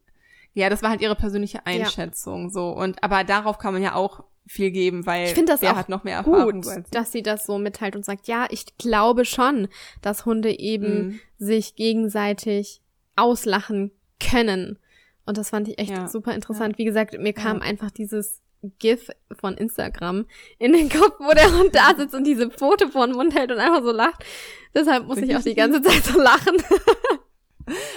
ja, 0.53 0.71
das 0.71 0.83
war 0.83 0.91
halt 0.91 1.03
ihre 1.03 1.17
persönliche 1.17 1.67
Einschätzung 1.67 2.45
ja. 2.45 2.51
so 2.51 2.71
und 2.71 3.03
aber 3.03 3.25
darauf 3.25 3.59
kann 3.59 3.75
man 3.75 3.83
ja 3.83 3.95
auch 3.95 4.25
viel 4.47 4.71
geben, 4.71 5.05
weil 5.07 5.27
ich 5.27 5.35
finde 5.35 5.53
das 5.53 5.63
auch 5.63 5.77
hat 5.77 5.89
noch 5.89 6.05
mehr 6.05 6.19
Erfahrung. 6.19 6.63
Gut, 6.63 6.85
dass 6.93 7.13
sie 7.13 7.23
das 7.23 7.45
so 7.47 7.59
mitteilt 7.59 7.97
und 7.97 8.05
sagt, 8.05 8.29
ja, 8.29 8.47
ich 8.51 8.79
glaube 8.79 9.25
schon, 9.25 9.69
dass 10.03 10.25
Hunde 10.25 10.57
eben 10.59 11.09
mhm. 11.09 11.21
sich 11.37 11.75
gegenseitig 11.75 12.81
auslachen 13.17 13.91
können. 14.21 14.79
Und 15.25 15.39
das 15.39 15.51
fand 15.51 15.69
ich 15.69 15.79
echt 15.79 15.91
ja. 15.91 16.09
super 16.09 16.35
interessant. 16.35 16.75
Ja. 16.75 16.79
Wie 16.79 16.85
gesagt, 16.85 17.19
mir 17.19 17.33
kam 17.33 17.59
ja. 17.59 17.65
einfach 17.65 17.91
dieses 17.91 18.43
GIF 18.79 19.11
von 19.39 19.55
Instagram 19.55 20.27
in 20.59 20.73
den 20.73 20.89
Kopf, 20.89 21.15
wo 21.19 21.33
der 21.33 21.53
Hund 21.59 21.75
da 21.75 21.95
sitzt 21.97 22.15
und 22.15 22.25
diese 22.25 22.51
Pfote 22.51 22.89
vor 22.89 23.07
den 23.07 23.17
Mund 23.17 23.35
hält 23.35 23.51
und 23.53 23.59
einfach 23.59 23.83
so 23.83 23.93
lacht. 23.93 24.25
Deshalb 24.75 25.07
muss 25.07 25.19
ich 25.19 25.37
auch 25.37 25.43
die 25.43 25.55
ganze 25.55 25.83
Zeit 25.83 26.05
so 26.05 26.21
lachen. 26.21 26.57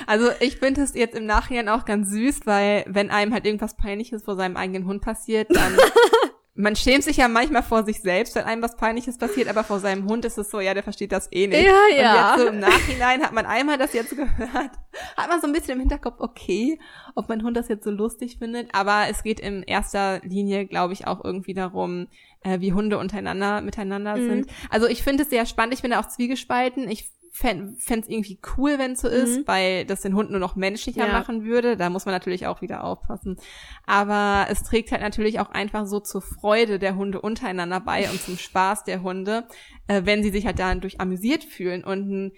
Also 0.08 0.30
ich 0.40 0.58
finde 0.58 0.82
es 0.82 0.96
jetzt 0.96 1.16
im 1.16 1.28
Nachhinein 1.28 1.70
auch 1.70 1.86
ganz 1.86 2.10
süß, 2.10 2.46
weil 2.46 2.86
wenn 2.88 3.12
einem 3.12 3.34
halt 3.34 3.46
irgendwas 3.46 3.78
Peinliches 3.78 4.24
vor 4.24 4.36
seinem 4.36 4.58
eigenen 4.58 4.86
Hund 4.86 5.04
passiert, 5.04 5.56
dann 5.56 5.78
man 6.56 6.76
schämt 6.76 7.04
sich 7.04 7.18
ja 7.18 7.28
manchmal 7.28 7.64
vor 7.64 7.86
sich 7.86 8.02
selbst, 8.02 8.36
wenn 8.36 8.44
einem 8.44 8.62
was 8.62 8.76
Peinliches 8.76 9.18
passiert, 9.18 9.48
aber 9.48 9.64
vor 9.64 9.80
seinem 9.80 10.10
Hund 10.10 10.26
ist 10.26 10.38
es 10.38 10.50
so, 10.50 10.60
ja, 10.60 10.74
der 10.74 10.84
versteht 10.84 11.12
das 11.12 11.30
eh 11.32 11.48
nicht. 11.48 11.66
Ja, 11.66 11.96
ja. 11.96 12.34
Und 12.34 12.40
jetzt 12.40 12.46
so 12.46 12.54
im 12.54 12.60
Nachhinein 12.60 13.24
hat 13.24 13.32
man 13.32 13.46
einmal 13.46 13.78
das 13.78 13.94
jetzt 13.94 14.10
gehört, 14.10 14.32
hat 15.18 15.30
man 15.30 15.40
so 15.40 15.48
ein 15.48 15.54
bisschen 15.54 15.76
im 15.76 15.80
Hinterkopf, 15.80 16.20
okay, 16.20 16.80
ob 17.16 17.30
mein 17.30 17.44
Hund 17.44 17.56
das 17.56 17.70
jetzt 17.70 17.86
so 17.86 17.92
lustig 17.92 18.38
findet, 18.40 18.74
aber 18.74 19.06
es 19.10 19.24
geht 19.24 19.40
in 19.40 19.64
erster 19.64 20.20
Linie, 20.24 20.66
glaube 20.66 20.94
ich, 20.94 21.08
auch 21.08 21.24
irgendwie 21.24 21.54
darum, 21.54 22.08
äh, 22.42 22.60
wie 22.60 22.74
Hunde 22.74 22.98
untereinander 22.98 23.62
miteinander 23.62 24.18
mhm. 24.18 24.30
sind. 24.30 24.52
Also 24.70 24.88
ich 24.88 25.04
finde 25.04 25.24
es 25.24 25.30
sehr 25.30 25.46
spannend, 25.46 25.74
ich 25.74 25.82
bin 25.82 25.92
da 25.92 26.00
auch 26.00 26.08
zwiegespalten. 26.08 26.90
Ich 26.90 27.10
fände 27.32 27.76
es 27.78 28.08
irgendwie 28.08 28.40
cool, 28.58 28.78
wenn 28.78 28.94
es 28.94 29.02
so 29.02 29.08
ist, 29.08 29.40
mhm. 29.40 29.48
weil 29.48 29.86
das 29.86 30.02
den 30.02 30.16
Hund 30.16 30.32
nur 30.32 30.40
noch 30.40 30.56
menschlicher 30.56 31.08
ja. 31.08 31.14
machen 31.14 31.44
würde. 31.44 31.78
Da 31.78 31.90
muss 31.90 32.06
man 32.06 32.14
natürlich 32.14 32.48
auch 32.48 32.62
wieder 32.62 32.84
aufpassen. 32.84 33.38
Aber 33.86 34.48
es 34.50 34.64
trägt 34.64 34.92
halt 34.92 35.02
natürlich 35.02 35.40
auch 35.40 35.50
einfach 35.52 35.86
so 35.86 36.00
zur 36.00 36.22
Freude 36.22 36.80
der 36.80 36.96
Hunde 36.96 37.22
untereinander 37.22 37.80
bei 37.80 38.10
und 38.10 38.22
zum 38.22 38.38
Spaß 38.38 38.84
der 38.84 39.04
Hunde, 39.04 39.48
äh, 39.88 40.02
wenn 40.06 40.24
sie 40.24 40.32
sich 40.32 40.46
halt 40.46 40.60
dadurch 40.60 41.00
amüsiert 41.00 41.44
fühlen. 41.44 41.84
Und 41.84 42.34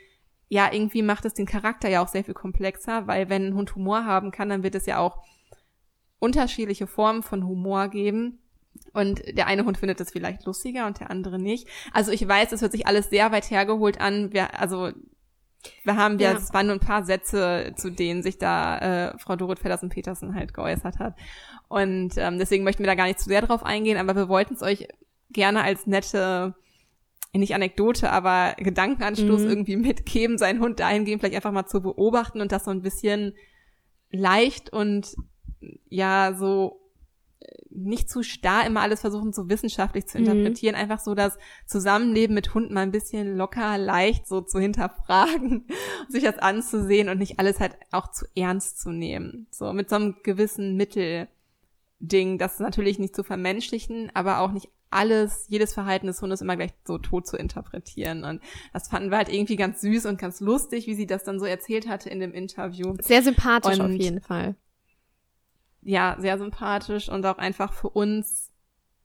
ja, 0.49 0.71
irgendwie 0.71 1.01
macht 1.01 1.25
es 1.25 1.33
den 1.33 1.45
Charakter 1.45 1.89
ja 1.89 2.03
auch 2.03 2.09
sehr 2.09 2.23
viel 2.23 2.33
komplexer, 2.33 3.07
weil 3.07 3.29
wenn 3.29 3.47
ein 3.47 3.55
Hund 3.55 3.75
Humor 3.75 4.05
haben 4.05 4.31
kann, 4.31 4.49
dann 4.49 4.63
wird 4.63 4.75
es 4.75 4.85
ja 4.85 4.99
auch 4.99 5.23
unterschiedliche 6.19 6.87
Formen 6.87 7.23
von 7.23 7.47
Humor 7.47 7.87
geben 7.87 8.40
und 8.93 9.21
der 9.37 9.47
eine 9.47 9.65
Hund 9.65 9.77
findet 9.77 10.01
es 10.01 10.11
vielleicht 10.11 10.45
lustiger 10.45 10.85
und 10.87 10.99
der 10.99 11.09
andere 11.09 11.39
nicht. 11.39 11.67
Also 11.93 12.11
ich 12.11 12.27
weiß, 12.27 12.51
es 12.51 12.61
hört 12.61 12.71
sich 12.71 12.87
alles 12.87 13.09
sehr 13.09 13.31
weit 13.31 13.49
hergeholt 13.49 14.01
an. 14.01 14.33
Wir, 14.33 14.59
also 14.59 14.91
wir 15.83 15.95
haben 15.95 16.19
ja, 16.19 16.33
es 16.33 16.53
waren 16.53 16.67
nur 16.67 16.75
ein 16.75 16.81
paar 16.81 17.05
Sätze, 17.05 17.73
zu 17.75 17.91
denen 17.91 18.23
sich 18.23 18.37
da 18.37 19.11
äh, 19.11 19.17
Frau 19.19 19.35
Dorot 19.35 19.59
Feddersen-Petersen 19.59 20.35
halt 20.35 20.53
geäußert 20.53 20.99
hat. 20.99 21.15
Und 21.67 22.13
ähm, 22.17 22.37
deswegen 22.37 22.63
möchten 22.63 22.83
wir 22.83 22.87
da 22.87 22.95
gar 22.95 23.05
nicht 23.05 23.19
zu 23.19 23.29
sehr 23.29 23.41
drauf 23.41 23.63
eingehen, 23.63 23.97
aber 23.97 24.15
wir 24.15 24.27
wollten 24.27 24.55
es 24.55 24.61
euch 24.61 24.87
gerne 25.29 25.63
als 25.63 25.87
nette, 25.87 26.55
nicht 27.33 27.55
Anekdote, 27.55 28.11
aber 28.11 28.55
Gedankenanstoß 28.57 29.41
mhm. 29.41 29.49
irgendwie 29.49 29.77
mitgeben, 29.77 30.37
seinen 30.37 30.59
Hund 30.59 30.79
dahingehend 30.79 31.21
vielleicht 31.21 31.35
einfach 31.35 31.51
mal 31.51 31.67
zu 31.67 31.81
beobachten 31.81 32.41
und 32.41 32.51
das 32.51 32.65
so 32.65 32.71
ein 32.71 32.81
bisschen 32.81 33.33
leicht 34.09 34.73
und 34.73 35.15
ja, 35.87 36.33
so 36.33 36.80
nicht 37.83 38.09
zu 38.09 38.23
starr 38.23 38.65
immer 38.65 38.81
alles 38.81 39.01
versuchen, 39.01 39.33
so 39.33 39.49
wissenschaftlich 39.49 40.07
zu 40.07 40.17
mhm. 40.17 40.25
interpretieren, 40.25 40.75
mhm. 40.75 40.81
einfach 40.81 40.99
so 40.99 41.15
das 41.15 41.37
Zusammenleben 41.65 42.33
mit 42.33 42.53
Hunden 42.53 42.73
mal 42.73 42.81
ein 42.81 42.91
bisschen 42.91 43.35
locker, 43.35 43.77
leicht 43.77 44.27
so 44.27 44.41
zu 44.41 44.59
hinterfragen, 44.59 45.67
sich 46.09 46.23
das 46.23 46.37
anzusehen 46.37 47.09
und 47.09 47.19
nicht 47.19 47.39
alles 47.39 47.59
halt 47.59 47.75
auch 47.91 48.11
zu 48.11 48.25
ernst 48.35 48.79
zu 48.79 48.91
nehmen. 48.91 49.47
So 49.51 49.73
mit 49.73 49.89
so 49.89 49.95
einem 49.95 50.15
gewissen 50.23 50.75
Mittelding, 50.75 52.37
das 52.37 52.59
natürlich 52.59 52.99
nicht 52.99 53.15
zu 53.15 53.23
vermenschlichen, 53.23 54.11
aber 54.13 54.39
auch 54.39 54.51
nicht 54.51 54.69
alles, 54.91 55.45
jedes 55.47 55.73
Verhalten 55.73 56.07
des 56.07 56.21
Hundes 56.21 56.41
immer 56.41 56.57
gleich 56.57 56.73
so 56.85 56.97
tot 56.97 57.25
zu 57.25 57.37
interpretieren. 57.37 58.25
Und 58.25 58.41
das 58.73 58.89
fanden 58.89 59.09
wir 59.09 59.17
halt 59.17 59.29
irgendwie 59.29 59.55
ganz 59.55 59.79
süß 59.81 60.05
und 60.05 60.19
ganz 60.19 60.41
lustig, 60.41 60.85
wie 60.85 60.95
sie 60.95 61.05
das 61.05 61.23
dann 61.23 61.39
so 61.39 61.45
erzählt 61.45 61.87
hatte 61.87 62.09
in 62.09 62.19
dem 62.19 62.33
Interview. 62.33 62.95
Sehr 63.01 63.23
sympathisch 63.23 63.79
und 63.79 63.85
auf 63.85 63.91
jeden 63.91 64.19
Fall 64.19 64.55
ja, 65.81 66.15
sehr 66.19 66.37
sympathisch 66.37 67.09
und 67.09 67.25
auch 67.25 67.37
einfach 67.37 67.73
für 67.73 67.89
uns 67.89 68.49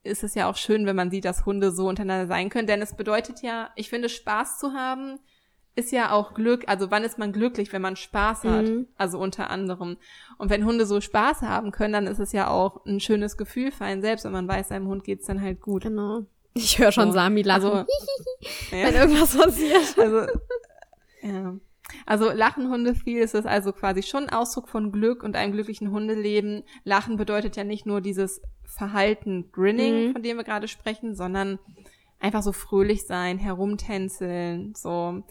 ist 0.02 0.22
es 0.22 0.34
ja 0.34 0.48
auch 0.48 0.56
schön, 0.56 0.86
wenn 0.86 0.96
man 0.96 1.10
sieht, 1.10 1.24
dass 1.24 1.46
Hunde 1.46 1.72
so 1.72 1.88
untereinander 1.88 2.26
sein 2.26 2.48
können, 2.48 2.66
denn 2.66 2.82
es 2.82 2.94
bedeutet 2.94 3.42
ja, 3.42 3.70
ich 3.74 3.88
finde, 3.88 4.08
Spaß 4.08 4.58
zu 4.58 4.72
haben 4.72 5.18
ist 5.76 5.92
ja 5.92 6.10
auch 6.10 6.32
Glück, 6.32 6.64
also 6.68 6.90
wann 6.90 7.04
ist 7.04 7.18
man 7.18 7.32
glücklich, 7.32 7.70
wenn 7.72 7.82
man 7.82 7.96
Spaß 7.96 8.44
hat, 8.44 8.64
mhm. 8.64 8.88
also 8.96 9.18
unter 9.18 9.50
anderem. 9.50 9.98
Und 10.38 10.48
wenn 10.48 10.64
Hunde 10.64 10.86
so 10.86 11.02
Spaß 11.02 11.42
haben 11.42 11.70
können, 11.70 11.92
dann 11.92 12.06
ist 12.06 12.18
es 12.18 12.32
ja 12.32 12.48
auch 12.48 12.84
ein 12.86 12.98
schönes 12.98 13.36
Gefühl 13.36 13.70
für 13.70 13.84
einen 13.84 14.00
selbst, 14.00 14.24
wenn 14.24 14.32
man 14.32 14.48
weiß, 14.48 14.68
seinem 14.68 14.88
Hund 14.88 15.04
geht's 15.04 15.26
dann 15.26 15.40
halt 15.40 15.60
gut. 15.60 15.82
Genau. 15.82 16.22
Ich 16.54 16.78
höre 16.78 16.92
schon 16.92 17.08
so. 17.08 17.12
Sami 17.12 17.42
lachen, 17.42 17.64
also, 17.64 17.84
wenn 18.70 18.94
irgendwas 18.94 19.36
passiert. 19.36 19.98
Also, 19.98 20.32
ja. 21.22 21.54
Also 22.06 22.30
lachen 22.30 22.70
Hunde 22.70 22.94
viel, 22.94 23.20
ist 23.20 23.34
es 23.34 23.46
also 23.46 23.72
quasi 23.72 24.02
schon 24.02 24.28
Ausdruck 24.28 24.68
von 24.68 24.92
Glück 24.92 25.24
und 25.24 25.34
einem 25.36 25.52
glücklichen 25.52 25.90
Hundeleben. 25.90 26.62
Lachen 26.84 27.16
bedeutet 27.16 27.56
ja 27.56 27.64
nicht 27.64 27.84
nur 27.84 28.00
dieses 28.00 28.40
Verhalten 28.64 29.50
Grinning, 29.50 30.08
mhm. 30.08 30.12
von 30.12 30.22
dem 30.22 30.36
wir 30.36 30.44
gerade 30.44 30.68
sprechen, 30.68 31.16
sondern 31.16 31.58
einfach 32.20 32.42
so 32.42 32.52
fröhlich 32.52 33.06
sein, 33.06 33.38
herumtänzeln, 33.38 34.72
so 34.74 35.22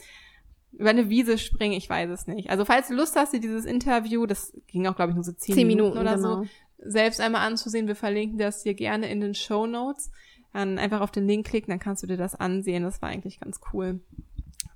über 0.73 0.89
eine 0.89 1.09
Wiese 1.09 1.38
springen, 1.38 1.73
ich 1.73 1.89
weiß 1.89 2.09
es 2.09 2.27
nicht. 2.27 2.49
Also 2.49 2.65
falls 2.65 2.89
du 2.89 2.93
Lust 2.95 3.15
hast, 3.15 3.33
dir 3.33 3.39
dieses 3.39 3.63
Interview, 3.63 4.25
das 4.25 4.53
ging 4.67 4.85
auch 4.88 4.95
glaube 4.95 5.11
ich 5.11 5.15
nur 5.15 5.23
so 5.23 5.31
zehn, 5.31 5.55
zehn 5.55 5.67
Minuten, 5.67 5.97
Minuten, 5.97 6.07
oder 6.07 6.17
genau. 6.17 6.43
so, 6.43 6.49
selbst 6.79 7.21
einmal 7.21 7.47
anzusehen, 7.47 7.88
wir 7.88 7.95
verlinken 7.95 8.38
das 8.38 8.63
dir 8.63 8.73
gerne 8.73 9.09
in 9.09 9.21
den 9.21 9.33
Show 9.33 9.65
Notes. 9.65 10.11
Dann 10.51 10.77
einfach 10.77 11.01
auf 11.01 11.11
den 11.11 11.27
Link 11.27 11.47
klicken, 11.47 11.69
dann 11.69 11.79
kannst 11.79 12.03
du 12.03 12.07
dir 12.07 12.15
das 12.15 12.33
ansehen. 12.33 12.83
Das 12.83 13.01
war 13.01 13.09
eigentlich 13.09 13.41
ganz 13.41 13.59
cool. 13.73 13.99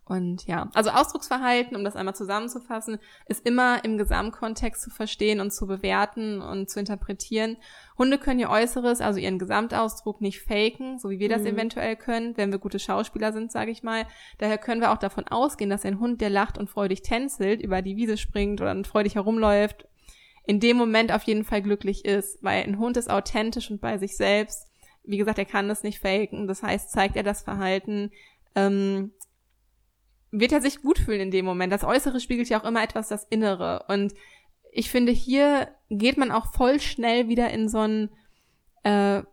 Und 0.09 0.47
ja, 0.47 0.67
also 0.73 0.89
Ausdrucksverhalten, 0.89 1.77
um 1.77 1.83
das 1.83 1.95
einmal 1.95 2.15
zusammenzufassen, 2.15 2.97
ist 3.27 3.45
immer 3.45 3.85
im 3.85 3.99
Gesamtkontext 3.99 4.81
zu 4.81 4.89
verstehen 4.89 5.39
und 5.39 5.53
zu 5.53 5.67
bewerten 5.67 6.41
und 6.41 6.67
zu 6.67 6.79
interpretieren. 6.79 7.57
Hunde 7.95 8.17
können 8.17 8.39
ihr 8.39 8.49
Äußeres, 8.49 9.01
also 9.01 9.19
ihren 9.19 9.37
Gesamtausdruck 9.37 10.19
nicht 10.19 10.41
faken, 10.41 10.97
so 10.97 11.11
wie 11.11 11.19
wir 11.19 11.29
das 11.29 11.43
mhm. 11.43 11.49
eventuell 11.49 11.95
können, 11.95 12.35
wenn 12.37 12.51
wir 12.51 12.57
gute 12.57 12.79
Schauspieler 12.79 13.31
sind, 13.33 13.51
sage 13.51 13.69
ich 13.69 13.83
mal. 13.83 14.07
Daher 14.39 14.57
können 14.57 14.81
wir 14.81 14.91
auch 14.91 14.97
davon 14.97 15.27
ausgehen, 15.27 15.69
dass 15.69 15.85
ein 15.85 15.99
Hund, 15.99 16.21
der 16.21 16.31
lacht 16.31 16.57
und 16.57 16.71
freudig 16.71 17.03
tänzelt, 17.03 17.61
über 17.61 17.83
die 17.83 17.95
Wiese 17.95 18.17
springt 18.17 18.61
oder 18.61 18.83
freudig 18.85 19.13
herumläuft, 19.13 19.87
in 20.47 20.59
dem 20.59 20.75
Moment 20.75 21.11
auf 21.11 21.21
jeden 21.21 21.43
Fall 21.43 21.61
glücklich 21.61 22.03
ist, 22.03 22.43
weil 22.43 22.63
ein 22.63 22.79
Hund 22.79 22.97
ist 22.97 23.11
authentisch 23.11 23.69
und 23.69 23.79
bei 23.79 23.99
sich 23.99 24.17
selbst. 24.17 24.71
Wie 25.03 25.17
gesagt, 25.17 25.37
er 25.37 25.45
kann 25.45 25.67
das 25.67 25.83
nicht 25.83 25.99
faken. 25.99 26.47
Das 26.47 26.63
heißt, 26.63 26.89
zeigt 26.89 27.15
er 27.15 27.23
das 27.23 27.43
Verhalten, 27.43 28.09
ähm, 28.55 29.11
wird 30.31 30.51
er 30.51 30.61
sich 30.61 30.81
gut 30.81 30.99
fühlen 30.99 31.21
in 31.21 31.31
dem 31.31 31.45
Moment. 31.45 31.73
Das 31.73 31.83
Äußere 31.83 32.19
spiegelt 32.19 32.49
ja 32.49 32.59
auch 32.59 32.65
immer 32.65 32.83
etwas 32.83 33.07
das 33.07 33.25
Innere. 33.29 33.85
Und 33.87 34.13
ich 34.71 34.89
finde, 34.89 35.11
hier 35.11 35.69
geht 35.89 36.17
man 36.17 36.31
auch 36.31 36.53
voll 36.53 36.79
schnell 36.79 37.27
wieder 37.27 37.49
in 37.49 37.69
so 37.69 37.79
ein, 37.79 38.09
äh, 38.83 39.23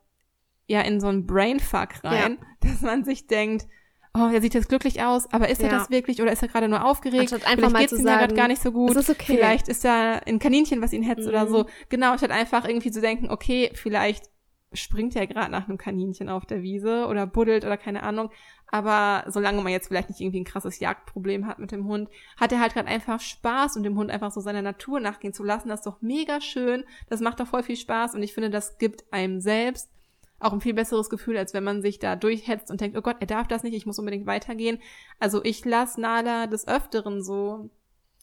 ja, 0.69 0.81
in 0.81 1.01
so 1.01 1.09
ein 1.09 1.27
Brainfuck 1.27 2.03
rein, 2.03 2.39
ja. 2.41 2.71
dass 2.71 2.81
man 2.81 3.05
sich 3.05 3.27
denkt, 3.27 3.67
oh, 4.15 4.31
er 4.33 4.41
sieht 4.41 4.55
jetzt 4.55 4.69
glücklich 4.69 5.03
aus, 5.03 5.31
aber 5.33 5.49
ist 5.49 5.63
er 5.63 5.71
ja. 5.71 5.79
das 5.79 5.91
wirklich 5.91 6.23
oder 6.23 6.33
ist 6.33 6.43
er 6.43 6.49
gerade 6.49 6.69
nur 6.69 6.85
aufgeregt? 6.85 7.33
Anstatt 7.33 7.45
einfach 7.45 7.57
Vielleicht 7.57 7.73
mal 7.73 7.81
geht's 7.81 7.93
ihm 7.93 8.05
sagen, 8.05 8.35
gar 8.35 8.49
nicht 8.49 8.63
so 8.63 8.73
gut. 8.73 8.97
Ist 8.97 9.11
okay. 9.11 9.37
Vielleicht 9.37 9.69
ist 9.69 9.85
da 9.85 10.15
ein 10.27 10.39
Kaninchen, 10.39 10.81
was 10.81 10.93
ihn 10.93 11.03
hetzt 11.03 11.25
mhm. 11.25 11.29
oder 11.29 11.47
so. 11.47 11.67
Genau, 11.91 12.17
statt 12.17 12.31
einfach 12.31 12.67
irgendwie 12.67 12.91
zu 12.91 13.01
denken, 13.01 13.31
okay, 13.31 13.71
vielleicht 13.75 14.25
springt 14.73 15.17
er 15.17 15.27
gerade 15.27 15.51
nach 15.51 15.69
einem 15.69 15.79
Kaninchen 15.79 16.29
auf 16.29 16.45
der 16.45 16.63
Wiese 16.63 17.07
oder 17.07 17.27
buddelt 17.27 17.65
oder 17.65 17.77
keine 17.77 18.03
Ahnung. 18.03 18.31
Aber 18.69 19.25
solange 19.31 19.63
man 19.63 19.73
jetzt 19.73 19.89
vielleicht 19.89 20.09
nicht 20.09 20.21
irgendwie 20.21 20.41
ein 20.41 20.45
krasses 20.45 20.81
Jagdproblem 20.81 21.47
hat 21.47 21.59
mit 21.59 21.73
dem 21.73 21.87
Hund, 21.87 22.09
hat 22.37 22.53
er 22.53 22.61
halt 22.61 22.75
gerade 22.75 22.89
einfach 22.89 23.21
Spaß 23.21 23.77
und 23.77 23.85
dem 23.85 23.97
Hund 23.97 24.11
einfach 24.11 24.33
so 24.33 24.41
seiner 24.41 24.63
Natur 24.63 25.01
nachgehen 25.01 25.33
zu 25.33 25.45
lassen. 25.45 25.69
Das 25.69 25.81
ist 25.81 25.87
doch 25.87 26.03
mega 26.03 26.41
schön. 26.41 26.85
Das 27.09 27.21
macht 27.21 27.41
doch 27.41 27.47
voll 27.47 27.63
viel 27.63 27.77
Spaß 27.77 28.15
und 28.15 28.23
ich 28.23 28.35
finde, 28.35 28.51
das 28.51 28.79
gibt 28.79 29.05
einem 29.13 29.41
selbst 29.41 29.91
auch 30.39 30.53
ein 30.53 30.61
viel 30.61 30.75
besseres 30.75 31.09
Gefühl, 31.09 31.39
als 31.39 31.55
wenn 31.55 31.65
man 31.65 31.81
sich 31.81 31.99
da 31.99 32.15
durchhetzt 32.15 32.71
und 32.71 32.81
denkt, 32.81 32.97
oh 32.97 33.03
Gott, 33.03 33.17
er 33.21 33.27
darf 33.27 33.49
das 33.49 33.63
nicht, 33.63 33.75
ich 33.75 33.87
muss 33.87 33.99
unbedingt 33.99 34.27
weitergehen. 34.27 34.79
Also 35.19 35.43
ich 35.43 35.65
lasse 35.65 36.01
Nala 36.01 36.47
des 36.47 36.69
Öfteren 36.69 37.23
so 37.23 37.71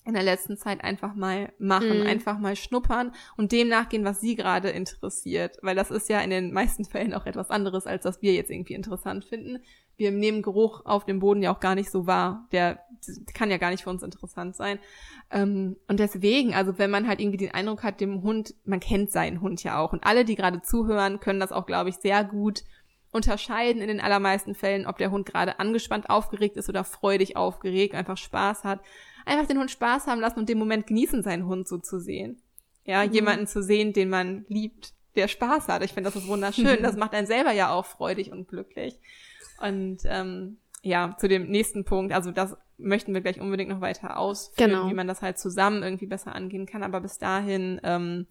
in 0.05 0.13
der 0.13 0.23
letzten 0.23 0.57
Zeit 0.57 0.83
einfach 0.83 1.15
mal 1.15 1.53
machen, 1.59 2.01
mhm. 2.01 2.07
einfach 2.07 2.37
mal 2.37 2.55
schnuppern 2.55 3.13
und 3.37 3.51
dem 3.51 3.69
nachgehen, 3.69 4.03
was 4.03 4.19
sie 4.19 4.35
gerade 4.35 4.69
interessiert. 4.69 5.57
Weil 5.61 5.75
das 5.75 5.91
ist 5.91 6.09
ja 6.09 6.19
in 6.19 6.29
den 6.29 6.51
meisten 6.51 6.85
Fällen 6.93 7.13
auch 7.13 7.25
etwas 7.25 7.49
anderes, 7.49 7.87
als 7.87 8.05
was 8.05 8.21
wir 8.21 8.33
jetzt 8.33 8.51
irgendwie 8.51 8.73
interessant 8.73 9.25
finden. 9.25 9.59
Wir 9.95 10.11
nehmen 10.11 10.41
Geruch 10.41 10.85
auf 10.85 11.05
dem 11.05 11.19
Boden 11.19 11.41
ja 11.41 11.53
auch 11.53 11.59
gar 11.59 11.75
nicht 11.75 11.91
so 11.91 12.07
wahr. 12.07 12.47
Der 12.51 12.79
kann 13.33 13.51
ja 13.51 13.57
gar 13.57 13.69
nicht 13.69 13.83
für 13.83 13.89
uns 13.89 14.03
interessant 14.03 14.55
sein. 14.55 14.79
Ähm, 15.31 15.77
und 15.87 15.99
deswegen, 15.99 16.53
also 16.53 16.77
wenn 16.77 16.89
man 16.89 17.07
halt 17.07 17.21
irgendwie 17.21 17.37
den 17.37 17.53
Eindruck 17.53 17.83
hat, 17.83 18.01
dem 18.01 18.23
Hund, 18.23 18.55
man 18.65 18.79
kennt 18.79 19.11
seinen 19.11 19.39
Hund 19.39 19.63
ja 19.63 19.79
auch. 19.79 19.93
Und 19.93 20.03
alle, 20.03 20.25
die 20.25 20.35
gerade 20.35 20.61
zuhören, 20.61 21.19
können 21.19 21.39
das 21.39 21.51
auch, 21.51 21.65
glaube 21.65 21.89
ich, 21.89 21.95
sehr 21.97 22.23
gut 22.23 22.63
unterscheiden 23.11 23.81
in 23.81 23.87
den 23.87 24.01
allermeisten 24.01 24.55
Fällen, 24.55 24.87
ob 24.87 24.97
der 24.97 25.11
Hund 25.11 25.27
gerade 25.27 25.59
angespannt 25.59 26.09
aufgeregt 26.09 26.57
ist 26.57 26.67
oder 26.67 26.83
freudig 26.83 27.37
aufgeregt, 27.37 27.93
einfach 27.93 28.17
Spaß 28.17 28.63
hat 28.63 28.81
einfach 29.25 29.47
den 29.47 29.59
Hund 29.59 29.71
Spaß 29.71 30.07
haben 30.07 30.21
lassen 30.21 30.39
und 30.39 30.49
den 30.49 30.57
Moment 30.57 30.87
genießen, 30.87 31.23
seinen 31.23 31.45
Hund 31.45 31.67
so 31.67 31.77
zu 31.77 31.99
sehen. 31.99 32.41
Ja, 32.85 33.05
mhm. 33.05 33.13
jemanden 33.13 33.47
zu 33.47 33.63
sehen, 33.63 33.93
den 33.93 34.09
man 34.09 34.45
liebt, 34.49 34.93
der 35.15 35.27
Spaß 35.27 35.67
hat. 35.67 35.83
Ich 35.83 35.93
finde, 35.93 36.09
das 36.09 36.21
ist 36.21 36.27
wunderschön. 36.27 36.79
Mhm. 36.79 36.83
Das 36.83 36.97
macht 36.97 37.13
einen 37.13 37.27
selber 37.27 37.51
ja 37.51 37.71
auch 37.71 37.85
freudig 37.85 38.31
und 38.31 38.47
glücklich. 38.47 38.99
Und 39.61 39.99
ähm, 40.05 40.57
ja, 40.81 41.15
zu 41.19 41.27
dem 41.27 41.49
nächsten 41.49 41.85
Punkt, 41.85 42.13
also 42.13 42.31
das 42.31 42.57
möchten 42.77 43.13
wir 43.13 43.21
gleich 43.21 43.39
unbedingt 43.39 43.69
noch 43.69 43.81
weiter 43.81 44.17
ausführen, 44.17 44.71
genau. 44.71 44.89
wie 44.89 44.93
man 44.93 45.07
das 45.07 45.21
halt 45.21 45.37
zusammen 45.37 45.83
irgendwie 45.83 46.07
besser 46.07 46.35
angehen 46.35 46.65
kann. 46.65 46.83
Aber 46.83 46.99
bis 46.99 47.17
dahin 47.17 47.79
ähm, 47.83 48.27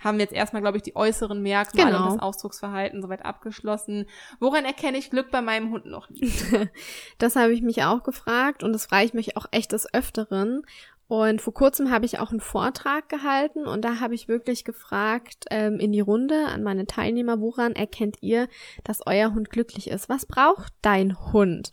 haben 0.00 0.18
wir 0.18 0.24
jetzt 0.24 0.34
erstmal, 0.34 0.62
glaube 0.62 0.78
ich, 0.78 0.82
die 0.82 0.96
äußeren 0.96 1.42
Merkmale 1.42 1.90
genau. 1.90 2.06
und 2.06 2.14
das 2.14 2.22
Ausdrucksverhalten 2.22 3.02
soweit 3.02 3.24
abgeschlossen. 3.24 4.06
Woran 4.40 4.64
erkenne 4.64 4.98
ich 4.98 5.10
Glück 5.10 5.30
bei 5.30 5.42
meinem 5.42 5.70
Hund 5.70 5.86
noch 5.86 6.08
nicht? 6.10 6.44
das 7.18 7.36
habe 7.36 7.52
ich 7.52 7.62
mich 7.62 7.84
auch 7.84 8.02
gefragt 8.02 8.62
und 8.62 8.72
das 8.72 8.86
frage 8.86 9.04
ich 9.04 9.14
mich 9.14 9.36
auch 9.36 9.46
echt 9.50 9.72
des 9.72 9.92
Öfteren. 9.92 10.62
Und 11.06 11.40
vor 11.42 11.52
kurzem 11.52 11.90
habe 11.90 12.06
ich 12.06 12.20
auch 12.20 12.30
einen 12.30 12.40
Vortrag 12.40 13.08
gehalten 13.08 13.66
und 13.66 13.84
da 13.84 13.98
habe 13.98 14.14
ich 14.14 14.28
wirklich 14.28 14.64
gefragt 14.64 15.44
ähm, 15.50 15.80
in 15.80 15.90
die 15.90 16.00
Runde 16.00 16.46
an 16.46 16.62
meine 16.62 16.86
Teilnehmer, 16.86 17.40
woran 17.40 17.72
erkennt 17.72 18.18
ihr, 18.20 18.46
dass 18.84 19.04
euer 19.04 19.34
Hund 19.34 19.50
glücklich 19.50 19.90
ist? 19.90 20.08
Was 20.08 20.24
braucht 20.24 20.72
dein 20.82 21.32
Hund? 21.32 21.72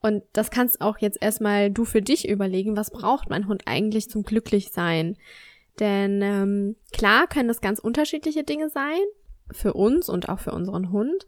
Und 0.00 0.22
das 0.32 0.52
kannst 0.52 0.80
auch 0.80 0.98
jetzt 0.98 1.20
erstmal 1.20 1.72
du 1.72 1.84
für 1.84 2.00
dich 2.00 2.28
überlegen, 2.28 2.76
was 2.76 2.92
braucht 2.92 3.28
mein 3.28 3.48
Hund 3.48 3.62
eigentlich 3.66 4.08
zum 4.08 4.22
Glücklichsein? 4.22 5.16
Denn 5.80 6.22
ähm, 6.22 6.76
klar 6.92 7.26
können 7.26 7.48
das 7.48 7.60
ganz 7.60 7.78
unterschiedliche 7.78 8.44
Dinge 8.44 8.70
sein, 8.70 9.00
für 9.50 9.74
uns 9.74 10.08
und 10.08 10.28
auch 10.28 10.40
für 10.40 10.52
unseren 10.52 10.90
Hund. 10.92 11.26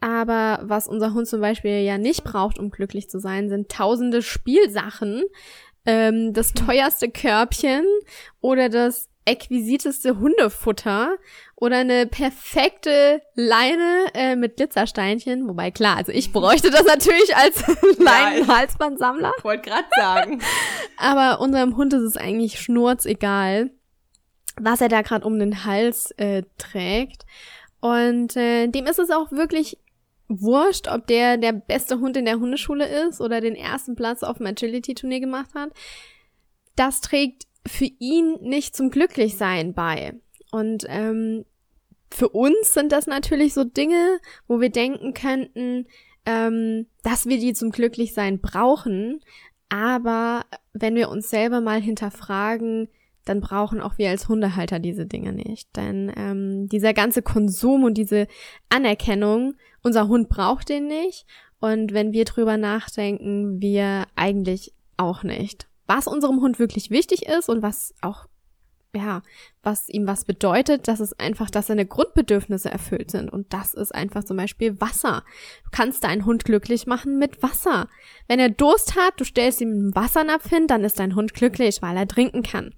Aber 0.00 0.60
was 0.62 0.86
unser 0.86 1.12
Hund 1.12 1.26
zum 1.26 1.40
Beispiel 1.40 1.80
ja 1.80 1.98
nicht 1.98 2.24
braucht, 2.24 2.58
um 2.58 2.70
glücklich 2.70 3.10
zu 3.10 3.18
sein, 3.18 3.48
sind 3.48 3.68
tausende 3.68 4.22
Spielsachen, 4.22 5.24
ähm, 5.86 6.32
das 6.32 6.52
teuerste 6.52 7.08
Körbchen 7.08 7.84
oder 8.40 8.68
das 8.68 9.08
exquisiteste 9.24 10.18
Hundefutter 10.18 11.16
oder 11.54 11.78
eine 11.78 12.06
perfekte 12.06 13.20
Leine 13.34 14.06
äh, 14.14 14.36
mit 14.36 14.56
Glitzersteinchen. 14.56 15.48
Wobei 15.48 15.70
klar, 15.70 15.96
also 15.96 16.12
ich 16.12 16.32
bräuchte 16.32 16.70
das 16.70 16.84
natürlich 16.84 17.36
als 17.36 17.62
Leinenhalsbandsammler. 17.98 19.32
Ja, 19.36 19.44
Wollte 19.44 19.68
gerade 19.68 19.88
sagen. 19.96 20.40
Aber 20.96 21.40
unserem 21.40 21.76
Hund 21.76 21.92
ist 21.92 22.02
es 22.02 22.16
eigentlich 22.16 22.60
schnurzegal 22.60 23.70
was 24.60 24.80
er 24.80 24.88
da 24.88 25.02
gerade 25.02 25.26
um 25.26 25.38
den 25.38 25.64
Hals 25.64 26.10
äh, 26.12 26.42
trägt. 26.58 27.24
Und 27.80 28.36
äh, 28.36 28.66
dem 28.68 28.86
ist 28.86 28.98
es 28.98 29.10
auch 29.10 29.30
wirklich 29.30 29.78
wurscht, 30.28 30.88
ob 30.88 31.06
der 31.06 31.38
der 31.38 31.52
beste 31.52 32.00
Hund 32.00 32.16
in 32.16 32.26
der 32.26 32.38
Hundeschule 32.38 32.86
ist 33.08 33.20
oder 33.20 33.40
den 33.40 33.54
ersten 33.54 33.96
Platz 33.96 34.22
auf 34.22 34.38
dem 34.38 34.46
Agility-Turnier 34.46 35.20
gemacht 35.20 35.54
hat. 35.54 35.70
Das 36.76 37.00
trägt 37.00 37.44
für 37.66 37.88
ihn 37.98 38.36
nicht 38.40 38.76
zum 38.76 38.90
Glücklichsein 38.90 39.74
bei. 39.74 40.14
Und 40.50 40.84
ähm, 40.88 41.44
für 42.10 42.28
uns 42.30 42.74
sind 42.74 42.92
das 42.92 43.06
natürlich 43.06 43.54
so 43.54 43.64
Dinge, 43.64 44.18
wo 44.46 44.60
wir 44.60 44.70
denken 44.70 45.14
könnten, 45.14 45.86
ähm, 46.24 46.86
dass 47.02 47.26
wir 47.26 47.38
die 47.38 47.52
zum 47.52 47.70
Glücklichsein 47.70 48.40
brauchen. 48.40 49.20
Aber 49.68 50.46
wenn 50.72 50.94
wir 50.94 51.10
uns 51.10 51.30
selber 51.30 51.60
mal 51.60 51.80
hinterfragen, 51.80 52.88
dann 53.28 53.40
brauchen 53.40 53.80
auch 53.80 53.98
wir 53.98 54.10
als 54.10 54.28
Hundehalter 54.28 54.78
diese 54.78 55.06
Dinge 55.06 55.32
nicht. 55.32 55.74
Denn 55.76 56.12
ähm, 56.16 56.68
dieser 56.68 56.94
ganze 56.94 57.22
Konsum 57.22 57.84
und 57.84 57.94
diese 57.94 58.26
Anerkennung, 58.68 59.54
unser 59.82 60.08
Hund 60.08 60.28
braucht 60.28 60.68
den 60.68 60.86
nicht. 60.86 61.26
Und 61.60 61.92
wenn 61.92 62.12
wir 62.12 62.24
drüber 62.24 62.56
nachdenken, 62.56 63.60
wir 63.60 64.06
eigentlich 64.16 64.72
auch 64.96 65.22
nicht. 65.22 65.68
Was 65.86 66.06
unserem 66.06 66.40
Hund 66.40 66.58
wirklich 66.58 66.90
wichtig 66.90 67.26
ist 67.26 67.48
und 67.48 67.62
was 67.62 67.94
auch 68.00 68.26
ja, 68.94 69.22
was 69.62 69.88
ihm 69.88 70.06
was 70.06 70.24
bedeutet, 70.24 70.88
das 70.88 71.00
ist 71.00 71.20
einfach, 71.20 71.50
dass 71.50 71.66
seine 71.66 71.86
Grundbedürfnisse 71.86 72.70
erfüllt 72.70 73.10
sind. 73.10 73.30
Und 73.30 73.52
das 73.52 73.74
ist 73.74 73.94
einfach 73.94 74.24
zum 74.24 74.36
Beispiel 74.38 74.80
Wasser. 74.80 75.24
Du 75.64 75.70
kannst 75.72 76.04
deinen 76.04 76.24
Hund 76.24 76.44
glücklich 76.44 76.86
machen 76.86 77.18
mit 77.18 77.42
Wasser. 77.42 77.88
Wenn 78.28 78.40
er 78.40 78.48
Durst 78.48 78.96
hat, 78.96 79.14
du 79.18 79.24
stellst 79.24 79.60
ihm 79.60 79.70
einen 79.70 79.94
Wassernapf 79.94 80.48
hin, 80.48 80.66
dann 80.66 80.84
ist 80.84 80.98
dein 80.98 81.14
Hund 81.14 81.34
glücklich, 81.34 81.82
weil 81.82 81.96
er 81.96 82.08
trinken 82.08 82.42
kann. 82.42 82.74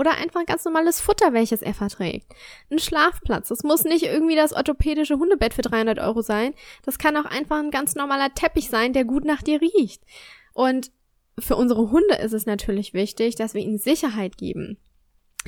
Oder 0.00 0.16
einfach 0.16 0.46
ganz 0.46 0.64
normales 0.64 0.98
Futter, 0.98 1.34
welches 1.34 1.60
er 1.60 1.74
verträgt. 1.74 2.26
Ein 2.70 2.78
Schlafplatz. 2.78 3.48
Das 3.48 3.64
muss 3.64 3.84
nicht 3.84 4.04
irgendwie 4.04 4.34
das 4.34 4.54
orthopädische 4.54 5.18
Hundebett 5.18 5.52
für 5.52 5.60
300 5.60 5.98
Euro 5.98 6.22
sein. 6.22 6.54
Das 6.86 6.98
kann 6.98 7.18
auch 7.18 7.26
einfach 7.26 7.58
ein 7.58 7.70
ganz 7.70 7.96
normaler 7.96 8.32
Teppich 8.32 8.70
sein, 8.70 8.94
der 8.94 9.04
gut 9.04 9.26
nach 9.26 9.42
dir 9.42 9.60
riecht. 9.60 10.02
Und 10.54 10.90
für 11.38 11.54
unsere 11.54 11.90
Hunde 11.90 12.14
ist 12.14 12.32
es 12.32 12.46
natürlich 12.46 12.94
wichtig, 12.94 13.34
dass 13.34 13.52
wir 13.52 13.60
ihnen 13.60 13.76
Sicherheit 13.76 14.38
geben 14.38 14.78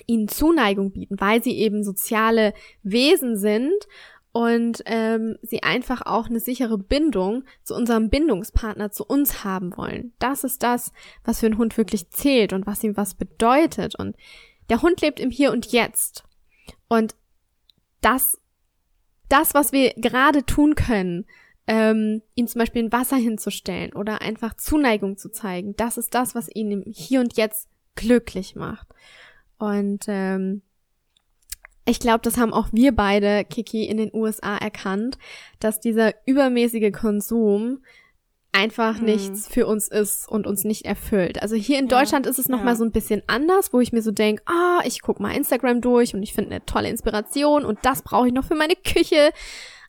ihnen 0.06 0.28
Zuneigung 0.28 0.92
bieten, 0.92 1.20
weil 1.20 1.42
sie 1.42 1.58
eben 1.58 1.84
soziale 1.84 2.54
Wesen 2.82 3.36
sind 3.36 3.86
und 4.32 4.82
ähm, 4.86 5.36
sie 5.42 5.62
einfach 5.62 6.02
auch 6.06 6.26
eine 6.26 6.40
sichere 6.40 6.78
Bindung 6.78 7.44
zu 7.62 7.74
unserem 7.74 8.08
Bindungspartner, 8.08 8.90
zu 8.90 9.04
uns 9.04 9.44
haben 9.44 9.76
wollen. 9.76 10.14
Das 10.18 10.42
ist 10.42 10.62
das, 10.62 10.92
was 11.22 11.40
für 11.40 11.46
einen 11.46 11.58
Hund 11.58 11.76
wirklich 11.76 12.10
zählt 12.10 12.54
und 12.54 12.66
was 12.66 12.82
ihm 12.82 12.96
was 12.96 13.14
bedeutet. 13.14 13.94
Und 13.94 14.16
der 14.70 14.80
Hund 14.80 15.02
lebt 15.02 15.20
im 15.20 15.30
Hier 15.30 15.52
und 15.52 15.70
Jetzt. 15.70 16.24
Und 16.88 17.14
das, 18.00 18.40
das, 19.28 19.52
was 19.52 19.72
wir 19.72 19.92
gerade 19.94 20.46
tun 20.46 20.74
können, 20.76 21.26
ähm, 21.66 22.22
ihm 22.34 22.46
zum 22.46 22.58
Beispiel 22.58 22.84
ein 22.84 22.92
Wasser 22.92 23.16
hinzustellen 23.16 23.92
oder 23.92 24.22
einfach 24.22 24.54
Zuneigung 24.54 25.18
zu 25.18 25.30
zeigen, 25.30 25.76
das 25.76 25.98
ist 25.98 26.14
das, 26.14 26.34
was 26.34 26.48
ihn 26.52 26.72
im 26.72 26.82
Hier 26.86 27.20
und 27.20 27.36
Jetzt 27.36 27.68
glücklich 27.96 28.56
macht. 28.56 28.88
Und 29.58 30.04
ähm, 30.08 30.62
ich 31.84 31.98
glaube, 31.98 32.20
das 32.22 32.36
haben 32.36 32.52
auch 32.52 32.68
wir 32.72 32.94
beide, 32.94 33.44
Kiki, 33.44 33.84
in 33.84 33.96
den 33.96 34.10
USA 34.14 34.56
erkannt, 34.56 35.18
dass 35.58 35.80
dieser 35.80 36.14
übermäßige 36.26 36.92
Konsum 36.92 37.82
einfach 38.52 38.98
hm. 38.98 39.06
nichts 39.06 39.48
für 39.48 39.66
uns 39.66 39.88
ist 39.88 40.28
und 40.28 40.46
uns 40.46 40.64
nicht 40.64 40.84
erfüllt. 40.84 41.42
Also 41.42 41.56
hier 41.56 41.78
in 41.78 41.88
ja, 41.88 41.98
Deutschland 41.98 42.26
ist 42.26 42.38
es 42.38 42.48
noch 42.48 42.58
ja. 42.58 42.64
mal 42.64 42.76
so 42.76 42.84
ein 42.84 42.92
bisschen 42.92 43.22
anders, 43.26 43.72
wo 43.72 43.80
ich 43.80 43.92
mir 43.92 44.02
so 44.02 44.10
denke, 44.10 44.42
ah, 44.46 44.80
ich 44.84 45.00
guck 45.00 45.20
mal 45.20 45.34
Instagram 45.34 45.80
durch 45.80 46.14
und 46.14 46.22
ich 46.22 46.34
finde 46.34 46.50
eine 46.50 46.64
tolle 46.66 46.90
Inspiration 46.90 47.64
und 47.64 47.78
das 47.82 48.02
brauche 48.02 48.28
ich 48.28 48.34
noch 48.34 48.44
für 48.44 48.54
meine 48.54 48.76
Küche. 48.76 49.30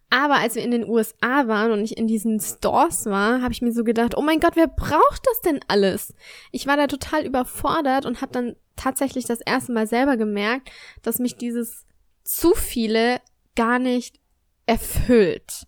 Aber 0.09 0.35
als 0.35 0.55
wir 0.55 0.63
in 0.63 0.71
den 0.71 0.87
USA 0.87 1.47
waren 1.47 1.71
und 1.71 1.83
ich 1.83 1.97
in 1.97 2.07
diesen 2.07 2.39
Stores 2.39 3.05
war, 3.05 3.41
habe 3.41 3.51
ich 3.51 3.61
mir 3.61 3.71
so 3.71 3.83
gedacht, 3.83 4.15
oh 4.15 4.21
mein 4.21 4.39
Gott, 4.39 4.55
wer 4.55 4.67
braucht 4.67 5.25
das 5.25 5.41
denn 5.41 5.59
alles? 5.67 6.13
Ich 6.51 6.67
war 6.67 6.77
da 6.77 6.87
total 6.87 7.25
überfordert 7.25 8.05
und 8.05 8.21
habe 8.21 8.31
dann 8.31 8.55
tatsächlich 8.75 9.25
das 9.25 9.41
erste 9.41 9.73
Mal 9.73 9.87
selber 9.87 10.17
gemerkt, 10.17 10.69
dass 11.01 11.19
mich 11.19 11.35
dieses 11.35 11.85
zu 12.23 12.53
viele 12.53 13.21
gar 13.55 13.79
nicht 13.79 14.19
erfüllt. 14.65 15.63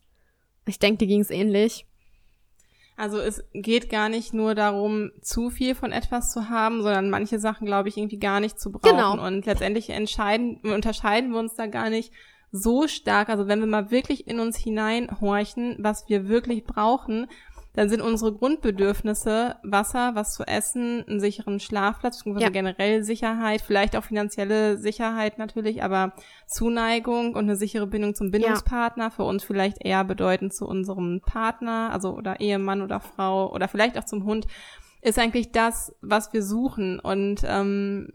Ich 0.68 0.80
denke, 0.80 1.00
dir 1.00 1.08
ging 1.08 1.22
es 1.22 1.30
ähnlich. 1.30 1.86
Also 2.98 3.20
es 3.20 3.44
geht 3.54 3.90
gar 3.90 4.08
nicht 4.08 4.34
nur 4.34 4.56
darum, 4.56 5.12
zu 5.22 5.50
viel 5.50 5.76
von 5.76 5.92
etwas 5.92 6.32
zu 6.32 6.50
haben, 6.50 6.82
sondern 6.82 7.10
manche 7.10 7.40
Sachen, 7.40 7.66
glaube 7.66 7.90
ich, 7.90 7.98
irgendwie 7.98 8.20
gar 8.20 8.40
nicht 8.40 8.60
zu 8.60 8.72
brauchen. 8.72 8.96
Genau. 8.96 9.22
Und 9.22 9.46
letztendlich 9.46 9.90
entscheiden, 9.90 10.62
unterscheiden 10.64 11.32
wir 11.32 11.40
uns 11.40 11.56
da 11.56 11.68
gar 11.68 11.90
nicht 11.90 12.14
so 12.56 12.88
stark. 12.88 13.30
Also 13.30 13.48
wenn 13.48 13.60
wir 13.60 13.68
mal 13.68 13.92
wirklich 13.92 14.28
in 14.28 14.40
uns 14.40 14.58
hineinhorchen, 14.58 15.76
was 15.80 16.08
wir 16.08 16.28
wirklich 16.28 16.64
brauchen, 16.64 17.28
dann 17.74 17.90
sind 17.90 18.02
unsere 18.02 18.34
Grundbedürfnisse 18.34 19.58
Wasser, 19.64 20.12
was 20.16 20.34
zu 20.34 20.48
essen, 20.48 21.04
einen 21.08 21.20
sicheren 21.20 21.60
Schlafplatz, 21.60 22.24
ja. 22.26 22.50
generell 22.50 23.04
Sicherheit, 23.04 23.62
vielleicht 23.62 23.98
auch 23.98 24.04
finanzielle 24.04 24.78
Sicherheit 24.78 25.38
natürlich, 25.38 25.84
aber 25.84 26.14
Zuneigung 26.48 27.36
und 27.36 27.44
eine 27.44 27.58
sichere 27.58 27.86
Bindung 27.86 28.16
zum 28.16 28.32
Bindungspartner, 28.32 29.06
ja. 29.06 29.10
für 29.10 29.24
uns 29.24 29.44
vielleicht 29.44 29.84
eher 29.84 30.06
bedeutend 30.06 30.54
zu 30.54 30.66
unserem 30.66 31.20
Partner, 31.20 31.90
also 31.92 32.14
oder 32.14 32.40
Ehemann 32.40 32.82
oder 32.82 33.02
Frau 33.02 33.52
oder 33.52 33.68
vielleicht 33.68 33.98
auch 33.98 34.06
zum 34.06 34.24
Hund, 34.24 34.48
ist 35.02 35.20
eigentlich 35.20 35.52
das, 35.52 35.94
was 36.02 36.32
wir 36.32 36.44
suchen. 36.44 37.00
Und 37.00 37.42
ähm, 37.46 38.08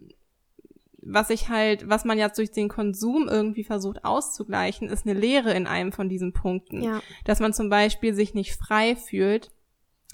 was 1.03 1.31
ich 1.31 1.49
halt, 1.49 1.89
was 1.89 2.05
man 2.05 2.19
jetzt 2.19 2.39
durch 2.39 2.51
den 2.51 2.69
Konsum 2.69 3.29
irgendwie 3.29 3.65
versucht 3.65 4.05
auszugleichen, 4.05 4.89
ist 4.89 5.07
eine 5.07 5.19
Lehre 5.19 5.53
in 5.53 5.67
einem 5.67 5.93
von 5.93 6.09
diesen 6.09 6.33
Punkten. 6.33 6.83
Ja. 6.83 7.01
Dass 7.25 7.41
man 7.41 7.53
zum 7.53 7.71
Beispiel 7.71 8.15
sich 8.15 8.35
nicht 8.35 8.55
frei 8.55 8.97
fühlt, 8.97 9.51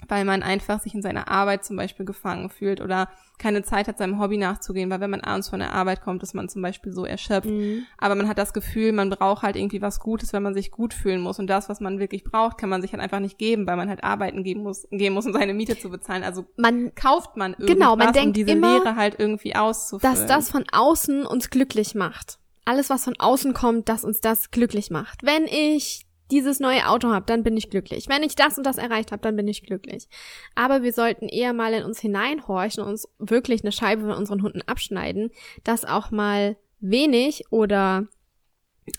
weil 0.07 0.25
man 0.25 0.43
einfach 0.43 0.79
sich 0.79 0.93
in 0.93 1.01
seiner 1.01 1.27
Arbeit 1.27 1.65
zum 1.65 1.75
Beispiel 1.75 2.05
gefangen 2.05 2.49
fühlt 2.49 2.81
oder 2.81 3.09
keine 3.39 3.63
Zeit 3.63 3.87
hat, 3.87 3.97
seinem 3.97 4.19
Hobby 4.19 4.37
nachzugehen, 4.37 4.89
weil 4.89 4.99
wenn 4.99 5.09
man 5.09 5.21
abends 5.21 5.49
von 5.49 5.59
der 5.59 5.73
Arbeit 5.73 6.01
kommt, 6.01 6.23
ist 6.23 6.33
man 6.33 6.49
zum 6.49 6.61
Beispiel 6.61 6.91
so 6.91 7.05
erschöpft. 7.05 7.49
Mhm. 7.49 7.85
Aber 7.97 8.15
man 8.15 8.27
hat 8.27 8.37
das 8.37 8.53
Gefühl, 8.53 8.91
man 8.91 9.09
braucht 9.09 9.43
halt 9.43 9.55
irgendwie 9.55 9.81
was 9.81 9.99
Gutes, 9.99 10.33
wenn 10.33 10.43
man 10.43 10.53
sich 10.53 10.71
gut 10.71 10.93
fühlen 10.93 11.21
muss. 11.21 11.37
Und 11.39 11.47
das, 11.47 11.69
was 11.69 11.79
man 11.79 11.99
wirklich 11.99 12.23
braucht, 12.23 12.57
kann 12.57 12.69
man 12.69 12.81
sich 12.81 12.93
halt 12.93 13.01
einfach 13.01 13.19
nicht 13.19 13.37
geben, 13.37 13.67
weil 13.67 13.77
man 13.77 13.89
halt 13.89 14.03
arbeiten 14.03 14.43
gehen 14.43 14.63
muss, 14.63 14.87
gehen 14.91 15.13
muss, 15.13 15.25
um 15.25 15.33
seine 15.33 15.53
Miete 15.53 15.77
zu 15.77 15.89
bezahlen. 15.89 16.23
Also 16.23 16.45
man 16.57 16.93
kauft 16.95 17.37
man 17.37 17.53
irgendwas, 17.53 17.75
genau, 17.75 17.95
man 17.95 18.13
denkt 18.13 18.27
um 18.27 18.33
diese 18.33 18.51
immer, 18.51 18.79
Lehre 18.79 18.95
halt 18.95 19.19
irgendwie 19.19 19.55
auszufüllen. 19.55 20.15
Dass 20.15 20.25
das 20.25 20.49
von 20.49 20.65
außen 20.71 21.25
uns 21.25 21.49
glücklich 21.49 21.93
macht. 21.93 22.39
Alles, 22.65 22.89
was 22.89 23.03
von 23.03 23.15
außen 23.17 23.53
kommt, 23.53 23.87
dass 23.87 24.03
uns 24.03 24.19
das 24.19 24.51
glücklich 24.51 24.89
macht. 24.89 25.23
Wenn 25.23 25.45
ich 25.45 26.06
dieses 26.31 26.59
neue 26.59 26.87
Auto 26.87 27.09
habe, 27.09 27.25
dann 27.25 27.43
bin 27.43 27.55
ich 27.57 27.69
glücklich. 27.69 28.07
Wenn 28.09 28.23
ich 28.23 28.35
das 28.35 28.57
und 28.57 28.65
das 28.65 28.77
erreicht 28.77 29.11
habe, 29.11 29.21
dann 29.21 29.35
bin 29.35 29.47
ich 29.47 29.63
glücklich. 29.63 30.07
Aber 30.55 30.83
wir 30.83 30.93
sollten 30.93 31.29
eher 31.29 31.53
mal 31.53 31.73
in 31.73 31.83
uns 31.83 31.99
hineinhorchen 31.99 32.83
und 32.83 32.89
uns 32.89 33.07
wirklich 33.19 33.63
eine 33.63 33.71
Scheibe 33.71 34.03
von 34.03 34.11
unseren 34.11 34.41
Hunden 34.41 34.61
abschneiden, 34.63 35.31
dass 35.63 35.85
auch 35.85 36.11
mal 36.11 36.57
wenig 36.79 37.45
oder 37.49 38.07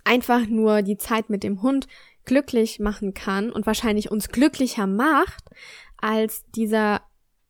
einfach 0.04 0.46
nur 0.46 0.82
die 0.82 0.96
Zeit 0.96 1.30
mit 1.30 1.42
dem 1.42 1.62
Hund 1.62 1.86
glücklich 2.24 2.78
machen 2.78 3.14
kann 3.14 3.50
und 3.50 3.66
wahrscheinlich 3.66 4.10
uns 4.10 4.28
glücklicher 4.28 4.86
macht 4.86 5.44
als 5.96 6.44
dieser 6.54 7.02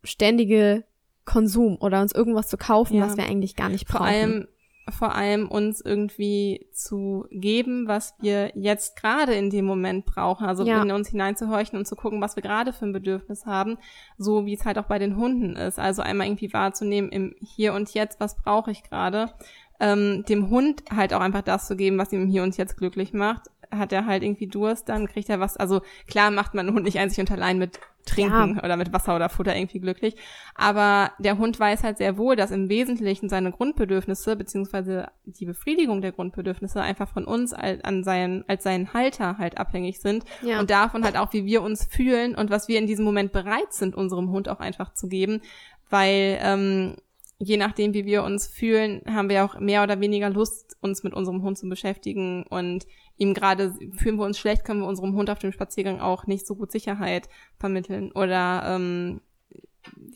ständige 0.04 0.84
Konsum 1.24 1.76
oder 1.80 2.00
uns 2.00 2.12
irgendwas 2.12 2.48
zu 2.48 2.56
kaufen, 2.56 2.96
ja. 2.96 3.06
was 3.06 3.16
wir 3.16 3.24
eigentlich 3.24 3.56
gar 3.56 3.68
nicht 3.68 3.86
brauchen. 3.86 3.98
Vor 3.98 4.06
allem 4.06 4.48
vor 4.90 5.14
allem 5.14 5.48
uns 5.48 5.80
irgendwie 5.80 6.66
zu 6.72 7.26
geben, 7.30 7.88
was 7.88 8.14
wir 8.20 8.52
jetzt 8.56 8.96
gerade 8.96 9.34
in 9.34 9.50
dem 9.50 9.64
Moment 9.64 10.06
brauchen. 10.06 10.46
Also 10.46 10.64
ja. 10.64 10.82
in 10.82 10.90
uns 10.90 11.08
hineinzuhorchen 11.08 11.78
und 11.78 11.86
zu 11.86 11.96
gucken, 11.96 12.20
was 12.20 12.36
wir 12.36 12.42
gerade 12.42 12.72
für 12.72 12.86
ein 12.86 12.92
Bedürfnis 12.92 13.46
haben, 13.46 13.78
so 14.16 14.46
wie 14.46 14.54
es 14.54 14.64
halt 14.64 14.78
auch 14.78 14.86
bei 14.86 14.98
den 14.98 15.16
Hunden 15.16 15.56
ist. 15.56 15.78
Also 15.78 16.02
einmal 16.02 16.26
irgendwie 16.26 16.52
wahrzunehmen 16.52 17.10
im 17.10 17.34
Hier 17.40 17.74
und 17.74 17.92
Jetzt, 17.94 18.20
was 18.20 18.36
brauche 18.36 18.70
ich 18.70 18.82
gerade. 18.82 19.32
Ähm, 19.80 20.24
dem 20.28 20.50
Hund 20.50 20.82
halt 20.94 21.14
auch 21.14 21.20
einfach 21.20 21.42
das 21.42 21.68
zu 21.68 21.76
geben, 21.76 21.98
was 21.98 22.12
ihm 22.12 22.26
Hier 22.26 22.42
und 22.42 22.56
Jetzt 22.56 22.76
glücklich 22.76 23.12
macht. 23.12 23.48
Hat 23.70 23.92
er 23.92 24.06
halt 24.06 24.22
irgendwie 24.22 24.46
Durst, 24.46 24.88
dann 24.88 25.06
kriegt 25.06 25.28
er 25.28 25.40
was. 25.40 25.56
Also 25.56 25.82
klar 26.06 26.30
macht 26.30 26.54
man 26.54 26.66
einen 26.66 26.74
Hund 26.74 26.84
nicht 26.84 26.98
einzig 26.98 27.20
und 27.20 27.30
allein 27.30 27.58
mit 27.58 27.80
Trinken 28.08 28.56
ja. 28.56 28.64
oder 28.64 28.76
mit 28.76 28.92
Wasser 28.92 29.14
oder 29.14 29.28
Futter 29.28 29.54
irgendwie 29.54 29.80
glücklich. 29.80 30.16
Aber 30.54 31.12
der 31.18 31.38
Hund 31.38 31.60
weiß 31.60 31.84
halt 31.84 31.98
sehr 31.98 32.16
wohl, 32.16 32.36
dass 32.36 32.50
im 32.50 32.68
Wesentlichen 32.68 33.28
seine 33.28 33.52
Grundbedürfnisse 33.52 34.36
beziehungsweise 34.36 35.08
die 35.24 35.46
Befriedigung 35.46 36.00
der 36.00 36.12
Grundbedürfnisse 36.12 36.80
einfach 36.80 37.08
von 37.08 37.24
uns 37.24 37.52
als, 37.52 37.84
an 37.84 38.04
seinen, 38.04 38.44
als 38.48 38.64
seinen 38.64 38.92
Halter 38.94 39.38
halt 39.38 39.58
abhängig 39.58 40.00
sind 40.00 40.24
ja. 40.42 40.58
und 40.58 40.70
davon 40.70 41.04
halt 41.04 41.16
auch, 41.16 41.32
wie 41.32 41.44
wir 41.44 41.62
uns 41.62 41.84
fühlen 41.84 42.34
und 42.34 42.50
was 42.50 42.68
wir 42.68 42.78
in 42.78 42.86
diesem 42.86 43.04
Moment 43.04 43.32
bereit 43.32 43.72
sind, 43.72 43.94
unserem 43.94 44.30
Hund 44.30 44.48
auch 44.48 44.60
einfach 44.60 44.94
zu 44.94 45.08
geben, 45.08 45.42
weil 45.90 46.38
ähm, 46.42 46.96
je 47.38 47.56
nachdem, 47.56 47.94
wie 47.94 48.04
wir 48.04 48.24
uns 48.24 48.48
fühlen, 48.48 49.02
haben 49.06 49.28
wir 49.28 49.44
auch 49.44 49.58
mehr 49.60 49.82
oder 49.82 50.00
weniger 50.00 50.30
Lust, 50.30 50.76
uns 50.80 51.02
mit 51.02 51.14
unserem 51.14 51.42
Hund 51.42 51.58
zu 51.58 51.68
beschäftigen 51.68 52.44
und 52.44 52.86
ihm 53.18 53.34
gerade 53.34 53.74
fühlen 53.96 54.16
wir 54.16 54.24
uns 54.24 54.38
schlecht, 54.38 54.64
können 54.64 54.80
wir 54.80 54.88
unserem 54.88 55.14
Hund 55.14 55.28
auf 55.28 55.38
dem 55.38 55.52
Spaziergang 55.52 56.00
auch 56.00 56.26
nicht 56.26 56.46
so 56.46 56.54
gut 56.54 56.72
Sicherheit 56.72 57.28
vermitteln. 57.58 58.12
Oder 58.12 58.62
ähm, 58.66 59.20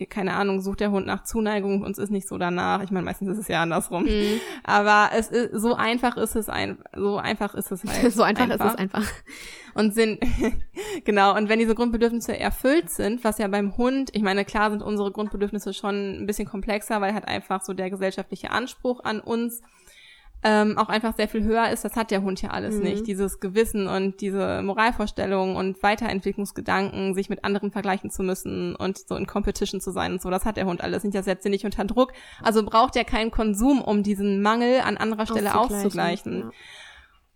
keine 0.09 0.35
Ahnung, 0.35 0.61
sucht 0.61 0.81
der 0.81 0.91
Hund 0.91 1.07
nach 1.07 1.25
Zuneigung, 1.25 1.83
uns 1.83 1.99
ist 1.99 2.11
nicht 2.11 2.29
so 2.29 2.39
danach. 2.39 2.83
Ich 2.83 2.91
meine, 2.91 3.05
meistens 3.05 3.29
ist 3.31 3.39
es 3.39 3.49
ja 3.49 3.63
andersrum. 3.63 4.05
Mhm. 4.05 4.41
Aber 4.65 5.11
es 5.15 5.29
ist 5.29 5.61
so 5.61 5.75
einfach 5.75 6.17
ist 6.17 6.37
es 6.37 6.49
ein, 6.49 6.79
so 6.95 7.19
einfach 7.19 7.55
ist 7.55 7.71
es 7.71 7.85
halt. 8.03 8.13
so 8.13 8.23
einfach, 8.23 8.51
einfach, 8.51 8.67
ist 8.67 8.73
es 8.73 8.79
einfach. 8.79 9.13
Und 9.75 9.95
sind 9.95 10.21
genau. 11.05 11.37
Und 11.37 11.49
wenn 11.49 11.59
diese 11.59 11.75
Grundbedürfnisse 11.75 12.39
erfüllt 12.39 12.91
sind, 12.91 13.25
was 13.25 13.39
ja 13.39 13.49
beim 13.49 13.77
Hund, 13.77 14.11
ich 14.13 14.23
meine, 14.23 14.45
klar 14.45 14.71
sind 14.71 14.83
unsere 14.83 15.11
Grundbedürfnisse 15.11 15.75
schon 15.75 16.23
ein 16.23 16.27
bisschen 16.27 16.49
komplexer, 16.49 17.01
weil 17.01 17.15
halt 17.15 17.27
einfach 17.27 17.63
so 17.63 17.73
der 17.73 17.91
gesellschaftliche 17.91 18.51
Anspruch 18.51 19.01
an 19.05 19.21
uns 19.21 19.63
ähm, 20.45 20.77
auch 20.77 20.89
einfach 20.89 21.15
sehr 21.17 21.29
viel 21.29 21.45
höher 21.45 21.71
ist, 21.71 21.85
das 21.85 21.95
hat 21.95 22.11
der 22.11 22.23
Hund 22.23 22.43
ja 22.43 22.51
alles 22.51 22.77
mhm. 22.77 22.83
nicht. 22.83 23.07
Dieses 23.07 23.39
Gewissen 23.39 23.87
und 23.87 24.21
diese 24.21 24.61
Moralvorstellungen 24.63 25.57
und 25.57 25.83
Weiterentwicklungsgedanken, 25.83 27.15
sich 27.15 27.29
mit 27.29 27.45
anderen 27.45 27.71
vergleichen 27.71 28.11
zu 28.11 28.23
müssen 28.23 28.75
und 28.75 28.99
so 28.99 29.15
in 29.15 29.27
Competition 29.27 29.81
zu 29.81 29.93
sein 29.93 30.13
und 30.13 30.23
so, 30.23 30.31
das 30.31 30.45
hat 30.45 30.57
der 30.57 30.67
Hund 30.67 30.81
alles 30.81 31.05
nicht. 31.05 31.15
Das 31.15 31.27
setzt 31.27 31.45
ihn 31.45 31.53
nicht 31.53 31.65
unter 31.65 31.85
Druck. 31.85 32.13
Also 32.43 32.65
braucht 32.65 32.97
er 32.97 33.05
keinen 33.05 33.31
Konsum, 33.31 33.81
um 33.81 34.03
diesen 34.03 34.43
Mangel 34.43 34.81
an 34.81 34.97
anderer 34.97 35.27
Stelle 35.27 35.55
auszugleichen. 35.55 36.41
Ja. 36.41 36.51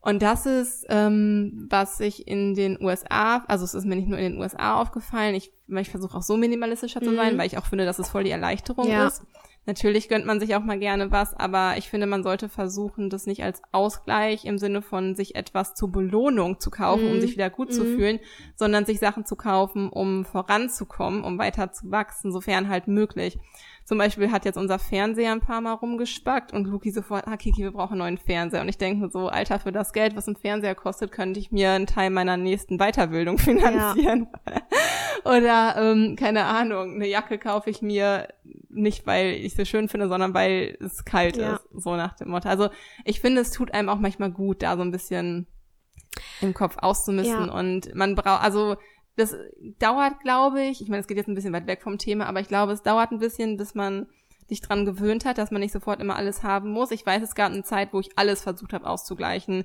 Und 0.00 0.22
das 0.22 0.46
ist, 0.46 0.86
ähm, 0.88 1.66
was 1.68 1.98
ich 1.98 2.28
in 2.28 2.54
den 2.54 2.80
USA, 2.80 3.38
also 3.48 3.64
es 3.64 3.74
ist 3.74 3.84
mir 3.84 3.96
nicht 3.96 4.08
nur 4.08 4.18
in 4.18 4.34
den 4.34 4.40
USA 4.40 4.80
aufgefallen, 4.80 5.34
ich, 5.34 5.52
ich 5.66 5.90
versuche 5.90 6.16
auch 6.16 6.22
so 6.22 6.36
minimalistischer 6.36 7.00
zu 7.00 7.14
sein, 7.14 7.34
mhm. 7.34 7.38
weil 7.38 7.48
ich 7.48 7.58
auch 7.58 7.66
finde, 7.66 7.84
dass 7.84 7.98
es 7.98 8.08
voll 8.08 8.22
die 8.22 8.30
Erleichterung 8.30 8.88
ja. 8.88 9.08
ist. 9.08 9.22
Natürlich 9.66 10.08
gönnt 10.08 10.24
man 10.24 10.38
sich 10.38 10.54
auch 10.54 10.62
mal 10.62 10.78
gerne 10.78 11.10
was, 11.10 11.34
aber 11.34 11.74
ich 11.76 11.90
finde, 11.90 12.06
man 12.06 12.22
sollte 12.22 12.48
versuchen, 12.48 13.10
das 13.10 13.26
nicht 13.26 13.42
als 13.42 13.60
Ausgleich 13.72 14.44
im 14.44 14.58
Sinne 14.58 14.80
von 14.80 15.16
sich 15.16 15.34
etwas 15.34 15.74
zur 15.74 15.90
Belohnung 15.90 16.60
zu 16.60 16.70
kaufen, 16.70 17.04
mm. 17.04 17.10
um 17.10 17.16
mhm. 17.16 17.20
sich 17.20 17.32
wieder 17.32 17.50
gut 17.50 17.70
mm. 17.70 17.72
zu 17.72 17.84
mhm. 17.84 17.96
fühlen, 17.96 18.20
sondern 18.54 18.86
sich 18.86 19.00
Sachen 19.00 19.26
zu 19.26 19.34
kaufen, 19.34 19.88
um 19.88 20.24
voranzukommen, 20.24 21.24
um 21.24 21.36
weiter 21.38 21.72
zu 21.72 21.90
wachsen, 21.90 22.30
sofern 22.30 22.68
halt 22.68 22.86
möglich. 22.86 23.38
Zum 23.86 23.98
Beispiel 23.98 24.32
hat 24.32 24.44
jetzt 24.44 24.56
unser 24.56 24.80
Fernseher 24.80 25.30
ein 25.30 25.40
paar 25.40 25.60
Mal 25.60 25.74
rumgespackt 25.74 26.52
und 26.52 26.66
Luki 26.66 26.90
sofort, 26.90 27.28
ah 27.28 27.36
Kiki, 27.36 27.62
wir 27.62 27.70
brauchen 27.70 27.92
einen 27.92 28.16
neuen 28.16 28.18
Fernseher. 28.18 28.60
Und 28.60 28.68
ich 28.68 28.78
denke 28.78 29.10
so, 29.10 29.28
Alter, 29.28 29.60
für 29.60 29.70
das 29.70 29.92
Geld, 29.92 30.16
was 30.16 30.26
ein 30.26 30.34
Fernseher 30.34 30.74
kostet, 30.74 31.12
könnte 31.12 31.38
ich 31.38 31.52
mir 31.52 31.70
einen 31.70 31.86
Teil 31.86 32.10
meiner 32.10 32.36
nächsten 32.36 32.78
Weiterbildung 32.78 33.38
finanzieren. 33.38 34.26
Ja. 34.44 34.56
Oder, 35.24 35.76
ähm, 35.78 36.16
keine 36.16 36.46
Ahnung, 36.46 36.96
eine 36.96 37.06
Jacke 37.06 37.38
kaufe 37.38 37.70
ich 37.70 37.80
mir 37.80 38.26
nicht, 38.76 39.06
weil 39.06 39.32
ich 39.34 39.54
sie 39.54 39.66
schön 39.66 39.88
finde, 39.88 40.08
sondern 40.08 40.34
weil 40.34 40.76
es 40.80 41.04
kalt 41.04 41.36
ja. 41.36 41.56
ist, 41.56 41.66
so 41.72 41.96
nach 41.96 42.14
dem 42.16 42.28
Motto. 42.28 42.48
Also 42.48 42.68
ich 43.04 43.20
finde, 43.20 43.40
es 43.40 43.50
tut 43.50 43.72
einem 43.74 43.88
auch 43.88 43.98
manchmal 43.98 44.30
gut, 44.30 44.62
da 44.62 44.76
so 44.76 44.82
ein 44.82 44.90
bisschen 44.90 45.46
im 46.40 46.54
Kopf 46.54 46.76
auszumisten. 46.78 47.46
Ja. 47.46 47.52
Und 47.52 47.94
man 47.94 48.14
braucht, 48.14 48.42
also 48.42 48.76
das 49.16 49.34
dauert, 49.78 50.20
glaube 50.20 50.62
ich, 50.62 50.80
ich 50.80 50.88
meine, 50.88 51.00
es 51.00 51.06
geht 51.06 51.16
jetzt 51.16 51.28
ein 51.28 51.34
bisschen 51.34 51.52
weit 51.52 51.66
weg 51.66 51.82
vom 51.82 51.98
Thema, 51.98 52.26
aber 52.26 52.40
ich 52.40 52.48
glaube, 52.48 52.72
es 52.72 52.82
dauert 52.82 53.12
ein 53.12 53.18
bisschen, 53.18 53.56
bis 53.56 53.74
man 53.74 54.06
sich 54.46 54.60
dran 54.60 54.84
gewöhnt 54.84 55.24
hat, 55.24 55.38
dass 55.38 55.50
man 55.50 55.60
nicht 55.60 55.72
sofort 55.72 56.00
immer 56.00 56.16
alles 56.16 56.42
haben 56.42 56.70
muss. 56.70 56.90
Ich 56.92 57.04
weiß, 57.04 57.22
es 57.22 57.34
gab 57.34 57.50
eine 57.50 57.64
Zeit, 57.64 57.92
wo 57.92 58.00
ich 58.00 58.16
alles 58.16 58.42
versucht 58.42 58.72
habe 58.72 58.86
auszugleichen 58.86 59.64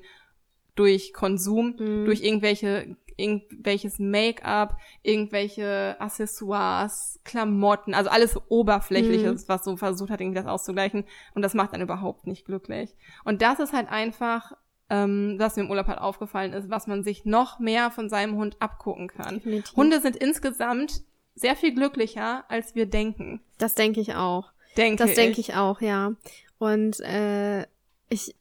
durch 0.75 1.13
Konsum, 1.13 1.75
Mhm. 1.77 2.05
durch 2.05 2.21
irgendwelche 2.23 2.95
irgendwelches 3.17 3.99
Make-up, 3.99 4.77
irgendwelche 5.03 5.95
Accessoires, 5.99 7.19
Klamotten, 7.23 7.93
also 7.93 8.09
alles 8.09 8.39
oberflächliches, 8.49 9.47
was 9.47 9.63
so 9.63 9.77
versucht 9.77 10.09
hat, 10.09 10.21
irgendwie 10.21 10.39
das 10.39 10.47
auszugleichen 10.47 11.03
und 11.35 11.41
das 11.43 11.53
macht 11.53 11.73
dann 11.73 11.81
überhaupt 11.81 12.25
nicht 12.25 12.45
glücklich. 12.45 12.95
Und 13.23 13.41
das 13.43 13.59
ist 13.59 13.73
halt 13.73 13.89
einfach 13.91 14.53
ähm, 14.89 15.35
was 15.37 15.55
mir 15.55 15.63
im 15.63 15.69
Urlaub 15.69 15.87
halt 15.87 15.99
aufgefallen 15.99 16.51
ist, 16.51 16.69
was 16.69 16.85
man 16.85 17.01
sich 17.03 17.23
noch 17.23 17.59
mehr 17.59 17.91
von 17.91 18.09
seinem 18.09 18.35
Hund 18.35 18.57
abgucken 18.59 19.07
kann. 19.07 19.35
Definitiv. 19.35 19.73
Hunde 19.77 20.01
sind 20.01 20.17
insgesamt 20.17 21.03
sehr 21.33 21.55
viel 21.55 21.73
glücklicher, 21.73 22.43
als 22.49 22.75
wir 22.75 22.85
denken. 22.87 23.39
Das 23.57 23.73
denke 23.73 24.01
ich 24.01 24.15
auch. 24.15 24.51
Denke 24.75 25.01
Das 25.05 25.13
denke 25.15 25.39
ich 25.39 25.55
auch, 25.55 25.79
ja. 25.79 26.13
Und 26.57 26.99
äh, 26.99 27.61
ich, 28.09 28.35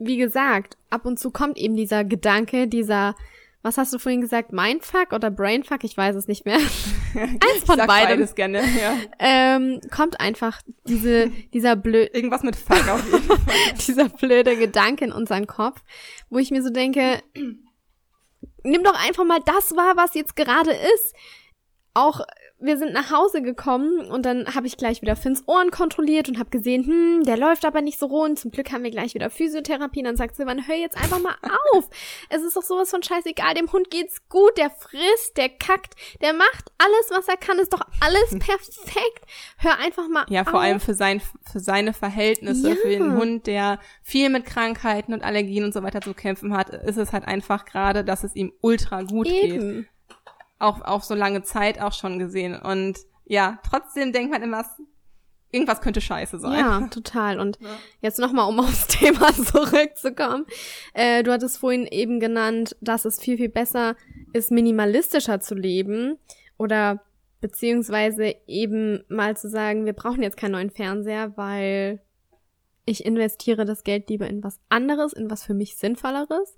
wie 0.00 0.16
gesagt, 0.16 0.76
ab 0.88 1.04
und 1.04 1.18
zu 1.18 1.30
kommt 1.30 1.58
eben 1.58 1.76
dieser 1.76 2.04
Gedanke, 2.04 2.66
dieser, 2.66 3.14
was 3.62 3.76
hast 3.76 3.92
du 3.92 3.98
vorhin 3.98 4.22
gesagt, 4.22 4.50
Mindfuck 4.50 5.12
oder 5.12 5.30
Brainfuck? 5.30 5.84
Ich 5.84 5.96
weiß 5.96 6.16
es 6.16 6.26
nicht 6.26 6.46
mehr. 6.46 6.56
Eins 7.14 7.64
von 7.66 7.76
Sag 7.76 7.86
beidem. 7.86 8.18
beides 8.18 8.34
gerne, 8.34 8.62
ja. 8.80 8.96
Ähm, 9.18 9.80
kommt 9.94 10.18
einfach 10.18 10.62
diese, 10.88 11.28
dieser 11.52 11.76
blöd, 11.76 12.14
Irgendwas 12.14 12.42
mit 12.42 12.56
Fuck 12.56 12.88
auf 12.88 13.04
jeden 13.12 13.22
Fall. 13.24 13.38
dieser 13.86 14.08
blöde 14.08 14.56
Gedanke 14.56 15.04
in 15.04 15.12
unseren 15.12 15.46
Kopf, 15.46 15.82
wo 16.30 16.38
ich 16.38 16.50
mir 16.50 16.62
so 16.62 16.70
denke, 16.70 17.22
nimm 18.62 18.82
doch 18.82 18.98
einfach 19.06 19.24
mal 19.24 19.40
das 19.44 19.76
wahr, 19.76 19.96
was 19.96 20.14
jetzt 20.14 20.34
gerade 20.34 20.72
ist. 20.72 21.14
Auch 21.92 22.20
wir 22.60 22.76
sind 22.76 22.92
nach 22.92 23.10
Hause 23.10 23.42
gekommen 23.42 24.10
und 24.10 24.24
dann 24.26 24.54
habe 24.54 24.66
ich 24.66 24.76
gleich 24.76 25.00
wieder 25.02 25.16
Finns 25.16 25.42
Ohren 25.46 25.70
kontrolliert 25.70 26.28
und 26.28 26.38
habe 26.38 26.50
gesehen, 26.50 26.84
hm, 26.84 27.24
der 27.24 27.36
läuft 27.36 27.64
aber 27.64 27.80
nicht 27.80 27.98
so 27.98 28.06
rund. 28.06 28.38
Zum 28.38 28.50
Glück 28.50 28.70
haben 28.72 28.84
wir 28.84 28.90
gleich 28.90 29.14
wieder 29.14 29.30
Physiotherapie. 29.30 30.00
Und 30.00 30.04
dann 30.06 30.16
sagt 30.16 30.36
Silvan, 30.36 30.66
hör 30.68 30.74
jetzt 30.76 30.96
einfach 30.96 31.20
mal 31.20 31.34
auf. 31.74 31.88
es 32.28 32.42
ist 32.42 32.56
doch 32.56 32.62
sowas 32.62 32.90
von 32.90 33.02
scheißegal. 33.02 33.54
Dem 33.54 33.72
Hund 33.72 33.90
geht's 33.90 34.28
gut. 34.28 34.56
Der 34.58 34.70
frisst, 34.70 35.36
der 35.36 35.48
kackt, 35.48 35.94
der 36.20 36.32
macht 36.34 36.70
alles, 36.78 37.10
was 37.10 37.28
er 37.28 37.36
kann. 37.36 37.58
Ist 37.58 37.72
doch 37.72 37.82
alles 38.00 38.30
perfekt. 38.38 39.24
Hör 39.58 39.78
einfach 39.78 40.08
mal 40.08 40.26
Ja, 40.28 40.44
vor 40.44 40.54
auf. 40.54 40.60
allem 40.60 40.80
für, 40.80 40.94
sein, 40.94 41.20
für 41.50 41.60
seine 41.60 41.92
Verhältnisse, 41.92 42.70
Ja. 42.70 42.74
für 42.76 42.88
den 42.88 43.16
Hund, 43.16 43.46
der 43.46 43.78
viel 44.02 44.28
mit 44.30 44.44
Krankheiten 44.44 45.12
und 45.14 45.22
Allergien 45.22 45.64
und 45.64 45.72
so 45.74 45.82
weiter 45.82 46.00
zu 46.00 46.14
kämpfen 46.14 46.56
hat, 46.56 46.70
ist 46.70 46.98
es 46.98 47.12
halt 47.12 47.26
einfach 47.26 47.64
gerade, 47.64 48.04
dass 48.04 48.24
es 48.24 48.36
ihm 48.36 48.52
ultra 48.60 49.02
gut 49.02 49.26
geht. 49.26 49.86
Auch 50.60 50.82
auf 50.82 51.02
so 51.02 51.14
lange 51.16 51.42
Zeit 51.42 51.80
auch 51.80 51.92
schon 51.92 52.18
gesehen. 52.20 52.54
Und 52.54 52.98
ja, 53.24 53.58
trotzdem 53.68 54.12
denkt 54.12 54.30
man 54.30 54.42
immer, 54.42 54.64
irgendwas 55.50 55.80
könnte 55.80 56.00
scheiße 56.00 56.38
sein. 56.38 56.58
Ja, 56.58 56.86
total. 56.90 57.40
Und 57.40 57.58
Ja. 57.60 57.68
jetzt 58.02 58.20
nochmal, 58.20 58.48
um 58.48 58.60
aufs 58.60 58.86
Thema 58.98 59.32
zurückzukommen. 59.32 60.46
Äh, 60.94 61.24
du 61.24 61.32
hattest 61.32 61.58
vorhin 61.58 61.86
eben 61.86 62.20
genannt, 62.20 62.76
dass 62.80 63.04
es 63.04 63.18
viel, 63.18 63.36
viel 63.36 63.48
besser 63.48 63.96
ist, 64.32 64.52
minimalistischer 64.52 65.40
zu 65.40 65.56
leben 65.56 66.18
oder 66.56 67.02
beziehungsweise 67.40 68.36
eben 68.46 69.02
mal 69.08 69.36
zu 69.36 69.48
sagen, 69.48 69.86
wir 69.86 69.94
brauchen 69.94 70.22
jetzt 70.22 70.36
keinen 70.36 70.52
neuen 70.52 70.70
Fernseher, 70.70 71.36
weil 71.36 72.00
ich 72.84 73.04
investiere 73.04 73.64
das 73.64 73.82
Geld 73.82 74.08
lieber 74.10 74.26
in 74.26 74.44
was 74.44 74.60
anderes, 74.68 75.12
in 75.12 75.30
was 75.30 75.42
für 75.44 75.54
mich 75.54 75.76
Sinnvolleres. 75.76 76.56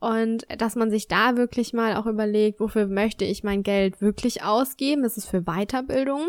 Und 0.00 0.46
dass 0.58 0.76
man 0.76 0.90
sich 0.90 1.06
da 1.08 1.36
wirklich 1.36 1.72
mal 1.72 1.94
auch 1.96 2.06
überlegt, 2.06 2.58
wofür 2.58 2.86
möchte 2.86 3.24
ich 3.24 3.44
mein 3.44 3.62
Geld 3.62 4.00
wirklich 4.00 4.42
ausgeben? 4.42 5.04
Ist 5.04 5.18
es 5.18 5.26
für 5.26 5.42
Weiterbildung? 5.42 6.28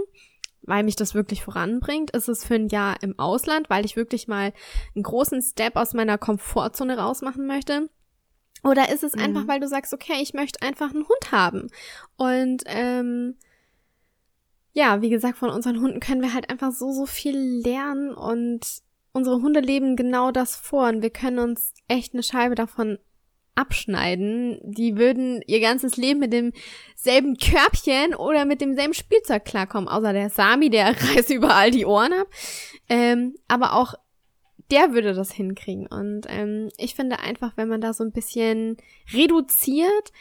weil 0.64 0.84
mich 0.84 0.96
das 0.96 1.16
wirklich 1.16 1.44
voranbringt? 1.44 2.12
Ist 2.12 2.30
es 2.30 2.46
für 2.46 2.54
ein 2.54 2.68
Jahr 2.68 3.02
im 3.02 3.18
Ausland, 3.18 3.70
weil 3.72 3.84
ich 3.84 3.96
wirklich 3.96 4.28
mal 4.28 4.54
einen 4.94 5.04
großen 5.04 5.42
Step 5.42 5.76
aus 5.76 5.96
meiner 5.96 6.20
Komfortzone 6.20 7.00
rausmachen 7.00 7.48
möchte? 7.48 7.90
Oder 8.64 8.92
ist 8.94 9.04
es 9.04 9.16
Mhm. 9.16 9.22
einfach, 9.22 9.48
weil 9.48 9.60
du 9.60 9.68
sagst, 9.68 9.92
okay, 9.92 10.22
ich 10.22 10.36
möchte 10.36 10.62
einfach 10.62 10.92
einen 10.94 11.08
Hund 11.08 11.32
haben? 11.32 11.68
Und 12.16 12.62
ähm, 12.68 13.38
ja, 14.74 15.02
wie 15.02 15.10
gesagt, 15.10 15.40
von 15.40 15.50
unseren 15.50 15.82
Hunden 15.82 16.00
können 16.00 16.22
wir 16.22 16.34
halt 16.36 16.50
einfach 16.52 16.72
so, 16.72 16.92
so 16.92 17.08
viel 17.08 17.38
lernen 17.38 18.14
und 18.14 18.84
unsere 19.14 19.42
Hunde 19.42 19.62
leben 19.62 19.96
genau 19.96 20.32
das 20.32 20.56
vor 20.56 20.88
und 20.90 21.02
wir 21.02 21.10
können 21.10 21.40
uns 21.40 21.74
echt 21.88 22.14
eine 22.14 22.22
Scheibe 22.24 22.54
davon 22.54 23.00
abschneiden. 23.56 24.60
Die 24.64 24.98
würden 24.98 25.42
ihr 25.46 25.60
ganzes 25.60 25.98
Leben 25.98 26.20
mit 26.20 26.34
demselben 26.34 27.38
Körbchen 27.38 28.16
oder 28.16 28.46
mit 28.46 28.62
demselben 28.62 28.94
Spielzeug 28.94 29.46
klarkommen, 29.46 29.90
außer 29.90 30.14
der 30.14 30.30
Sami, 30.30 30.70
der 30.70 30.88
reißt 31.16 31.30
überall 31.30 31.72
die 31.72 31.86
Ohren 31.86 32.14
ab. 32.14 32.28
Ähm, 32.90 33.36
aber 33.48 33.74
auch 33.74 33.94
der 34.72 34.94
würde 34.94 35.14
das 35.14 35.32
hinkriegen. 35.32 35.88
Und 35.88 36.28
ähm, 36.30 36.70
ich 36.78 36.96
finde 36.96 37.20
einfach, 37.20 37.58
wenn 37.58 37.68
man 37.68 37.82
da 37.82 37.94
so 37.94 38.04
ein 38.04 38.14
bisschen 38.14 38.78
reduziert, 39.14 40.14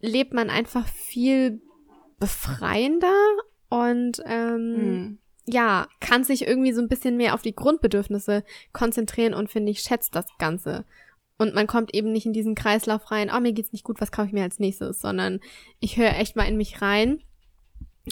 lebt 0.00 0.32
man 0.32 0.50
einfach 0.50 0.86
viel 0.86 1.60
befreiender 2.20 3.14
und 3.68 4.22
ähm, 4.24 4.74
Hm. 4.76 5.18
ja, 5.46 5.88
kann 6.00 6.24
sich 6.24 6.46
irgendwie 6.46 6.72
so 6.72 6.80
ein 6.80 6.88
bisschen 6.88 7.16
mehr 7.16 7.34
auf 7.34 7.42
die 7.42 7.54
Grundbedürfnisse 7.54 8.44
konzentrieren 8.72 9.34
und 9.34 9.50
finde 9.50 9.72
ich, 9.72 9.80
schätzt 9.80 10.14
das 10.14 10.26
Ganze. 10.38 10.84
Und 11.38 11.54
man 11.54 11.66
kommt 11.66 11.94
eben 11.94 12.12
nicht 12.12 12.26
in 12.26 12.32
diesen 12.32 12.54
Kreislauf 12.54 13.10
rein, 13.10 13.30
oh, 13.34 13.40
mir 13.40 13.52
geht's 13.52 13.72
nicht 13.72 13.84
gut, 13.84 14.00
was 14.00 14.10
kaufe 14.10 14.28
ich 14.28 14.34
mir 14.34 14.42
als 14.42 14.58
nächstes, 14.58 15.00
sondern 15.00 15.40
ich 15.78 15.96
höre 15.96 16.16
echt 16.16 16.34
mal 16.34 16.48
in 16.48 16.56
mich 16.56 16.82
rein 16.82 17.22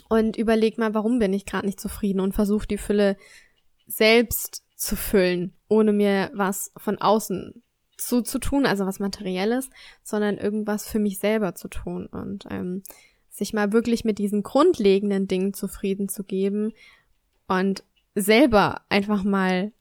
und 0.08 0.36
überleg 0.36 0.78
mal, 0.78 0.94
warum 0.94 1.18
bin 1.18 1.32
ich 1.32 1.44
gerade 1.44 1.66
nicht 1.66 1.80
zufrieden 1.80 2.20
und 2.20 2.34
versuche 2.34 2.68
die 2.68 2.78
Fülle 2.78 3.16
selbst 3.86 4.62
zu 4.76 4.94
füllen, 4.94 5.54
ohne 5.68 5.92
mir 5.92 6.30
was 6.34 6.72
von 6.76 6.98
außen 6.98 7.62
zuzutun, 7.96 8.66
also 8.66 8.86
was 8.86 9.00
Materielles, 9.00 9.70
sondern 10.02 10.36
irgendwas 10.38 10.86
für 10.86 10.98
mich 10.98 11.18
selber 11.18 11.54
zu 11.54 11.68
tun 11.68 12.06
und 12.06 12.44
ähm, 12.50 12.82
sich 13.30 13.52
mal 13.52 13.72
wirklich 13.72 14.04
mit 14.04 14.18
diesen 14.18 14.42
grundlegenden 14.42 15.28
Dingen 15.28 15.54
zufrieden 15.54 16.08
zu 16.08 16.24
geben 16.24 16.72
und 17.48 17.84
selber 18.14 18.82
einfach 18.88 19.24
mal 19.24 19.72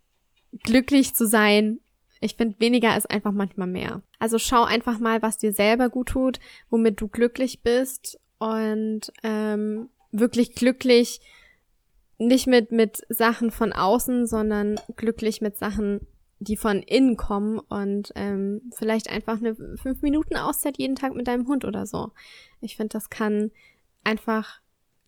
glücklich 0.64 1.14
zu 1.14 1.28
sein. 1.28 1.80
Ich 2.22 2.36
finde, 2.36 2.60
weniger 2.60 2.96
ist 2.96 3.10
einfach 3.10 3.32
manchmal 3.32 3.68
mehr. 3.68 4.02
Also 4.20 4.40
schau 4.40 4.64
einfach 4.64 5.00
mal, 5.00 5.22
was 5.22 5.38
dir 5.38 5.54
selber 5.54 5.90
gut 5.90 6.10
tut, 6.10 6.40
womit 6.70 7.00
du 7.02 7.08
glücklich 7.08 7.62
bist 7.62 8.20
und 8.40 9.12
ähm, 9.24 9.90
wirklich 10.12 10.56
glücklich 10.56 11.22
nicht 12.18 12.48
mit 12.48 12.72
mit 12.72 13.02
Sachen 13.10 13.52
von 13.52 13.74
außen, 13.74 14.26
sondern 14.28 14.80
glücklich 14.96 15.42
mit 15.42 15.58
Sachen, 15.58 16.08
die 16.40 16.56
von 16.56 16.82
innen 16.82 17.18
kommen 17.18 17.60
und 17.60 18.14
ähm, 18.16 18.62
vielleicht 18.74 19.10
einfach 19.10 19.38
eine 19.38 19.56
fünf 19.56 20.02
Minuten 20.02 20.38
Auszeit 20.38 20.78
jeden 20.78 20.96
Tag 20.96 21.14
mit 21.14 21.28
deinem 21.28 21.48
Hund 21.48 21.66
oder 21.66 21.86
so. 21.86 22.12
Ich 22.62 22.78
finde, 22.78 22.94
das 22.94 23.10
kann 23.10 23.52
einfach 24.04 24.62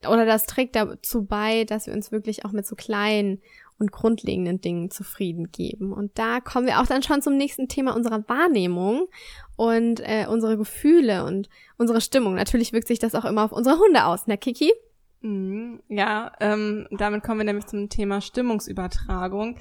oder 0.07 0.25
das 0.25 0.45
trägt 0.45 0.75
dazu 0.75 1.25
bei, 1.25 1.63
dass 1.63 1.87
wir 1.87 1.93
uns 1.93 2.11
wirklich 2.11 2.45
auch 2.45 2.51
mit 2.51 2.67
so 2.67 2.75
kleinen 2.75 3.41
und 3.79 3.91
grundlegenden 3.91 4.59
Dingen 4.61 4.89
zufrieden 4.89 5.51
geben. 5.51 5.93
Und 5.93 6.17
da 6.17 6.39
kommen 6.39 6.65
wir 6.65 6.79
auch 6.81 6.87
dann 6.87 7.03
schon 7.03 7.21
zum 7.21 7.37
nächsten 7.37 7.67
Thema 7.67 7.95
unserer 7.95 8.27
Wahrnehmung 8.27 9.07
und 9.55 9.99
äh, 10.01 10.25
unsere 10.27 10.57
Gefühle 10.57 11.25
und 11.25 11.49
unsere 11.77 12.01
Stimmung. 12.01 12.35
Natürlich 12.35 12.73
wirkt 12.73 12.87
sich 12.87 12.99
das 12.99 13.15
auch 13.15 13.25
immer 13.25 13.43
auf 13.43 13.51
unsere 13.51 13.77
Hunde 13.79 14.05
aus, 14.05 14.27
ne, 14.27 14.37
Kiki? 14.37 14.71
Mhm, 15.21 15.81
Ja, 15.89 16.31
ähm, 16.39 16.87
damit 16.91 17.23
kommen 17.23 17.39
wir 17.39 17.45
nämlich 17.45 17.65
zum 17.67 17.89
Thema 17.89 18.21
Stimmungsübertragung, 18.21 19.57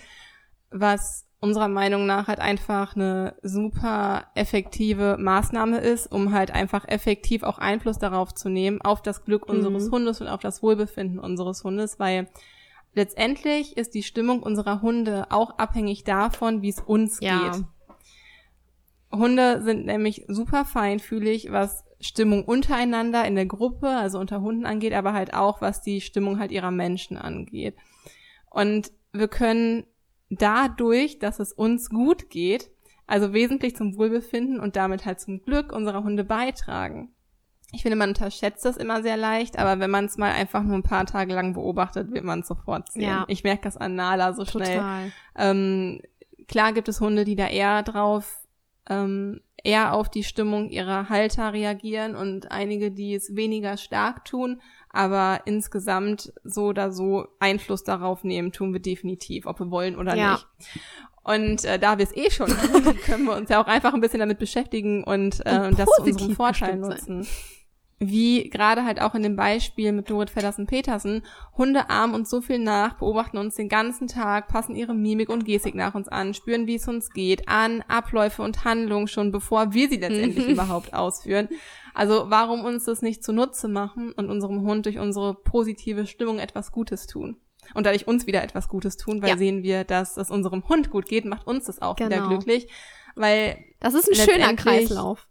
was 0.71 1.25
unserer 1.41 1.69
Meinung 1.69 2.07
nach 2.07 2.29
halt 2.29 2.41
einfach 2.41 2.97
eine 2.97 3.35
super 3.43 4.25
effektive 4.35 5.17
Maßnahme 5.19 5.79
ist, 5.79 6.11
um 6.11 6.33
halt 6.33 6.51
einfach 6.51 6.89
effektiv 6.89 7.43
auch 7.43 7.59
Einfluss 7.59 7.99
darauf 7.99 8.35
zu 8.35 8.49
nehmen, 8.49 8.81
auf 8.81 9.03
das 9.03 9.25
Glück 9.25 9.49
unseres 9.49 9.89
Mhm. 9.89 9.93
Hundes 9.93 10.21
und 10.21 10.29
auf 10.29 10.41
das 10.41 10.63
Wohlbefinden 10.63 11.19
unseres 11.19 11.63
Hundes, 11.63 11.99
weil 11.99 12.29
letztendlich 12.97 13.77
ist 13.77 13.95
die 13.95 14.03
Stimmung 14.03 14.43
unserer 14.43 14.83
Hunde 14.83 15.27
auch 15.31 15.59
abhängig 15.59 16.03
davon, 16.03 16.63
wie 16.63 16.71
es 16.71 16.81
uns 16.81 17.21
Ja. 17.21 17.53
geht. 17.53 17.65
Hunde 19.13 19.63
sind 19.63 19.87
nämlich 19.87 20.25
super 20.27 20.65
feinfühlig, 20.65 21.53
was 21.53 21.85
Stimmung 22.01 22.45
untereinander 22.45 23.25
in 23.25 23.37
der 23.37 23.47
Gruppe, 23.47 23.89
also 23.89 24.19
unter 24.19 24.41
Hunden 24.41 24.67
angeht, 24.67 24.93
aber 24.93 25.13
halt 25.13 25.33
auch, 25.33 25.61
was 25.61 25.81
die 25.83 26.01
Stimmung 26.01 26.39
halt 26.39 26.51
ihrer 26.51 26.71
Menschen 26.71 27.17
angeht. 27.17 27.77
Und 28.51 28.91
wir 29.13 29.29
können 29.29 29.85
dadurch, 30.29 31.19
dass 31.19 31.39
es 31.39 31.53
uns 31.53 31.89
gut 31.89 32.29
geht, 32.31 32.71
also 33.07 33.33
wesentlich 33.33 33.77
zum 33.77 33.97
Wohlbefinden 33.97 34.59
und 34.59 34.77
damit 34.77 35.07
halt 35.07 35.21
zum 35.21 35.41
Glück 35.43 35.73
unserer 35.73 36.03
Hunde 36.03 36.25
beitragen. 36.25 37.15
Ich 37.73 37.83
finde, 37.83 37.97
man 37.97 38.11
unterschätzt 38.11 38.65
das 38.65 38.77
immer 38.77 39.03
sehr 39.03 39.17
leicht, 39.17 39.59
aber 39.59 39.81
wenn 39.81 39.91
man 39.91 40.05
es 40.05 40.17
mal 40.17 40.31
einfach 40.31 40.63
nur 40.63 40.77
ein 40.77 40.83
paar 40.83 41.05
Tage 41.05 41.35
lang 41.35 41.55
beobachtet, 41.55 42.13
wird 42.13 42.25
man 42.25 42.41
es 42.41 42.49
sofort 42.49 42.93
sehen. 42.93 43.03
Ja. 43.03 43.25
Ich 43.29 43.43
merke 43.43 43.65
das 43.65 43.77
an 43.77 43.97
Nala 43.97 44.33
so 44.35 44.45
schnell. 44.45 44.77
Total. 44.77 45.13
Ähm, 45.35 46.01
klar 46.47 46.73
gibt 46.73 46.89
es 46.89 47.01
Hunde, 47.01 47.25
die 47.25 47.35
da 47.35 47.49
eher 47.49 47.83
drauf, 47.83 48.39
ähm, 48.89 49.41
eher 49.63 49.95
auf 49.95 50.09
die 50.09 50.23
Stimmung 50.23 50.71
ihrer 50.71 51.09
Halter 51.09 51.53
reagieren 51.53 52.15
und 52.15 52.53
einige, 52.53 52.93
die 52.93 53.15
es 53.15 53.35
weniger 53.35 53.77
stark 53.77 54.25
tun, 54.25 54.63
aber 54.91 55.41
insgesamt 55.45 56.33
so 56.45 56.67
oder 56.67 56.93
so 56.93 57.27
Einfluss 57.41 57.83
darauf 57.83 58.23
nehmen, 58.23 58.53
tun 58.53 58.73
wir 58.73 58.81
definitiv, 58.81 59.47
ob 59.47 59.59
wir 59.59 59.71
wollen 59.71 59.97
oder 59.97 60.15
ja. 60.15 60.33
nicht. 60.35 60.47
Und 61.27 61.65
äh, 61.65 61.79
da 61.79 61.99
wir 61.99 62.05
es 62.05 62.17
eh 62.17 62.31
schon 62.31 62.49
tun, 62.73 62.97
können 63.05 63.25
wir 63.25 63.37
uns 63.37 63.51
ja 63.51 63.61
auch 63.61 63.67
einfach 63.67 63.93
ein 63.93 64.01
bisschen 64.01 64.21
damit 64.21 64.39
beschäftigen 64.39 65.03
und, 65.03 65.45
äh, 65.45 65.59
und 65.59 65.79
das 65.79 65.89
zu 65.97 66.03
unserem 66.03 66.37
Vorteil 66.37 66.77
nutzen. 66.77 67.25
Sein 67.25 67.33
wie 67.99 68.51
gerade 68.51 68.85
halt 68.85 69.01
auch 69.01 69.15
in 69.15 69.23
dem 69.23 69.37
Beispiel 69.37 69.93
mit 69.93 70.11
Dorit 70.11 70.31
Feddersen-Petersen, 70.31 71.23
Hunde 71.57 71.89
armen 71.89 72.15
uns 72.15 72.29
so 72.29 72.43
viel 72.43 72.59
nach, 72.59 72.99
beobachten 72.99 73.39
uns 73.39 73.55
den 73.55 73.69
ganzen 73.69 74.07
Tag, 74.07 74.49
passen 74.49 74.77
ihre 74.77 74.95
Mimik 74.95 75.31
und 75.31 75.47
Gestik 75.47 75.75
nach 75.75 75.95
uns 75.95 76.09
an, 76.09 76.35
spüren, 76.35 76.67
wie 76.67 76.75
es 76.75 76.89
uns 76.89 77.11
geht, 77.11 77.49
an 77.49 77.83
Abläufe 77.89 78.43
und 78.43 78.65
Handlungen 78.65 79.09
schon, 79.09 79.33
bevor 79.33 79.73
wir 79.73 79.89
sie 79.89 79.97
letztendlich 79.97 80.47
überhaupt 80.49 80.93
ausführen. 80.93 81.49
Also 81.95 82.27
warum 82.29 82.65
uns 82.65 82.85
das 82.85 83.01
nicht 83.01 83.25
zunutze 83.25 83.69
machen 83.69 84.13
und 84.13 84.29
unserem 84.29 84.61
Hund 84.61 84.85
durch 84.85 84.99
unsere 84.99 85.35
positive 85.35 86.07
Stimmung 86.07 86.39
etwas 86.39 86.73
Gutes 86.73 87.07
tun? 87.07 87.39
Und 87.75 87.87
dadurch 87.87 88.07
uns 88.07 88.27
wieder 88.27 88.43
etwas 88.43 88.69
Gutes 88.69 88.97
tun, 88.97 89.23
weil 89.23 89.31
ja. 89.31 89.37
sehen 89.37 89.63
wir, 89.63 89.85
dass 89.85 90.17
es 90.17 90.31
unserem 90.31 90.69
Hund 90.69 90.91
gut 90.91 91.07
geht, 91.07 91.25
macht 91.25 91.47
uns 91.47 91.65
das 91.67 91.83
auch 91.83 91.97
genau. 91.97 92.11
wieder 92.11 92.29
glücklich. 92.29 92.69
Weil 93.15 93.59
das 93.81 93.95
ist 93.95 94.09
ein 94.09 94.15
schöner 94.15 94.55
Kreislauf. 94.55 95.27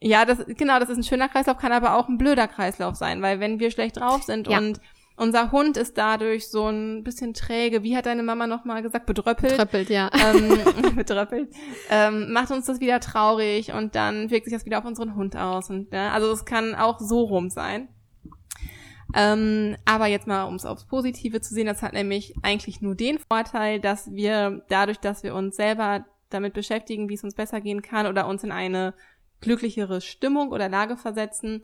Ja, 0.00 0.24
das, 0.24 0.44
genau, 0.46 0.80
das 0.80 0.90
ist 0.90 0.98
ein 0.98 1.04
schöner 1.04 1.28
Kreislauf, 1.28 1.58
kann 1.58 1.72
aber 1.72 1.96
auch 1.96 2.08
ein 2.08 2.18
blöder 2.18 2.48
Kreislauf 2.48 2.96
sein, 2.96 3.22
weil 3.22 3.38
wenn 3.38 3.60
wir 3.60 3.70
schlecht 3.70 3.98
drauf 3.98 4.24
sind 4.24 4.48
ja. 4.48 4.58
und 4.58 4.80
unser 5.16 5.52
Hund 5.52 5.76
ist 5.76 5.98
dadurch 5.98 6.48
so 6.48 6.68
ein 6.68 7.04
bisschen 7.04 7.34
träge, 7.34 7.82
wie 7.82 7.96
hat 7.96 8.06
deine 8.06 8.22
Mama 8.22 8.46
nochmal 8.46 8.82
gesagt, 8.82 9.06
bedröppelt. 9.06 9.52
Bedröppelt, 9.52 9.90
ja. 9.90 10.10
Ähm, 10.14 10.58
bedröppelt. 10.96 11.54
Ähm, 11.90 12.32
macht 12.32 12.50
uns 12.50 12.66
das 12.66 12.80
wieder 12.80 12.98
traurig 12.98 13.72
und 13.72 13.94
dann 13.94 14.30
wirkt 14.30 14.46
sich 14.46 14.54
das 14.54 14.64
wieder 14.64 14.78
auf 14.78 14.84
unseren 14.84 15.14
Hund 15.14 15.36
aus. 15.36 15.70
Und, 15.70 15.92
ja, 15.92 16.10
also 16.10 16.32
es 16.32 16.44
kann 16.44 16.74
auch 16.74 16.98
so 16.98 17.20
rum 17.20 17.50
sein. 17.50 17.88
Ähm, 19.14 19.76
aber 19.84 20.06
jetzt 20.06 20.26
mal, 20.26 20.44
um 20.44 20.54
es 20.54 20.64
aufs 20.64 20.86
Positive 20.86 21.40
zu 21.40 21.54
sehen, 21.54 21.66
das 21.66 21.82
hat 21.82 21.92
nämlich 21.92 22.34
eigentlich 22.42 22.80
nur 22.80 22.94
den 22.94 23.18
Vorteil, 23.18 23.80
dass 23.80 24.12
wir 24.12 24.64
dadurch, 24.68 24.98
dass 24.98 25.22
wir 25.22 25.34
uns 25.34 25.56
selber 25.56 26.04
damit 26.30 26.54
beschäftigen, 26.54 27.08
wie 27.08 27.14
es 27.14 27.24
uns 27.24 27.34
besser 27.34 27.60
gehen 27.60 27.82
kann 27.82 28.06
oder 28.06 28.26
uns 28.26 28.42
in 28.42 28.52
eine 28.52 28.94
glücklichere 29.40 30.00
Stimmung 30.00 30.50
oder 30.50 30.68
Lage 30.68 30.96
versetzen, 30.96 31.62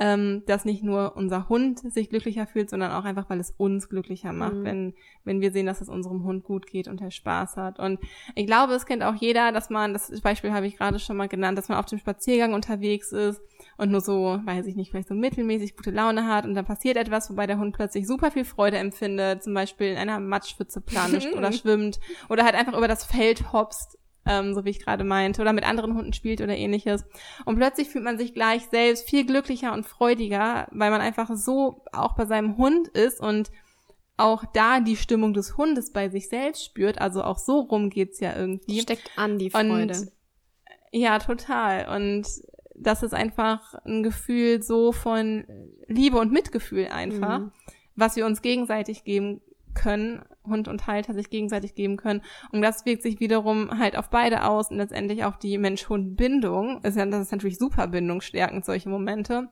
ähm, 0.00 0.42
dass 0.46 0.64
nicht 0.64 0.82
nur 0.82 1.14
unser 1.14 1.48
Hund 1.50 1.78
sich 1.92 2.08
glücklicher 2.08 2.46
fühlt, 2.46 2.70
sondern 2.70 2.90
auch 2.92 3.04
einfach, 3.04 3.28
weil 3.28 3.38
es 3.38 3.50
uns 3.50 3.90
glücklicher 3.90 4.32
macht, 4.32 4.54
mhm. 4.54 4.64
wenn, 4.64 4.94
wenn 5.24 5.40
wir 5.42 5.52
sehen, 5.52 5.66
dass 5.66 5.82
es 5.82 5.90
unserem 5.90 6.24
Hund 6.24 6.42
gut 6.42 6.66
geht 6.66 6.88
und 6.88 7.02
er 7.02 7.10
Spaß 7.10 7.58
hat. 7.58 7.78
Und 7.78 8.00
ich 8.34 8.46
glaube, 8.46 8.72
es 8.72 8.86
kennt 8.86 9.02
auch 9.02 9.14
jeder, 9.14 9.52
dass 9.52 9.68
man, 9.68 9.92
das 9.92 10.20
Beispiel 10.22 10.52
habe 10.52 10.66
ich 10.66 10.78
gerade 10.78 10.98
schon 10.98 11.18
mal 11.18 11.28
genannt, 11.28 11.58
dass 11.58 11.68
man 11.68 11.78
auf 11.78 11.84
dem 11.84 11.98
Spaziergang 11.98 12.54
unterwegs 12.54 13.12
ist 13.12 13.42
und 13.80 13.90
nur 13.90 14.00
so, 14.00 14.38
weiß 14.44 14.66
ich 14.66 14.76
nicht, 14.76 14.90
vielleicht 14.90 15.08
so 15.08 15.14
mittelmäßig 15.14 15.74
gute 15.74 15.90
Laune 15.90 16.26
hat 16.26 16.44
und 16.44 16.54
dann 16.54 16.66
passiert 16.66 16.96
etwas, 16.96 17.30
wobei 17.30 17.46
der 17.46 17.58
Hund 17.58 17.74
plötzlich 17.74 18.06
super 18.06 18.30
viel 18.30 18.44
Freude 18.44 18.76
empfindet, 18.76 19.42
zum 19.42 19.54
Beispiel 19.54 19.88
in 19.88 19.96
einer 19.96 20.20
Matschpfütze 20.20 20.80
planscht 20.80 21.32
oder 21.36 21.52
schwimmt 21.52 21.98
oder 22.28 22.44
halt 22.44 22.54
einfach 22.54 22.76
über 22.76 22.88
das 22.88 23.04
Feld 23.04 23.52
hopst 23.52 23.98
ähm, 24.26 24.54
so 24.54 24.64
wie 24.64 24.70
ich 24.70 24.84
gerade 24.84 25.02
meinte, 25.02 25.40
oder 25.40 25.52
mit 25.52 25.64
anderen 25.64 25.96
Hunden 25.96 26.12
spielt 26.12 26.40
oder 26.40 26.56
ähnliches. 26.56 27.04
Und 27.46 27.56
plötzlich 27.56 27.88
fühlt 27.88 28.04
man 28.04 28.18
sich 28.18 28.34
gleich 28.34 28.66
selbst 28.70 29.08
viel 29.08 29.24
glücklicher 29.24 29.72
und 29.72 29.86
freudiger, 29.86 30.68
weil 30.72 30.90
man 30.90 31.00
einfach 31.00 31.30
so 31.34 31.82
auch 31.92 32.14
bei 32.16 32.26
seinem 32.26 32.56
Hund 32.58 32.88
ist 32.88 33.18
und 33.18 33.50
auch 34.18 34.44
da 34.52 34.80
die 34.80 34.96
Stimmung 34.96 35.32
des 35.32 35.56
Hundes 35.56 35.92
bei 35.92 36.10
sich 36.10 36.28
selbst 36.28 36.64
spürt. 36.64 37.00
Also 37.00 37.24
auch 37.24 37.38
so 37.38 37.60
rum 37.60 37.88
geht's 37.88 38.20
ja 38.20 38.36
irgendwie. 38.36 38.80
Steckt 38.82 39.10
an 39.16 39.38
die 39.38 39.48
Freude. 39.50 39.94
Und, 39.94 40.12
ja, 40.92 41.18
total. 41.18 41.88
Und 41.96 42.26
das 42.80 43.02
ist 43.02 43.14
einfach 43.14 43.74
ein 43.84 44.02
Gefühl 44.02 44.62
so 44.62 44.92
von 44.92 45.44
Liebe 45.86 46.18
und 46.18 46.32
Mitgefühl 46.32 46.88
einfach, 46.88 47.40
mhm. 47.40 47.52
was 47.94 48.16
wir 48.16 48.26
uns 48.26 48.42
gegenseitig 48.42 49.04
geben 49.04 49.40
können, 49.74 50.22
Hund 50.44 50.68
und 50.68 50.86
Halter 50.86 51.14
sich 51.14 51.30
gegenseitig 51.30 51.74
geben 51.74 51.96
können. 51.96 52.22
Und 52.50 52.62
das 52.62 52.84
wirkt 52.86 53.02
sich 53.02 53.20
wiederum 53.20 53.78
halt 53.78 53.96
auf 53.96 54.10
beide 54.10 54.44
aus 54.44 54.70
und 54.70 54.78
letztendlich 54.78 55.24
auf 55.24 55.38
die 55.38 55.58
Mensch-Hund-Bindung. 55.58 56.80
Das 56.82 56.96
ist 56.96 57.32
natürlich 57.32 57.58
super 57.58 57.86
bindungsstärkend, 57.86 58.64
solche 58.64 58.88
Momente. 58.88 59.48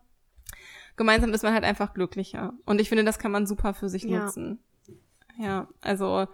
Gemeinsam 0.96 1.32
ist 1.32 1.44
man 1.44 1.52
halt 1.52 1.64
einfach 1.64 1.94
glücklicher. 1.94 2.54
Und 2.64 2.80
ich 2.80 2.88
finde, 2.88 3.04
das 3.04 3.18
kann 3.18 3.30
man 3.30 3.46
super 3.46 3.74
für 3.74 3.88
sich 3.88 4.04
ja. 4.04 4.24
nutzen. 4.24 4.58
Ja, 5.38 5.68
also 5.80 6.26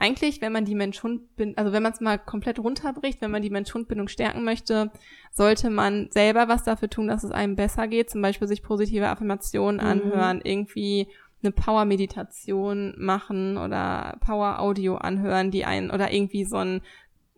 eigentlich, 0.00 0.40
wenn 0.40 0.52
man 0.52 0.64
die 0.64 0.74
Mensch-Hund-Bindung, 0.74 1.58
also 1.58 1.72
wenn 1.72 1.82
man 1.82 1.92
es 1.92 2.00
mal 2.00 2.18
komplett 2.18 2.58
runterbricht, 2.58 3.20
wenn 3.20 3.30
man 3.30 3.42
die 3.42 3.50
Mensch-Hund-Bindung 3.50 4.08
stärken 4.08 4.44
möchte, 4.44 4.90
sollte 5.30 5.70
man 5.70 6.08
selber 6.10 6.48
was 6.48 6.64
dafür 6.64 6.88
tun, 6.88 7.08
dass 7.08 7.22
es 7.22 7.30
einem 7.30 7.54
besser 7.54 7.86
geht. 7.86 8.10
Zum 8.10 8.22
Beispiel 8.22 8.48
sich 8.48 8.62
positive 8.62 9.08
Affirmationen 9.08 9.76
mhm. 9.76 9.86
anhören, 9.86 10.40
irgendwie 10.42 11.06
eine 11.42 11.52
Power-Meditation 11.52 12.94
machen 12.98 13.56
oder 13.58 14.16
Power-Audio 14.20 14.96
anhören, 14.96 15.50
die 15.50 15.64
einen 15.64 15.90
oder 15.90 16.12
irgendwie 16.12 16.44
so 16.44 16.56
ein 16.56 16.80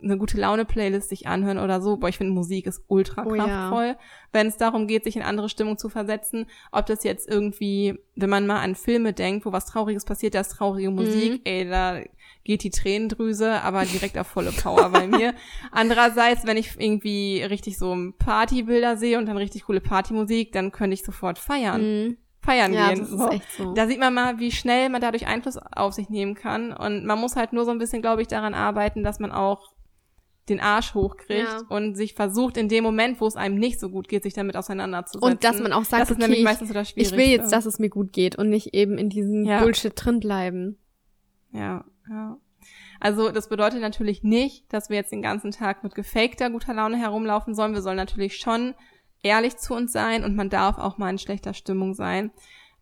eine 0.03 0.17
gute 0.17 0.37
Laune-Playlist 0.37 1.09
sich 1.09 1.27
anhören 1.27 1.57
oder 1.57 1.81
so. 1.81 1.97
Boah, 1.97 2.09
ich 2.09 2.17
finde 2.17 2.33
Musik 2.33 2.67
ist 2.67 2.83
ultra 2.87 3.23
kraftvoll, 3.23 3.85
oh 3.85 3.87
ja. 3.87 3.97
wenn 4.31 4.47
es 4.47 4.57
darum 4.57 4.87
geht, 4.87 5.03
sich 5.03 5.15
in 5.15 5.21
andere 5.21 5.49
Stimmung 5.49 5.77
zu 5.77 5.89
versetzen. 5.89 6.45
Ob 6.71 6.85
das 6.85 7.03
jetzt 7.03 7.29
irgendwie, 7.29 7.99
wenn 8.15 8.29
man 8.29 8.45
mal 8.45 8.61
an 8.61 8.75
Filme 8.75 9.13
denkt, 9.13 9.45
wo 9.45 9.51
was 9.51 9.65
Trauriges 9.65 10.05
passiert, 10.05 10.35
da 10.35 10.41
ist 10.41 10.49
traurige 10.49 10.91
Musik, 10.91 11.33
mhm. 11.33 11.41
ey, 11.45 11.69
da 11.69 12.01
geht 12.43 12.63
die 12.63 12.69
Tränendrüse, 12.69 13.61
aber 13.61 13.85
direkt 13.85 14.17
auf 14.17 14.27
volle 14.27 14.51
Power 14.51 14.89
bei 14.89 15.07
mir. 15.07 15.33
Andererseits, 15.71 16.45
wenn 16.45 16.57
ich 16.57 16.77
irgendwie 16.77 17.41
richtig 17.43 17.77
so 17.77 17.95
Partybilder 18.19 18.97
sehe 18.97 19.17
und 19.17 19.27
dann 19.27 19.37
richtig 19.37 19.65
coole 19.65 19.81
Partymusik, 19.81 20.51
dann 20.51 20.71
könnte 20.71 20.93
ich 20.93 21.03
sofort 21.03 21.39
feiern. 21.39 21.81
Mhm 21.81 22.17
feiern 22.43 22.73
ja, 22.73 22.93
gehen. 22.93 23.05
So. 23.05 23.29
so. 23.57 23.73
Da 23.73 23.87
sieht 23.87 23.99
man 23.99 24.13
mal, 24.13 24.39
wie 24.39 24.51
schnell 24.51 24.89
man 24.89 25.01
dadurch 25.01 25.27
Einfluss 25.27 25.57
auf 25.57 25.93
sich 25.93 26.09
nehmen 26.09 26.35
kann. 26.35 26.73
Und 26.73 27.05
man 27.05 27.19
muss 27.19 27.35
halt 27.35 27.53
nur 27.53 27.65
so 27.65 27.71
ein 27.71 27.77
bisschen, 27.77 28.01
glaube 28.01 28.21
ich, 28.21 28.27
daran 28.27 28.53
arbeiten, 28.53 29.03
dass 29.03 29.19
man 29.19 29.31
auch 29.31 29.73
den 30.49 30.59
Arsch 30.59 30.93
hochkriegt 30.93 31.47
ja. 31.47 31.61
und 31.69 31.95
sich 31.95 32.15
versucht, 32.15 32.57
in 32.57 32.67
dem 32.67 32.83
Moment, 32.83 33.21
wo 33.21 33.27
es 33.27 33.37
einem 33.37 33.55
nicht 33.55 33.79
so 33.79 33.89
gut 33.89 34.09
geht, 34.09 34.23
sich 34.23 34.33
damit 34.33 34.57
auseinanderzusetzen. 34.57 35.31
Und 35.31 35.43
dass 35.45 35.61
man 35.61 35.71
auch 35.71 35.85
sagt, 35.85 36.01
das 36.01 36.11
ist 36.11 36.17
okay, 36.17 36.25
nämlich 36.25 36.43
meistens 36.43 36.67
so 36.67 36.73
das 36.73 36.91
ich 36.95 37.11
will 37.13 37.27
jetzt, 37.27 37.53
dass 37.53 37.65
es 37.65 37.79
mir 37.79 37.89
gut 37.89 38.11
geht 38.11 38.37
und 38.37 38.49
nicht 38.49 38.73
eben 38.73 38.97
in 38.97 39.09
diesem 39.09 39.45
ja. 39.45 39.61
Bullshit 39.61 39.93
drin 39.95 40.19
bleiben. 40.19 40.77
Ja, 41.53 41.85
ja. 42.09 42.37
Also 42.99 43.31
das 43.31 43.49
bedeutet 43.49 43.81
natürlich 43.81 44.23
nicht, 44.23 44.71
dass 44.71 44.89
wir 44.89 44.95
jetzt 44.95 45.11
den 45.11 45.21
ganzen 45.21 45.51
Tag 45.51 45.83
mit 45.83 45.95
gefakter 45.95 46.49
guter 46.49 46.73
Laune 46.73 46.97
herumlaufen 46.97 47.55
sollen. 47.55 47.73
Wir 47.73 47.81
sollen 47.81 47.97
natürlich 47.97 48.37
schon 48.37 48.73
ehrlich 49.21 49.57
zu 49.57 49.73
uns 49.73 49.91
sein 49.91 50.23
und 50.23 50.35
man 50.35 50.49
darf 50.49 50.77
auch 50.77 50.97
mal 50.97 51.09
in 51.09 51.17
schlechter 51.17 51.53
Stimmung 51.53 51.93
sein. 51.93 52.31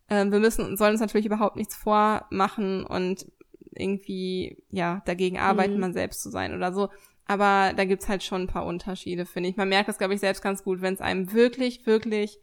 Ähm, 0.08 0.30
wir 0.30 0.40
müssen, 0.40 0.76
sollen 0.76 0.92
uns 0.92 1.00
natürlich 1.00 1.26
überhaupt 1.26 1.56
nichts 1.56 1.74
vormachen 1.74 2.84
und 2.84 3.26
irgendwie, 3.74 4.62
ja, 4.70 5.02
dagegen 5.06 5.38
arbeiten, 5.38 5.74
mhm. 5.74 5.80
man 5.80 5.92
selbst 5.92 6.22
zu 6.22 6.30
sein 6.30 6.54
oder 6.54 6.72
so. 6.72 6.88
Aber 7.26 7.72
da 7.74 7.84
gibt's 7.84 8.08
halt 8.08 8.22
schon 8.22 8.42
ein 8.42 8.48
paar 8.48 8.66
Unterschiede, 8.66 9.24
finde 9.24 9.48
ich. 9.48 9.56
Man 9.56 9.68
merkt 9.68 9.88
das, 9.88 9.98
glaube 9.98 10.14
ich, 10.14 10.20
selbst 10.20 10.42
ganz 10.42 10.64
gut, 10.64 10.82
wenn 10.82 10.94
es 10.94 11.00
einem 11.00 11.32
wirklich, 11.32 11.86
wirklich, 11.86 12.40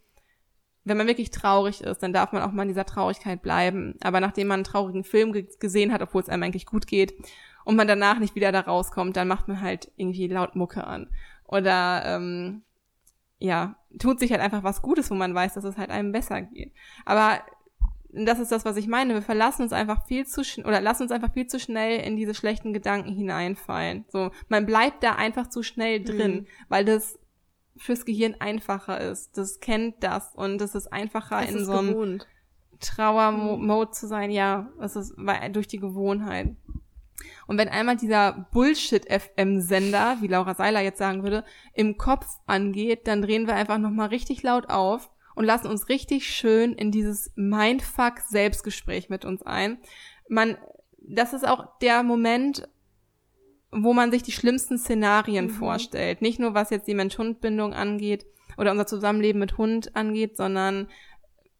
wenn 0.84 0.98
man 0.98 1.08
wirklich 1.08 1.32
traurig 1.32 1.82
ist, 1.82 2.02
dann 2.02 2.14
darf 2.14 2.32
man 2.32 2.42
auch 2.42 2.52
mal 2.52 2.64
in 2.64 2.70
dieser 2.70 2.86
Traurigkeit 2.86 3.42
bleiben. 3.42 3.96
Aber 4.02 4.20
nachdem 4.20 4.48
man 4.48 4.60
einen 4.60 4.64
traurigen 4.64 5.04
Film 5.04 5.34
gesehen 5.60 5.92
hat, 5.92 6.02
obwohl 6.02 6.22
es 6.22 6.30
einem 6.30 6.44
eigentlich 6.44 6.66
gut 6.66 6.88
geht, 6.88 7.14
und 7.66 7.76
man 7.76 7.88
danach 7.88 8.18
nicht 8.18 8.34
wieder 8.34 8.52
da 8.52 8.62
rauskommt, 8.62 9.16
dann 9.16 9.28
macht 9.28 9.48
man 9.48 9.62
halt 9.62 9.92
irgendwie 9.96 10.28
laut 10.28 10.56
Mucke 10.56 10.86
an. 10.86 11.08
Oder 11.46 12.04
ähm, 12.06 12.64
ja, 13.38 13.76
tut 14.00 14.20
sich 14.20 14.32
halt 14.32 14.42
einfach 14.42 14.64
was 14.64 14.82
Gutes, 14.82 15.12
wo 15.12 15.16
man 15.16 15.36
weiß, 15.36 15.54
dass 15.54 15.64
es 15.64 15.78
halt 15.78 15.92
einem 15.92 16.12
besser 16.12 16.42
geht. 16.42 16.74
Aber 17.06 17.40
das 18.12 18.40
ist 18.40 18.52
das, 18.52 18.66
was 18.66 18.78
ich 18.78 18.88
meine. 18.88 19.14
Wir 19.14 19.22
verlassen 19.22 19.62
uns 19.62 19.74
einfach 19.74 20.08
viel 20.08 20.26
zu 20.26 20.44
schnell 20.44 20.66
oder 20.66 20.82
lassen 20.82 21.04
uns 21.04 21.12
einfach 21.12 21.32
viel 21.34 21.46
zu 21.46 21.60
schnell 21.60 22.00
in 22.00 22.18
diese 22.18 22.34
schlechten 22.34 22.74
Gedanken 22.74 23.14
hineinfallen. 23.14 24.06
So, 24.10 24.32
man 24.48 24.66
bleibt 24.66 25.04
da 25.04 25.14
einfach 25.14 25.48
zu 25.48 25.62
schnell 25.62 26.04
drin, 26.04 26.34
mhm. 26.34 26.48
weil 26.70 26.86
das 26.86 27.19
fürs 27.80 28.06
Gehirn 28.06 28.36
einfacher 28.40 29.00
ist. 29.00 29.38
Das 29.38 29.60
kennt 29.60 30.04
das 30.04 30.36
und 30.36 30.62
es 30.62 30.76
ist 30.76 30.92
einfacher 30.92 31.42
es 31.42 31.52
in 31.52 31.58
ist 31.58 31.66
so 31.66 31.74
einem 31.74 32.22
Trauer-Mode 32.80 33.92
zu 33.92 34.08
sein. 34.08 34.32
Ja, 34.32 34.70
es 34.80 34.96
ist 34.96 35.16
durch 35.52 35.68
die 35.68 35.80
Gewohnheit. 35.80 36.56
Und 37.48 37.58
wenn 37.58 37.68
einmal 37.68 37.98
dieser 37.98 38.48
Bullshit-FM-Sender, 38.52 40.18
wie 40.22 40.28
Laura 40.28 40.54
Seiler 40.54 40.82
jetzt 40.82 41.00
sagen 41.00 41.24
würde, 41.24 41.44
im 41.74 41.98
Kopf 41.98 42.28
angeht, 42.46 43.08
dann 43.08 43.22
drehen 43.22 43.48
wir 43.48 43.56
einfach 43.56 43.78
nochmal 43.78 44.10
richtig 44.10 44.44
laut 44.44 44.70
auf 44.70 45.10
und 45.36 45.46
lassen 45.46 45.68
uns 45.68 45.90
richtig 45.90 46.30
schön 46.30 46.74
in 46.74 46.92
dieses 46.92 47.32
Mindfuck-Selbstgespräch 47.36 49.10
mit 49.10 49.26
uns 49.26 49.42
ein. 49.42 49.80
Man, 50.28 50.58
das 51.00 51.34
ist 51.34 51.48
auch 51.48 51.80
der 51.80 52.04
Moment, 52.04 52.70
wo 53.72 53.94
man 53.94 54.12
sich 54.12 54.24
die 54.24 54.32
schlimmsten 54.32 54.78
Szenarien 54.78 55.46
mhm. 55.46 55.52
vorstellt. 55.52 56.22
Nicht 56.22 56.40
nur 56.40 56.54
was 56.54 56.70
jetzt 56.70 56.88
die 56.88 56.96
Mensch-Hund-Bindung 56.96 57.74
angeht 57.74 58.26
oder 58.58 58.72
unser 58.72 58.88
Zusammenleben 58.88 59.40
mit 59.40 59.58
Hund 59.58 59.96
angeht, 59.96 60.38
sondern 60.38 60.88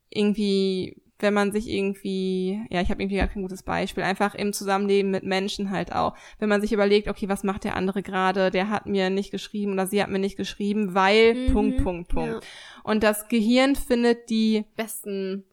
irgendwie 0.10 1.02
wenn 1.20 1.34
man 1.34 1.52
sich 1.52 1.70
irgendwie, 1.70 2.62
ja, 2.70 2.82
ich 2.82 2.90
habe 2.90 3.02
irgendwie 3.02 3.18
gar 3.18 3.28
kein 3.28 3.42
gutes 3.42 3.64
Beispiel, 3.64 4.04
einfach 4.04 4.36
im 4.36 4.54
Zusammenleben 4.54 5.12
mit 5.12 5.24
Menschen 5.24 5.70
halt 5.70 5.92
auch. 5.92 6.16
Wenn 6.40 6.50
man 6.50 6.62
sich 6.62 6.72
überlegt, 6.72 7.10
okay, 7.10 7.28
was 7.28 7.44
macht 7.44 7.66
der 7.66 7.76
andere 7.76 8.02
gerade? 8.02 8.52
Der 8.52 8.70
hat 8.70 8.86
mir 8.86 9.10
nicht 9.10 9.30
geschrieben 9.30 9.74
oder 9.74 9.86
sie 9.86 10.02
hat 10.02 10.10
mir 10.10 10.20
nicht 10.20 10.38
geschrieben, 10.38 10.96
weil 10.96 11.34
mhm, 11.34 11.54
Punkt, 11.54 11.84
Punkt, 11.84 12.08
Punkt. 12.10 12.44
Ja. 12.44 12.50
Und 12.84 13.04
das 13.04 13.28
Gehirn 13.28 13.76
findet 13.76 14.30
die 14.30 14.66
besten, 14.78 15.44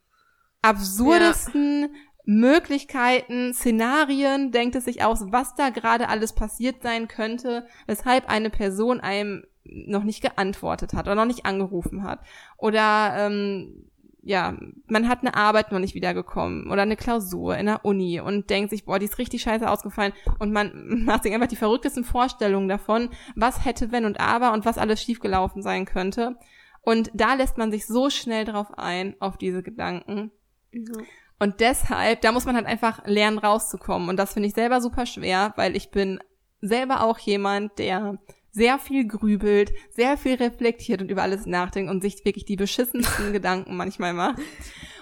absurdesten 0.63 1.83
ja. 1.83 1.89
Möglichkeiten, 2.27 3.55
Szenarien, 3.55 4.51
denkt 4.51 4.74
es 4.74 4.85
sich 4.85 5.05
aus, 5.05 5.33
was 5.33 5.55
da 5.55 5.70
gerade 5.70 6.09
alles 6.09 6.35
passiert 6.35 6.83
sein 6.83 7.09
könnte, 7.09 7.66
weshalb 7.87 8.29
eine 8.29 8.51
Person 8.51 9.01
einem 9.01 9.45
noch 9.64 10.03
nicht 10.03 10.22
geantwortet 10.22 10.93
hat 10.93 11.07
oder 11.07 11.14
noch 11.14 11.24
nicht 11.24 11.47
angerufen 11.47 12.03
hat. 12.03 12.20
Oder 12.59 13.14
ähm, 13.16 13.89
ja, 14.22 14.57
man 14.89 15.09
hat 15.09 15.20
eine 15.20 15.37
Arbeit 15.37 15.70
noch 15.70 15.79
nicht 15.79 15.95
wiedergekommen 15.95 16.68
oder 16.68 16.83
eine 16.83 16.97
Klausur 16.97 17.57
in 17.57 17.66
der 17.66 17.85
Uni 17.85 18.18
und 18.18 18.51
denkt 18.51 18.70
sich, 18.70 18.85
boah, 18.85 18.99
die 18.99 19.07
ist 19.07 19.18
richtig 19.18 19.43
scheiße 19.43 19.70
ausgefallen 19.70 20.12
und 20.41 20.53
man 20.53 21.05
macht 21.05 21.22
sich 21.22 21.33
einfach 21.33 21.47
die 21.47 21.55
verrücktesten 21.55 22.03
Vorstellungen 22.03 22.68
davon, 22.68 23.11
was 23.37 23.64
hätte, 23.64 23.93
wenn 23.93 24.05
und 24.05 24.18
aber 24.18 24.53
und 24.53 24.64
was 24.64 24.79
alles 24.79 25.01
schiefgelaufen 25.01 25.62
sein 25.62 25.85
könnte. 25.85 26.37
Und 26.83 27.11
da 27.14 27.35
lässt 27.35 27.57
man 27.57 27.70
sich 27.70 27.87
so 27.87 28.11
schnell 28.11 28.45
drauf 28.45 28.77
ein, 28.77 29.14
auf 29.20 29.39
diese 29.39 29.62
Gedanken. 29.62 30.33
Mhm. 30.72 31.07
Und 31.39 31.61
deshalb, 31.61 32.22
da 32.22 32.32
muss 32.32 32.47
man 32.47 32.57
halt 32.57 32.66
einfach 32.66 33.07
lernen, 33.07 33.39
rauszukommen. 33.39 34.09
Und 34.09 34.16
das 34.16 34.32
finde 34.32 34.49
ich 34.49 34.55
selber 34.55 34.80
super 34.80 35.07
schwer, 35.07 35.53
weil 35.57 35.76
ich 35.76 35.91
bin 35.91 36.18
selber 36.61 37.03
auch 37.03 37.18
jemand, 37.18 37.78
der 37.78 38.18
sehr 38.51 38.78
viel 38.78 39.07
grübelt, 39.07 39.70
sehr 39.91 40.16
viel 40.16 40.37
reflektiert 40.37 41.03
und 41.03 41.11
über 41.11 41.22
alles 41.22 41.45
nachdenkt 41.45 41.91
und 41.91 42.01
sich 42.01 42.24
wirklich 42.24 42.47
die 42.47 42.57
beschissensten 42.57 43.32
Gedanken 43.32 43.76
manchmal 43.76 44.14
macht. 44.14 44.39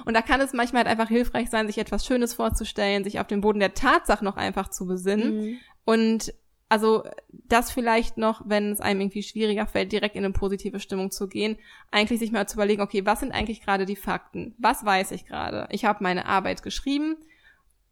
Und 0.04 0.14
da 0.14 0.22
kann 0.22 0.40
es 0.40 0.52
manchmal 0.52 0.82
halt 0.82 0.90
einfach 0.90 1.08
hilfreich 1.08 1.50
sein, 1.50 1.68
sich 1.68 1.78
etwas 1.78 2.04
Schönes 2.04 2.34
vorzustellen, 2.34 3.04
sich 3.04 3.20
auf 3.20 3.28
den 3.28 3.40
Boden 3.40 3.60
der 3.60 3.74
Tatsache 3.74 4.24
noch 4.24 4.36
einfach 4.36 4.70
zu 4.70 4.86
besinnen. 4.86 5.36
Mhm. 5.36 5.58
Und 5.84 6.34
also 6.68 7.04
das 7.30 7.70
vielleicht 7.70 8.16
noch, 8.16 8.42
wenn 8.46 8.72
es 8.72 8.80
einem 8.80 9.02
irgendwie 9.02 9.22
schwieriger 9.22 9.66
fällt, 9.66 9.92
direkt 9.92 10.16
in 10.16 10.24
eine 10.24 10.32
positive 10.32 10.80
Stimmung 10.80 11.10
zu 11.10 11.28
gehen, 11.28 11.56
eigentlich 11.90 12.18
sich 12.18 12.32
mal 12.32 12.48
zu 12.48 12.56
überlegen, 12.56 12.82
okay, 12.82 13.04
was 13.04 13.20
sind 13.20 13.32
eigentlich 13.32 13.60
gerade 13.60 13.86
die 13.86 13.96
Fakten? 13.96 14.54
Was 14.58 14.84
weiß 14.84 15.12
ich 15.12 15.26
gerade? 15.26 15.68
Ich 15.70 15.84
habe 15.84 16.02
meine 16.02 16.26
Arbeit 16.26 16.62
geschrieben, 16.62 17.16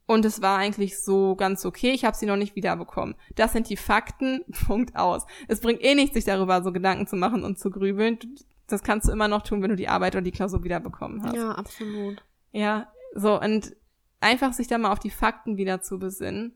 und 0.06 0.24
es 0.24 0.42
war 0.42 0.58
eigentlich 0.58 1.00
so 1.00 1.36
ganz 1.36 1.64
okay. 1.64 1.92
Ich 1.92 2.04
habe 2.04 2.16
sie 2.16 2.26
noch 2.26 2.36
nicht 2.36 2.56
wiederbekommen. 2.56 3.14
Das 3.34 3.52
sind 3.52 3.68
die 3.70 3.76
Fakten. 3.76 4.44
Punkt 4.66 4.96
aus. 4.96 5.26
Es 5.48 5.60
bringt 5.60 5.82
eh 5.82 5.94
nichts, 5.94 6.14
sich 6.14 6.24
darüber 6.24 6.62
so 6.62 6.72
Gedanken 6.72 7.06
zu 7.06 7.16
machen 7.16 7.44
und 7.44 7.58
zu 7.58 7.70
grübeln. 7.70 8.18
Das 8.66 8.82
kannst 8.82 9.08
du 9.08 9.12
immer 9.12 9.28
noch 9.28 9.42
tun, 9.42 9.62
wenn 9.62 9.70
du 9.70 9.76
die 9.76 9.88
Arbeit 9.88 10.14
oder 10.14 10.22
die 10.22 10.32
Klausur 10.32 10.64
wiederbekommen 10.64 11.22
hast. 11.22 11.36
Ja, 11.36 11.52
absolut. 11.52 12.22
Ja, 12.52 12.88
so 13.14 13.40
und 13.40 13.74
einfach 14.20 14.52
sich 14.52 14.68
da 14.68 14.78
mal 14.78 14.92
auf 14.92 14.98
die 14.98 15.10
Fakten 15.10 15.56
wieder 15.56 15.80
zu 15.80 15.98
besinnen. 15.98 16.54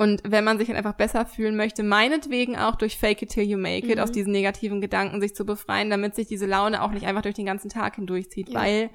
Und 0.00 0.22
wenn 0.24 0.44
man 0.44 0.56
sich 0.56 0.68
dann 0.68 0.78
einfach 0.78 0.94
besser 0.94 1.26
fühlen 1.26 1.56
möchte, 1.56 1.82
meinetwegen 1.82 2.56
auch 2.56 2.76
durch 2.76 2.96
Fake 2.96 3.20
it 3.20 3.32
till 3.32 3.42
you 3.42 3.58
make 3.58 3.86
it, 3.86 3.96
mhm. 3.96 4.02
aus 4.02 4.10
diesen 4.10 4.32
negativen 4.32 4.80
Gedanken 4.80 5.20
sich 5.20 5.34
zu 5.34 5.44
befreien, 5.44 5.90
damit 5.90 6.14
sich 6.14 6.26
diese 6.26 6.46
Laune 6.46 6.82
auch 6.82 6.90
nicht 6.90 7.04
einfach 7.04 7.20
durch 7.20 7.34
den 7.34 7.44
ganzen 7.44 7.68
Tag 7.68 7.96
hindurchzieht, 7.96 8.48
ja. 8.48 8.60
weil 8.60 8.90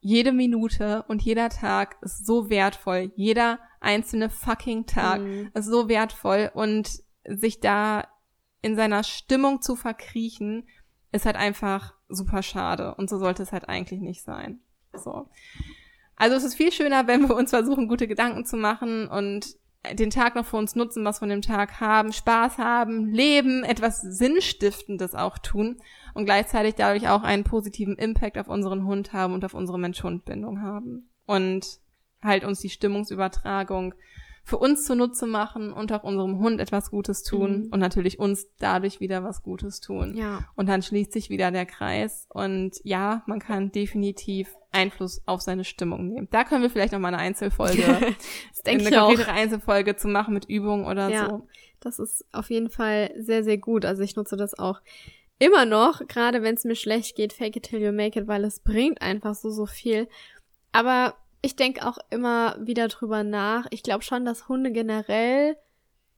jede 0.00 0.32
Minute 0.32 1.06
und 1.08 1.22
jeder 1.22 1.48
Tag 1.48 1.96
ist 2.02 2.26
so 2.26 2.50
wertvoll. 2.50 3.12
Jeder 3.16 3.60
einzelne 3.80 4.28
fucking 4.28 4.84
Tag 4.84 5.22
mhm. 5.22 5.52
ist 5.54 5.64
so 5.64 5.88
wertvoll 5.88 6.50
und 6.52 6.90
sich 7.24 7.60
da 7.60 8.06
in 8.60 8.76
seiner 8.76 9.04
Stimmung 9.04 9.62
zu 9.62 9.74
verkriechen, 9.74 10.68
ist 11.12 11.24
halt 11.24 11.36
einfach 11.36 11.94
super 12.10 12.42
schade. 12.42 12.94
Und 12.96 13.08
so 13.08 13.16
sollte 13.16 13.42
es 13.42 13.52
halt 13.52 13.70
eigentlich 13.70 14.02
nicht 14.02 14.22
sein. 14.22 14.60
So. 14.92 15.30
Also 16.16 16.36
es 16.36 16.44
ist 16.44 16.56
viel 16.56 16.72
schöner, 16.72 17.06
wenn 17.06 17.26
wir 17.26 17.36
uns 17.36 17.48
versuchen, 17.48 17.88
gute 17.88 18.06
Gedanken 18.06 18.44
zu 18.44 18.58
machen 18.58 19.08
und 19.08 19.58
den 19.92 20.10
Tag 20.10 20.34
noch 20.34 20.44
für 20.44 20.56
uns 20.56 20.76
nutzen, 20.76 21.04
was 21.04 21.20
von 21.20 21.30
dem 21.30 21.42
Tag 21.42 21.80
haben, 21.80 22.12
Spaß 22.12 22.58
haben, 22.58 23.06
leben, 23.12 23.64
etwas 23.64 24.02
Sinnstiftendes 24.02 25.14
auch 25.14 25.38
tun 25.38 25.78
und 26.12 26.26
gleichzeitig 26.26 26.74
dadurch 26.74 27.08
auch 27.08 27.22
einen 27.22 27.44
positiven 27.44 27.96
Impact 27.96 28.36
auf 28.36 28.48
unseren 28.48 28.84
Hund 28.84 29.12
haben 29.12 29.32
und 29.32 29.44
auf 29.44 29.54
unsere 29.54 29.78
Mensch-Hund-Bindung 29.78 30.60
haben. 30.60 31.08
Und 31.26 31.80
halt 32.22 32.44
uns 32.44 32.60
die 32.60 32.68
Stimmungsübertragung 32.68 33.94
für 34.50 34.58
uns 34.58 34.84
zunutze 34.84 35.28
machen 35.28 35.72
und 35.72 35.92
auch 35.92 36.02
unserem 36.02 36.40
Hund 36.40 36.60
etwas 36.60 36.90
Gutes 36.90 37.22
tun 37.22 37.66
mhm. 37.66 37.68
und 37.70 37.78
natürlich 37.78 38.18
uns 38.18 38.48
dadurch 38.58 38.98
wieder 38.98 39.22
was 39.22 39.44
Gutes 39.44 39.80
tun. 39.80 40.16
Ja. 40.16 40.44
Und 40.56 40.68
dann 40.68 40.82
schließt 40.82 41.12
sich 41.12 41.30
wieder 41.30 41.52
der 41.52 41.66
Kreis 41.66 42.26
und 42.30 42.72
ja, 42.82 43.22
man 43.26 43.38
kann 43.38 43.70
definitiv 43.70 44.52
Einfluss 44.72 45.22
auf 45.26 45.40
seine 45.40 45.62
Stimmung 45.62 46.08
nehmen. 46.08 46.26
Da 46.32 46.42
können 46.42 46.62
wir 46.62 46.70
vielleicht 46.70 46.92
noch 46.92 46.98
mal 46.98 47.14
eine 47.14 47.18
Einzelfolge, 47.18 47.80
das 48.50 48.62
denke 48.64 48.88
eine 48.88 48.96
konkrete 48.96 49.30
Einzelfolge 49.30 49.94
zu 49.94 50.08
machen 50.08 50.34
mit 50.34 50.46
Übungen 50.46 50.84
oder 50.84 51.08
ja, 51.08 51.30
so. 51.30 51.46
Das 51.78 52.00
ist 52.00 52.24
auf 52.32 52.50
jeden 52.50 52.70
Fall 52.70 53.12
sehr, 53.16 53.44
sehr 53.44 53.56
gut. 53.56 53.84
Also 53.84 54.02
ich 54.02 54.16
nutze 54.16 54.36
das 54.36 54.58
auch 54.58 54.80
immer 55.38 55.64
noch, 55.64 56.08
gerade 56.08 56.42
wenn 56.42 56.56
es 56.56 56.64
mir 56.64 56.74
schlecht 56.74 57.14
geht, 57.14 57.32
fake 57.32 57.54
it 57.54 57.62
till 57.62 57.80
you 57.80 57.92
make 57.92 58.18
it, 58.18 58.26
weil 58.26 58.44
es 58.44 58.58
bringt 58.58 59.00
einfach 59.00 59.36
so, 59.36 59.48
so 59.48 59.66
viel. 59.66 60.08
Aber 60.72 61.14
ich 61.42 61.56
denke 61.56 61.86
auch 61.86 61.98
immer 62.10 62.56
wieder 62.60 62.88
drüber 62.88 63.24
nach. 63.24 63.66
Ich 63.70 63.82
glaube 63.82 64.02
schon, 64.02 64.24
dass 64.24 64.48
Hunde 64.48 64.72
generell 64.72 65.56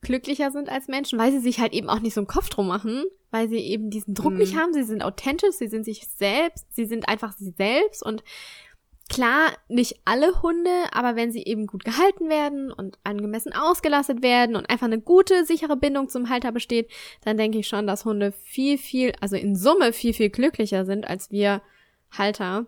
glücklicher 0.01 0.51
sind 0.51 0.69
als 0.69 0.89
Menschen, 0.89 1.19
weil 1.19 1.31
sie 1.31 1.39
sich 1.39 1.61
halt 1.61 1.73
eben 1.73 1.89
auch 1.89 2.01
nicht 2.01 2.15
so 2.15 2.21
einen 2.21 2.27
Kopf 2.27 2.49
drum 2.49 2.67
machen, 2.67 3.05
weil 3.31 3.49
sie 3.49 3.59
eben 3.59 3.91
diesen 3.91 4.15
Druck 4.15 4.33
mhm. 4.33 4.39
nicht 4.39 4.57
haben. 4.57 4.73
Sie 4.73 4.83
sind 4.83 5.03
authentisch, 5.03 5.55
sie 5.55 5.69
sind 5.69 5.85
sich 5.85 6.09
selbst, 6.09 6.67
sie 6.75 6.87
sind 6.87 7.09
einfach 7.09 7.33
sie 7.33 7.55
selbst 7.57 8.03
und 8.03 8.25
klar, 9.09 9.53
nicht 9.69 10.01
alle 10.05 10.43
Hunde, 10.43 10.71
aber 10.93 11.17
wenn 11.17 11.33
sie 11.33 11.43
eben 11.45 11.67
gut 11.67 11.85
gehalten 11.85 12.29
werden 12.29 12.73
und 12.73 12.99
angemessen 13.05 13.53
ausgelastet 13.53 14.23
werden 14.23 14.57
und 14.57 14.71
einfach 14.71 14.87
eine 14.87 15.01
gute, 15.01 15.45
sichere 15.45 15.77
Bindung 15.77 16.09
zum 16.09 16.31
Halter 16.31 16.51
besteht, 16.51 16.91
dann 17.23 17.37
denke 17.37 17.59
ich 17.59 17.69
schon, 17.69 17.87
dass 17.87 18.05
Hunde 18.05 18.33
viel, 18.33 18.79
viel, 18.79 19.13
also 19.21 19.37
in 19.37 19.55
Summe 19.55 19.93
viel, 19.93 20.15
viel 20.15 20.31
glücklicher 20.31 20.85
sind 20.85 21.07
als 21.07 21.31
wir 21.31 21.63
Halter. 22.11 22.67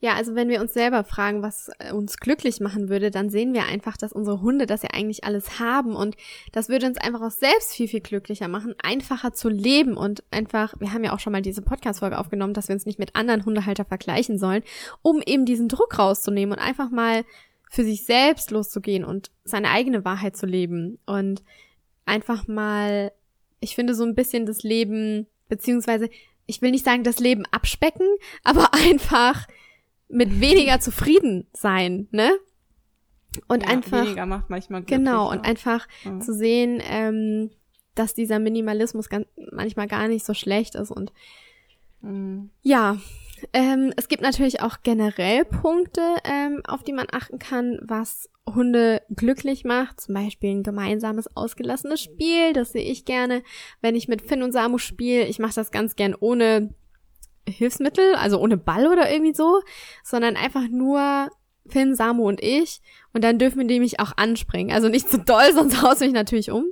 Ja, 0.00 0.14
also 0.14 0.36
wenn 0.36 0.48
wir 0.48 0.60
uns 0.60 0.74
selber 0.74 1.02
fragen, 1.02 1.42
was 1.42 1.70
äh, 1.80 1.92
uns 1.92 2.18
glücklich 2.18 2.60
machen 2.60 2.88
würde, 2.88 3.10
dann 3.10 3.30
sehen 3.30 3.52
wir 3.52 3.64
einfach, 3.64 3.96
dass 3.96 4.12
unsere 4.12 4.40
Hunde 4.40 4.66
das 4.66 4.82
ja 4.82 4.90
eigentlich 4.92 5.24
alles 5.24 5.58
haben 5.58 5.96
und 5.96 6.16
das 6.52 6.68
würde 6.68 6.86
uns 6.86 6.98
einfach 6.98 7.20
auch 7.20 7.32
selbst 7.32 7.74
viel, 7.74 7.88
viel 7.88 8.00
glücklicher 8.00 8.46
machen, 8.46 8.76
einfacher 8.80 9.32
zu 9.32 9.48
leben 9.48 9.96
und 9.96 10.22
einfach, 10.30 10.74
wir 10.78 10.92
haben 10.92 11.02
ja 11.02 11.12
auch 11.12 11.18
schon 11.18 11.32
mal 11.32 11.42
diese 11.42 11.62
Podcast-Folge 11.62 12.16
aufgenommen, 12.16 12.54
dass 12.54 12.68
wir 12.68 12.74
uns 12.74 12.86
nicht 12.86 13.00
mit 13.00 13.16
anderen 13.16 13.44
Hundehalter 13.44 13.84
vergleichen 13.84 14.38
sollen, 14.38 14.62
um 15.02 15.20
eben 15.26 15.44
diesen 15.44 15.68
Druck 15.68 15.98
rauszunehmen 15.98 16.56
und 16.56 16.64
einfach 16.64 16.90
mal 16.90 17.24
für 17.68 17.82
sich 17.82 18.04
selbst 18.04 18.52
loszugehen 18.52 19.04
und 19.04 19.32
seine 19.44 19.70
eigene 19.70 20.04
Wahrheit 20.04 20.36
zu 20.36 20.46
leben 20.46 21.00
und 21.06 21.42
einfach 22.06 22.46
mal, 22.46 23.10
ich 23.58 23.74
finde 23.74 23.94
so 23.94 24.04
ein 24.04 24.14
bisschen 24.14 24.46
das 24.46 24.62
Leben, 24.62 25.26
beziehungsweise, 25.48 26.08
ich 26.46 26.62
will 26.62 26.70
nicht 26.70 26.84
sagen 26.84 27.02
das 27.02 27.18
Leben 27.18 27.44
abspecken, 27.50 28.06
aber 28.44 28.72
einfach 28.88 29.48
mit 30.08 30.40
weniger 30.40 30.80
zufrieden 30.80 31.46
sein, 31.52 32.08
ne? 32.10 32.30
Und 33.46 33.62
ja, 33.62 33.68
einfach 33.68 34.04
weniger 34.04 34.26
macht 34.26 34.50
manchmal 34.50 34.82
genau 34.82 35.30
und 35.30 35.44
einfach 35.44 35.86
ja. 36.04 36.18
zu 36.20 36.32
sehen, 36.34 36.82
ähm, 36.82 37.50
dass 37.94 38.14
dieser 38.14 38.38
Minimalismus 38.38 39.08
ganz, 39.08 39.26
manchmal 39.52 39.86
gar 39.86 40.08
nicht 40.08 40.24
so 40.24 40.34
schlecht 40.34 40.74
ist 40.74 40.90
und 40.90 41.12
mhm. 42.00 42.50
ja, 42.62 42.96
ähm, 43.52 43.92
es 43.96 44.08
gibt 44.08 44.22
natürlich 44.22 44.62
auch 44.62 44.78
generell 44.82 45.44
Punkte, 45.44 46.02
ähm, 46.24 46.62
auf 46.66 46.82
die 46.82 46.92
man 46.92 47.06
achten 47.10 47.38
kann, 47.38 47.78
was 47.82 48.28
Hunde 48.46 49.02
glücklich 49.14 49.64
macht. 49.64 50.00
Zum 50.00 50.14
Beispiel 50.14 50.50
ein 50.50 50.62
gemeinsames, 50.62 51.36
ausgelassenes 51.36 52.00
Spiel. 52.00 52.52
Das 52.52 52.72
sehe 52.72 52.82
ich 52.82 53.04
gerne, 53.04 53.42
wenn 53.80 53.94
ich 53.94 54.08
mit 54.08 54.22
Finn 54.22 54.42
und 54.42 54.52
Samu 54.52 54.78
spiele. 54.78 55.26
Ich 55.26 55.38
mache 55.38 55.54
das 55.54 55.70
ganz 55.70 55.96
gern 55.96 56.14
ohne 56.18 56.74
Hilfsmittel, 57.50 58.14
also 58.14 58.38
ohne 58.40 58.56
Ball 58.56 58.86
oder 58.86 59.10
irgendwie 59.10 59.34
so, 59.34 59.60
sondern 60.02 60.36
einfach 60.36 60.68
nur 60.68 61.28
Finn, 61.66 61.94
Samu 61.94 62.26
und 62.26 62.42
ich. 62.42 62.80
Und 63.12 63.24
dann 63.24 63.38
dürfen 63.38 63.68
die 63.68 63.80
mich 63.80 64.00
auch 64.00 64.12
anspringen. 64.16 64.72
Also 64.72 64.88
nicht 64.88 65.10
zu 65.10 65.18
doll, 65.24 65.52
sonst 65.52 65.82
haust 65.82 66.00
mich 66.00 66.12
natürlich 66.12 66.50
um. 66.50 66.66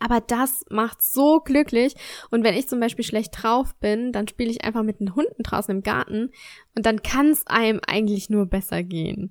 Aber 0.00 0.20
das 0.20 0.64
macht 0.70 1.02
so 1.02 1.40
glücklich. 1.40 1.94
Und 2.30 2.44
wenn 2.44 2.54
ich 2.54 2.68
zum 2.68 2.78
Beispiel 2.78 3.04
schlecht 3.04 3.42
drauf 3.42 3.74
bin, 3.76 4.12
dann 4.12 4.28
spiele 4.28 4.50
ich 4.50 4.64
einfach 4.64 4.82
mit 4.82 5.00
den 5.00 5.14
Hunden 5.14 5.42
draußen 5.42 5.74
im 5.74 5.82
Garten. 5.82 6.30
Und 6.76 6.86
dann 6.86 7.02
kann 7.02 7.30
es 7.30 7.46
einem 7.46 7.80
eigentlich 7.86 8.28
nur 8.28 8.46
besser 8.46 8.82
gehen. 8.82 9.30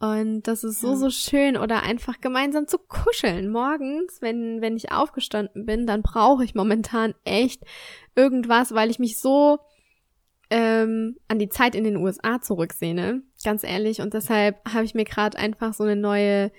Und 0.00 0.42
das 0.42 0.64
ist 0.64 0.80
so, 0.80 0.96
so 0.96 1.10
schön. 1.10 1.56
Oder 1.56 1.84
einfach 1.84 2.20
gemeinsam 2.20 2.66
zu 2.66 2.78
kuscheln. 2.78 3.50
Morgens, 3.50 4.20
wenn, 4.20 4.60
wenn 4.60 4.76
ich 4.76 4.92
aufgestanden 4.92 5.64
bin, 5.64 5.86
dann 5.86 6.02
brauche 6.02 6.44
ich 6.44 6.54
momentan 6.54 7.14
echt 7.24 7.62
irgendwas, 8.16 8.74
weil 8.74 8.90
ich 8.90 8.98
mich 8.98 9.18
so 9.18 9.58
ähm, 10.50 11.16
an 11.28 11.38
die 11.38 11.48
Zeit 11.48 11.74
in 11.74 11.84
den 11.84 11.96
USA 11.96 12.40
zurücksehne, 12.40 13.22
ganz 13.44 13.64
ehrlich. 13.64 14.00
Und 14.00 14.14
deshalb 14.14 14.56
habe 14.72 14.84
ich 14.84 14.94
mir 14.94 15.04
gerade 15.04 15.38
einfach 15.38 15.74
so 15.74 15.84
eine 15.84 15.96
neue, 15.96 16.52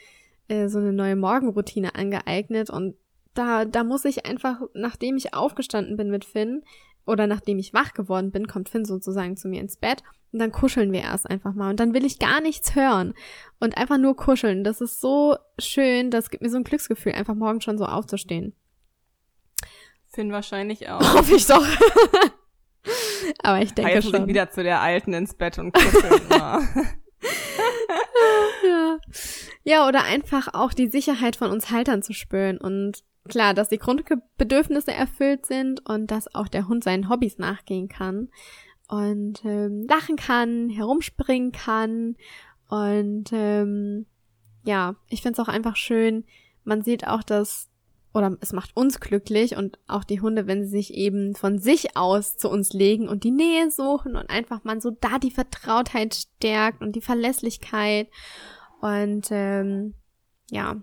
äh, 0.47 0.67
so 0.67 0.79
eine 0.79 0.93
neue 0.93 1.15
Morgenroutine 1.15 1.95
angeeignet. 1.95 2.69
Und 2.69 2.95
da, 3.33 3.65
da 3.65 3.83
muss 3.83 4.05
ich 4.05 4.25
einfach, 4.25 4.61
nachdem 4.73 5.17
ich 5.17 5.33
aufgestanden 5.33 5.97
bin 5.97 6.09
mit 6.09 6.25
Finn, 6.25 6.63
oder 7.05 7.27
nachdem 7.27 7.59
ich 7.59 7.73
wach 7.73 7.93
geworden 7.93 8.31
bin, 8.31 8.47
kommt 8.47 8.69
Finn 8.69 8.85
sozusagen 8.85 9.37
zu 9.37 9.47
mir 9.47 9.61
ins 9.61 9.77
Bett 9.77 10.01
und 10.31 10.39
dann 10.39 10.51
kuscheln 10.51 10.91
wir 10.91 11.01
erst 11.01 11.29
einfach 11.29 11.53
mal 11.53 11.69
und 11.69 11.79
dann 11.79 11.93
will 11.93 12.05
ich 12.05 12.19
gar 12.19 12.41
nichts 12.41 12.75
hören 12.75 13.13
und 13.59 13.77
einfach 13.77 13.97
nur 13.97 14.15
kuscheln. 14.15 14.63
Das 14.63 14.81
ist 14.81 14.99
so 14.99 15.37
schön, 15.59 16.11
das 16.11 16.29
gibt 16.29 16.43
mir 16.43 16.49
so 16.49 16.57
ein 16.57 16.63
Glücksgefühl, 16.63 17.13
einfach 17.13 17.35
morgen 17.35 17.61
schon 17.61 17.77
so 17.77 17.85
aufzustehen. 17.85 18.53
Finn 20.07 20.31
wahrscheinlich 20.31 20.89
auch. 20.89 21.13
Hoffe 21.13 21.35
ich 21.35 21.45
doch. 21.45 21.65
Aber 23.43 23.61
ich 23.61 23.73
denke 23.73 23.95
Heißen 23.95 24.11
schon. 24.11 24.27
wieder 24.27 24.49
zu 24.51 24.63
der 24.63 24.81
Alten 24.81 25.13
ins 25.13 25.33
Bett 25.33 25.57
und 25.57 25.73
kuscheln. 25.73 26.21
ja. 26.31 26.61
ja. 28.63 28.97
ja, 29.63 29.87
oder 29.87 30.03
einfach 30.03 30.53
auch 30.53 30.73
die 30.73 30.87
Sicherheit 30.87 31.35
von 31.35 31.51
uns 31.51 31.71
Haltern 31.71 32.03
zu 32.03 32.13
spüren 32.13 32.57
und 32.57 33.03
klar, 33.27 33.53
dass 33.53 33.69
die 33.69 33.79
Grundbedürfnisse 33.79 34.93
erfüllt 34.93 35.45
sind 35.45 35.87
und 35.89 36.11
dass 36.11 36.33
auch 36.35 36.47
der 36.47 36.67
Hund 36.67 36.83
seinen 36.83 37.09
Hobbys 37.09 37.37
nachgehen 37.37 37.87
kann 37.87 38.29
und 38.87 39.43
ähm, 39.45 39.87
lachen 39.89 40.15
kann, 40.15 40.69
herumspringen 40.69 41.51
kann 41.51 42.15
und 42.69 43.31
ähm, 43.31 44.05
ja, 44.63 44.95
ich 45.09 45.21
finde 45.21 45.39
es 45.39 45.47
auch 45.47 45.51
einfach 45.51 45.75
schön. 45.75 46.25
Man 46.63 46.81
sieht 46.81 47.07
auch, 47.07 47.23
dass 47.23 47.69
oder 48.15 48.37
es 48.39 48.53
macht 48.53 48.75
uns 48.75 49.01
glücklich 49.01 49.57
und 49.57 49.77
auch 49.87 50.05
die 50.05 50.21
Hunde, 50.21 50.47
wenn 50.47 50.63
sie 50.63 50.69
sich 50.69 50.93
eben 50.93 51.35
von 51.35 51.59
sich 51.59 51.97
aus 51.97 52.37
zu 52.37 52.49
uns 52.49 52.71
legen 52.71 53.09
und 53.09 53.25
die 53.25 53.31
Nähe 53.31 53.69
suchen 53.69 54.15
und 54.15 54.29
einfach 54.29 54.63
man 54.63 54.79
so 54.79 54.91
da 54.91 55.19
die 55.19 55.31
Vertrautheit 55.31 56.15
stärkt 56.15 56.81
und 56.81 56.95
die 56.95 57.01
Verlässlichkeit 57.01 58.07
und 58.79 59.27
ähm, 59.31 59.95
ja, 60.49 60.77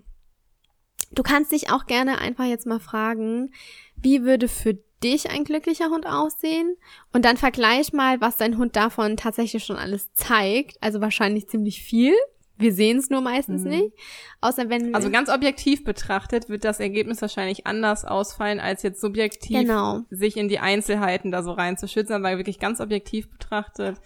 du 1.11 1.23
kannst 1.23 1.51
dich 1.51 1.71
auch 1.71 1.87
gerne 1.87 2.19
einfach 2.19 2.45
jetzt 2.45 2.67
mal 2.67 2.79
fragen, 2.79 3.51
wie 3.95 4.23
würde 4.23 4.47
für 4.47 4.77
dich 5.03 5.31
ein 5.31 5.43
glücklicher 5.43 5.89
Hund 5.89 6.05
aussehen? 6.05 6.77
Und 7.11 7.25
dann 7.25 7.37
vergleich 7.37 7.93
mal, 7.93 8.21
was 8.21 8.37
dein 8.37 8.57
Hund 8.57 8.75
davon 8.75 9.17
tatsächlich 9.17 9.63
schon 9.63 9.75
alles 9.75 10.13
zeigt. 10.13 10.77
Also 10.81 11.01
wahrscheinlich 11.01 11.47
ziemlich 11.49 11.81
viel. 11.81 12.13
Wir 12.57 12.71
sehen 12.73 12.97
es 12.97 13.09
nur 13.09 13.21
meistens 13.21 13.63
Mhm. 13.63 13.69
nicht. 13.69 13.93
Außer 14.41 14.69
wenn 14.69 14.93
Also 14.93 15.09
ganz 15.09 15.29
objektiv 15.29 15.83
betrachtet 15.83 16.49
wird 16.49 16.63
das 16.63 16.79
Ergebnis 16.79 17.21
wahrscheinlich 17.21 17.65
anders 17.65 18.05
ausfallen, 18.05 18.59
als 18.59 18.83
jetzt 18.83 19.01
subjektiv 19.01 19.59
Genau. 19.59 20.01
sich 20.11 20.37
in 20.37 20.49
die 20.49 20.59
Einzelheiten 20.59 21.31
da 21.31 21.41
so 21.43 21.51
reinzuschützen, 21.51 22.15
aber 22.15 22.37
wirklich 22.37 22.59
ganz 22.59 22.79
objektiv 22.79 23.29
betrachtet, 23.31 23.97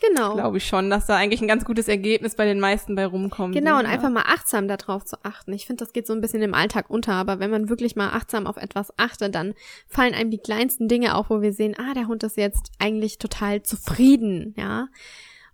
genau. 0.00 0.34
glaube 0.34 0.58
ich 0.58 0.66
schon, 0.66 0.88
dass 0.88 1.06
da 1.06 1.16
eigentlich 1.16 1.40
ein 1.42 1.48
ganz 1.48 1.64
gutes 1.64 1.88
Ergebnis 1.88 2.36
bei 2.36 2.44
den 2.44 2.60
meisten 2.60 2.94
bei 2.94 3.04
rumkommt. 3.06 3.54
Genau, 3.54 3.78
und 3.78 3.84
Ja. 3.86 3.90
einfach 3.90 4.08
mal 4.10 4.24
achtsam 4.26 4.68
darauf 4.68 5.04
zu 5.04 5.16
achten. 5.24 5.52
Ich 5.52 5.66
finde, 5.66 5.84
das 5.84 5.92
geht 5.92 6.06
so 6.06 6.12
ein 6.12 6.20
bisschen 6.20 6.42
im 6.42 6.54
Alltag 6.54 6.90
unter, 6.90 7.14
aber 7.14 7.40
wenn 7.40 7.50
man 7.50 7.68
wirklich 7.68 7.96
mal 7.96 8.10
achtsam 8.10 8.46
auf 8.46 8.56
etwas 8.56 8.92
achtet, 8.98 9.34
dann 9.34 9.54
fallen 9.88 10.14
einem 10.14 10.30
die 10.30 10.38
kleinsten 10.38 10.86
Dinge 10.88 11.16
auf, 11.16 11.28
wo 11.28 11.42
wir 11.42 11.52
sehen, 11.52 11.74
ah, 11.76 11.92
der 11.94 12.06
Hund 12.06 12.22
ist 12.22 12.36
jetzt 12.36 12.70
eigentlich 12.78 13.18
total 13.18 13.62
zufrieden, 13.62 14.54
ja. 14.56 14.86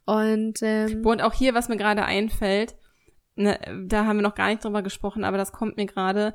Und 0.07 0.59
ähm, 0.63 1.05
Und 1.05 1.21
auch 1.23 1.33
hier, 1.35 1.53
was 1.55 1.69
mir 1.69 1.77
gerade 1.77 2.05
einfällt, 2.05 2.75
ne, 3.35 3.59
da 3.87 4.07
haben 4.07 4.17
wir 4.17 4.23
noch 4.23 4.35
gar 4.37 4.49
nicht 4.49 4.65
drüber 4.65 4.83
gesprochen, 4.83 5.25
aber 5.25 5.37
das 5.37 5.53
kommt 5.53 5.77
mir 5.77 5.87
gerade. 5.87 6.35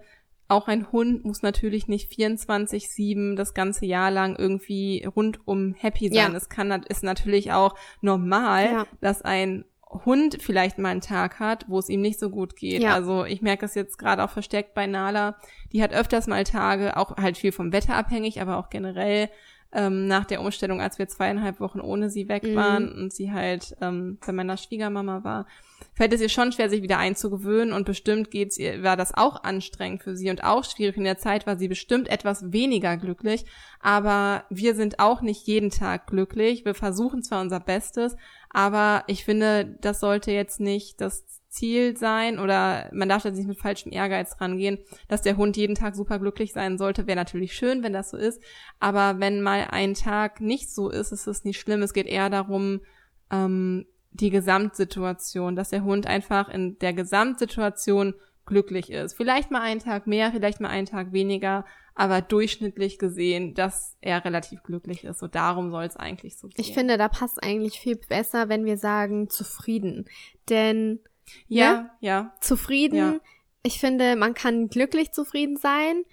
Auch 0.49 0.67
ein 0.67 0.91
Hund 0.91 1.24
muss 1.24 1.41
natürlich 1.43 1.88
nicht 1.88 2.11
24-7 2.11 3.36
das 3.38 3.53
ganze 3.53 3.86
Jahr 3.86 4.11
lang 4.11 4.36
irgendwie 4.38 5.05
rundum 5.05 5.74
happy 5.74 6.09
sein. 6.09 6.32
Ja. 6.34 6.38
Es 6.38 6.49
kann, 6.49 6.69
ist 6.89 7.03
natürlich 7.03 7.53
auch 7.53 7.76
normal, 8.01 8.65
Ja. 8.65 8.88
dass 8.99 9.22
ein 9.22 9.63
Hund 9.89 10.38
vielleicht 10.41 10.78
mal 10.78 10.89
einen 10.89 11.01
Tag 11.01 11.39
hat, 11.39 11.65
wo 11.69 11.80
es 11.80 11.88
ihm 11.89 12.01
nicht 12.01 12.19
so 12.19 12.30
gut 12.30 12.55
geht. 12.57 12.82
Ja. 12.82 12.93
Also 12.93 13.24
ich 13.24 13.41
merke 13.41 13.61
das 13.61 13.76
jetzt 13.76 13.97
gerade 13.97 14.24
auch 14.24 14.30
verstärkt 14.30 14.74
bei 14.74 14.88
Nala. 14.88 15.38
Die 15.72 15.82
hat 15.82 15.93
öfters 15.93 16.28
mal 16.28 16.43
Tage, 16.43 16.97
auch 16.97 17.15
halt 17.17 17.38
viel 17.38 17.51
vom 17.53 17.72
Wetter 17.72 17.95
abhängig, 17.95 18.41
aber 18.41 18.57
auch 18.57 18.69
generell 18.69 19.30
ähm, 19.74 20.07
nach 20.07 20.26
der 20.26 20.41
Umstellung, 20.41 20.82
als 20.82 20.99
wir 20.99 21.07
zweieinhalb 21.07 21.59
Wochen 21.59 21.80
ohne 21.80 22.09
sie 22.09 22.28
weg 22.28 22.43
Mhm. 22.43 22.55
waren 22.55 22.91
und 22.91 23.13
sie 23.13 23.32
halt 23.32 23.76
ähm, 23.82 24.17
bei 24.26 24.34
meiner 24.34 24.57
Schwiegermama 24.57 25.24
war, 25.24 25.45
fällt 25.93 26.13
es 26.13 26.22
ihr 26.22 26.30
schon 26.30 26.51
schwer, 26.51 26.69
sich 26.69 26.82
wieder 26.84 26.97
einzugewöhnen 26.97 27.74
und 27.74 27.86
bestimmt 27.86 28.32
geht's 28.32 28.57
ihr, 28.57 28.84
war 28.84 28.97
das 28.97 29.13
auch 29.13 29.43
anstrengend 29.43 30.03
für 30.03 30.15
sie 30.15 30.30
und 30.30 30.43
auch 30.43 30.63
schwierig. 30.63 30.97
In 30.97 31.03
der 31.03 31.17
Zeit 31.17 31.47
war 31.47 31.57
sie 31.57 31.67
bestimmt 31.67 32.09
etwas 32.09 32.51
weniger 32.51 32.97
glücklich, 32.97 33.45
aber 33.80 34.43
wir 34.49 34.76
sind 34.76 34.99
auch 34.99 35.22
nicht 35.22 35.47
jeden 35.47 35.69
Tag 35.69 36.07
glücklich. 36.07 36.65
Wir 36.65 36.76
versuchen 36.76 37.24
zwar 37.24 37.41
unser 37.41 37.59
Bestes, 37.59 38.15
aber 38.49 39.03
ich 39.07 39.24
finde, 39.26 39.78
das 39.82 39.99
sollte 39.99 40.32
jetzt 40.32 40.59
nicht 40.59 41.01
das 41.01 41.40
Ziel 41.52 41.97
sein 41.97 42.39
oder 42.39 42.89
man 42.93 43.10
darf 43.10 43.24
da 43.24 43.30
nicht 43.30 43.47
mit 43.47 43.60
falschem 43.60 43.91
Ehrgeiz 43.91 44.39
rangehen, 44.39 44.80
dass 45.10 45.22
der 45.22 45.36
Hund 45.36 45.58
jeden 45.58 45.76
Tag 45.76 45.95
super 45.95 46.18
glücklich 46.18 46.54
sein 46.54 46.78
sollte. 46.78 47.08
Wäre 47.08 47.18
natürlich 47.18 47.54
schön, 47.54 47.84
wenn 47.84 47.93
das 47.93 48.10
so 48.10 48.18
ist, 48.18 48.41
aber 48.80 49.20
wenn 49.20 49.41
mal 49.41 49.68
ein 49.70 49.93
Tag 49.93 50.39
nicht 50.39 50.74
so 50.74 50.89
ist, 50.89 51.12
ist 51.12 51.28
es 51.28 51.43
nicht 51.43 51.60
schlimm. 51.60 51.82
Es 51.82 51.93
geht 51.93 52.08
eher 52.08 52.30
darum, 52.30 52.80
ähm, 53.32 53.86
die 54.12 54.30
Gesamtsituation, 54.30 55.56
dass 55.56 55.70
der 55.70 55.84
Hund 55.84 56.08
einfach 56.08 56.47
in 56.49 56.80
der 56.80 56.93
Gesamtsituation 56.93 58.14
glücklich 58.45 58.89
ist. 58.89 59.14
Vielleicht 59.14 59.52
mal 59.52 59.62
einen 59.62 59.80
Tag 59.80 60.08
mehr, 60.08 60.32
vielleicht 60.32 60.62
mal 60.62 60.70
einen 60.70 60.88
Tag 60.88 61.12
weniger, 61.12 61.66
aber 61.95 62.22
durchschnittlich 62.22 62.97
gesehen, 62.97 63.54
dass 63.54 63.97
er 64.02 64.24
relativ 64.24 64.64
glücklich 64.64 65.04
ist. 65.04 65.20
So 65.20 65.28
darum 65.28 65.70
soll 65.70 65.84
es 65.84 65.97
eigentlich 65.97 66.38
so 66.38 66.47
gehen. 66.47 66.56
ich 66.58 66.74
finde, 66.74 66.97
da 66.97 67.10
passt 67.10 67.43
eigentlich 67.43 67.80
viel 67.80 67.97
besser, 67.97 68.49
wenn 68.49 68.66
wir 68.66 68.78
sagen 68.78 69.30
zufrieden. 69.30 70.06
Denn 70.49 70.99
ja, 71.47 71.73
ne? 71.82 71.89
ja, 71.99 72.34
zufrieden, 72.41 72.95
Ja. 72.97 73.19
ich 73.63 73.79
finde, 73.79 74.15
man 74.15 74.34
kann 74.34 74.67
glücklich 74.69 75.11
zufrieden 75.11 75.57
sein, 75.57 76.03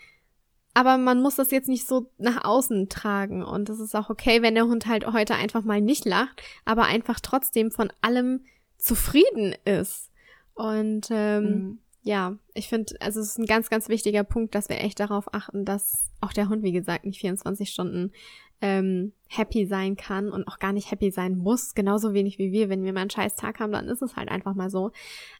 aber 0.74 0.96
man 0.98 1.20
muss 1.22 1.34
das 1.36 1.50
jetzt 1.50 1.68
nicht 1.68 1.86
so 1.88 2.10
nach 2.18 2.44
außen 2.44 2.88
tragen. 2.88 3.42
Und 3.42 3.68
es 3.68 3.80
ist 3.80 3.96
auch 3.96 4.10
okay, 4.10 4.42
wenn 4.42 4.54
der 4.54 4.66
Hund 4.66 4.86
halt 4.86 5.06
heute 5.12 5.34
einfach 5.34 5.62
mal 5.64 5.80
nicht 5.80 6.04
lacht, 6.04 6.42
aber 6.64 6.84
einfach 6.84 7.18
trotzdem 7.20 7.70
von 7.70 7.92
allem 8.00 8.44
zufrieden 8.76 9.54
ist. 9.64 10.10
Und 10.54 11.08
ähm, 11.10 11.42
Mhm. 11.44 11.78
ja, 12.02 12.36
ich 12.54 12.68
finde, 12.68 12.94
also 13.00 13.20
es 13.20 13.30
ist 13.30 13.38
ein 13.38 13.46
ganz, 13.46 13.70
ganz 13.70 13.88
wichtiger 13.88 14.22
Punkt, 14.24 14.54
dass 14.54 14.68
wir 14.68 14.80
echt 14.80 15.00
darauf 15.00 15.32
achten, 15.34 15.64
dass 15.64 16.10
auch 16.20 16.32
der 16.32 16.48
Hund, 16.48 16.62
wie 16.62 16.72
gesagt, 16.72 17.04
nicht 17.06 17.20
24 17.20 17.70
Stunden 17.70 18.12
ähm, 18.60 19.12
happy 19.28 19.66
sein 19.66 19.96
kann 19.96 20.30
und 20.30 20.48
auch 20.48 20.58
gar 20.58 20.72
nicht 20.72 20.90
happy 20.90 21.10
sein 21.10 21.36
muss, 21.36 21.74
genauso 21.74 22.14
wenig 22.14 22.38
wie 22.38 22.50
wir. 22.50 22.68
Wenn 22.68 22.82
wir 22.82 22.92
mal 22.92 23.02
einen 23.02 23.10
scheiß 23.10 23.36
Tag 23.36 23.60
haben, 23.60 23.72
dann 23.72 23.88
ist 23.88 24.02
es 24.02 24.16
halt 24.16 24.30
einfach 24.30 24.54
mal 24.54 24.70
so. 24.70 24.90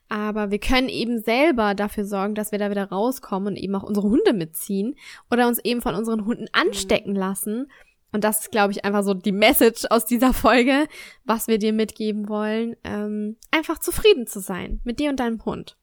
Aber 0.07 0.51
wir 0.51 0.59
können 0.59 0.89
eben 0.89 1.19
selber 1.19 1.73
dafür 1.73 2.05
sorgen, 2.05 2.35
dass 2.35 2.51
wir 2.51 2.59
da 2.59 2.69
wieder 2.69 2.89
rauskommen 2.89 3.49
und 3.49 3.55
eben 3.57 3.75
auch 3.75 3.83
unsere 3.83 4.07
Hunde 4.07 4.33
mitziehen 4.33 4.95
oder 5.31 5.47
uns 5.47 5.59
eben 5.63 5.81
von 5.81 5.95
unseren 5.95 6.25
Hunden 6.25 6.47
anstecken 6.53 7.15
lassen. 7.15 7.67
Und 8.11 8.23
das 8.23 8.41
ist, 8.41 8.51
glaube 8.51 8.71
ich, 8.71 8.85
einfach 8.85 9.03
so 9.03 9.13
die 9.13 9.31
Message 9.31 9.85
aus 9.89 10.05
dieser 10.05 10.33
Folge, 10.33 10.87
was 11.25 11.47
wir 11.47 11.57
dir 11.57 11.73
mitgeben 11.73 12.29
wollen. 12.29 12.75
Ähm, 12.83 13.37
einfach 13.51 13.79
zufrieden 13.79 14.27
zu 14.27 14.39
sein 14.39 14.81
mit 14.83 14.99
dir 14.99 15.09
und 15.09 15.19
deinem 15.19 15.43
Hund. 15.45 15.77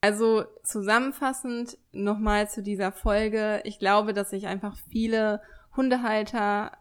Also 0.00 0.44
zusammenfassend 0.64 1.78
nochmal 1.92 2.50
zu 2.50 2.62
dieser 2.62 2.90
Folge. 2.90 3.60
Ich 3.64 3.78
glaube, 3.78 4.12
dass 4.12 4.30
sich 4.30 4.48
einfach 4.48 4.76
viele 4.90 5.40
Hundehalter 5.76 6.72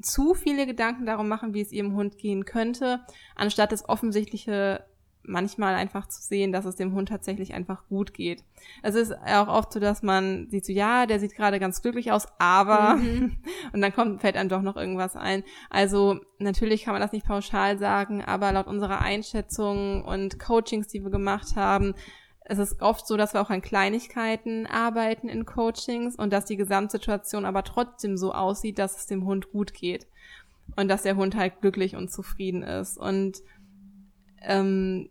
zu 0.00 0.34
viele 0.34 0.66
Gedanken 0.66 1.06
darum 1.06 1.28
machen, 1.28 1.54
wie 1.54 1.60
es 1.60 1.72
ihrem 1.72 1.94
Hund 1.94 2.18
gehen 2.18 2.44
könnte, 2.44 3.00
anstatt 3.34 3.72
das 3.72 3.88
Offensichtliche 3.88 4.84
manchmal 5.28 5.74
einfach 5.74 6.08
zu 6.08 6.22
sehen, 6.22 6.52
dass 6.52 6.64
es 6.64 6.76
dem 6.76 6.92
Hund 6.94 7.10
tatsächlich 7.10 7.54
einfach 7.54 7.86
gut 7.88 8.14
geht. 8.14 8.42
Es 8.82 8.94
ist 8.94 9.12
auch 9.12 9.48
oft 9.48 9.72
so, 9.72 9.80
dass 9.80 10.02
man 10.02 10.48
sieht 10.50 10.64
so, 10.64 10.72
ja, 10.72 11.06
der 11.06 11.20
sieht 11.20 11.34
gerade 11.34 11.60
ganz 11.60 11.82
glücklich 11.82 12.10
aus, 12.10 12.26
aber 12.38 12.96
Mhm. 12.96 13.36
und 13.72 13.80
dann 13.80 13.92
kommt, 13.92 14.20
fällt 14.20 14.36
einem 14.36 14.48
doch 14.48 14.62
noch 14.62 14.76
irgendwas 14.76 15.16
ein. 15.16 15.44
Also 15.70 16.20
natürlich 16.38 16.84
kann 16.84 16.94
man 16.94 17.02
das 17.02 17.12
nicht 17.12 17.26
pauschal 17.26 17.78
sagen, 17.78 18.24
aber 18.24 18.52
laut 18.52 18.66
unserer 18.66 19.00
Einschätzung 19.00 20.04
und 20.04 20.38
Coachings, 20.38 20.88
die 20.88 21.02
wir 21.02 21.10
gemacht 21.10 21.56
haben, 21.56 21.94
es 22.48 22.58
ist 22.58 22.80
oft 22.80 23.06
so, 23.06 23.16
dass 23.16 23.34
wir 23.34 23.42
auch 23.42 23.50
an 23.50 23.60
Kleinigkeiten 23.60 24.66
arbeiten 24.66 25.28
in 25.28 25.44
Coachings 25.44 26.16
und 26.16 26.32
dass 26.32 26.46
die 26.46 26.56
Gesamtsituation 26.56 27.44
aber 27.44 27.62
trotzdem 27.62 28.16
so 28.16 28.32
aussieht, 28.32 28.78
dass 28.78 28.96
es 28.96 29.06
dem 29.06 29.26
Hund 29.26 29.50
gut 29.52 29.74
geht 29.74 30.06
und 30.76 30.88
dass 30.88 31.02
der 31.02 31.16
Hund 31.16 31.36
halt 31.36 31.60
glücklich 31.60 31.94
und 31.94 32.10
zufrieden 32.10 32.62
ist. 32.62 32.96
Und 32.96 33.38
ähm, 34.40 35.10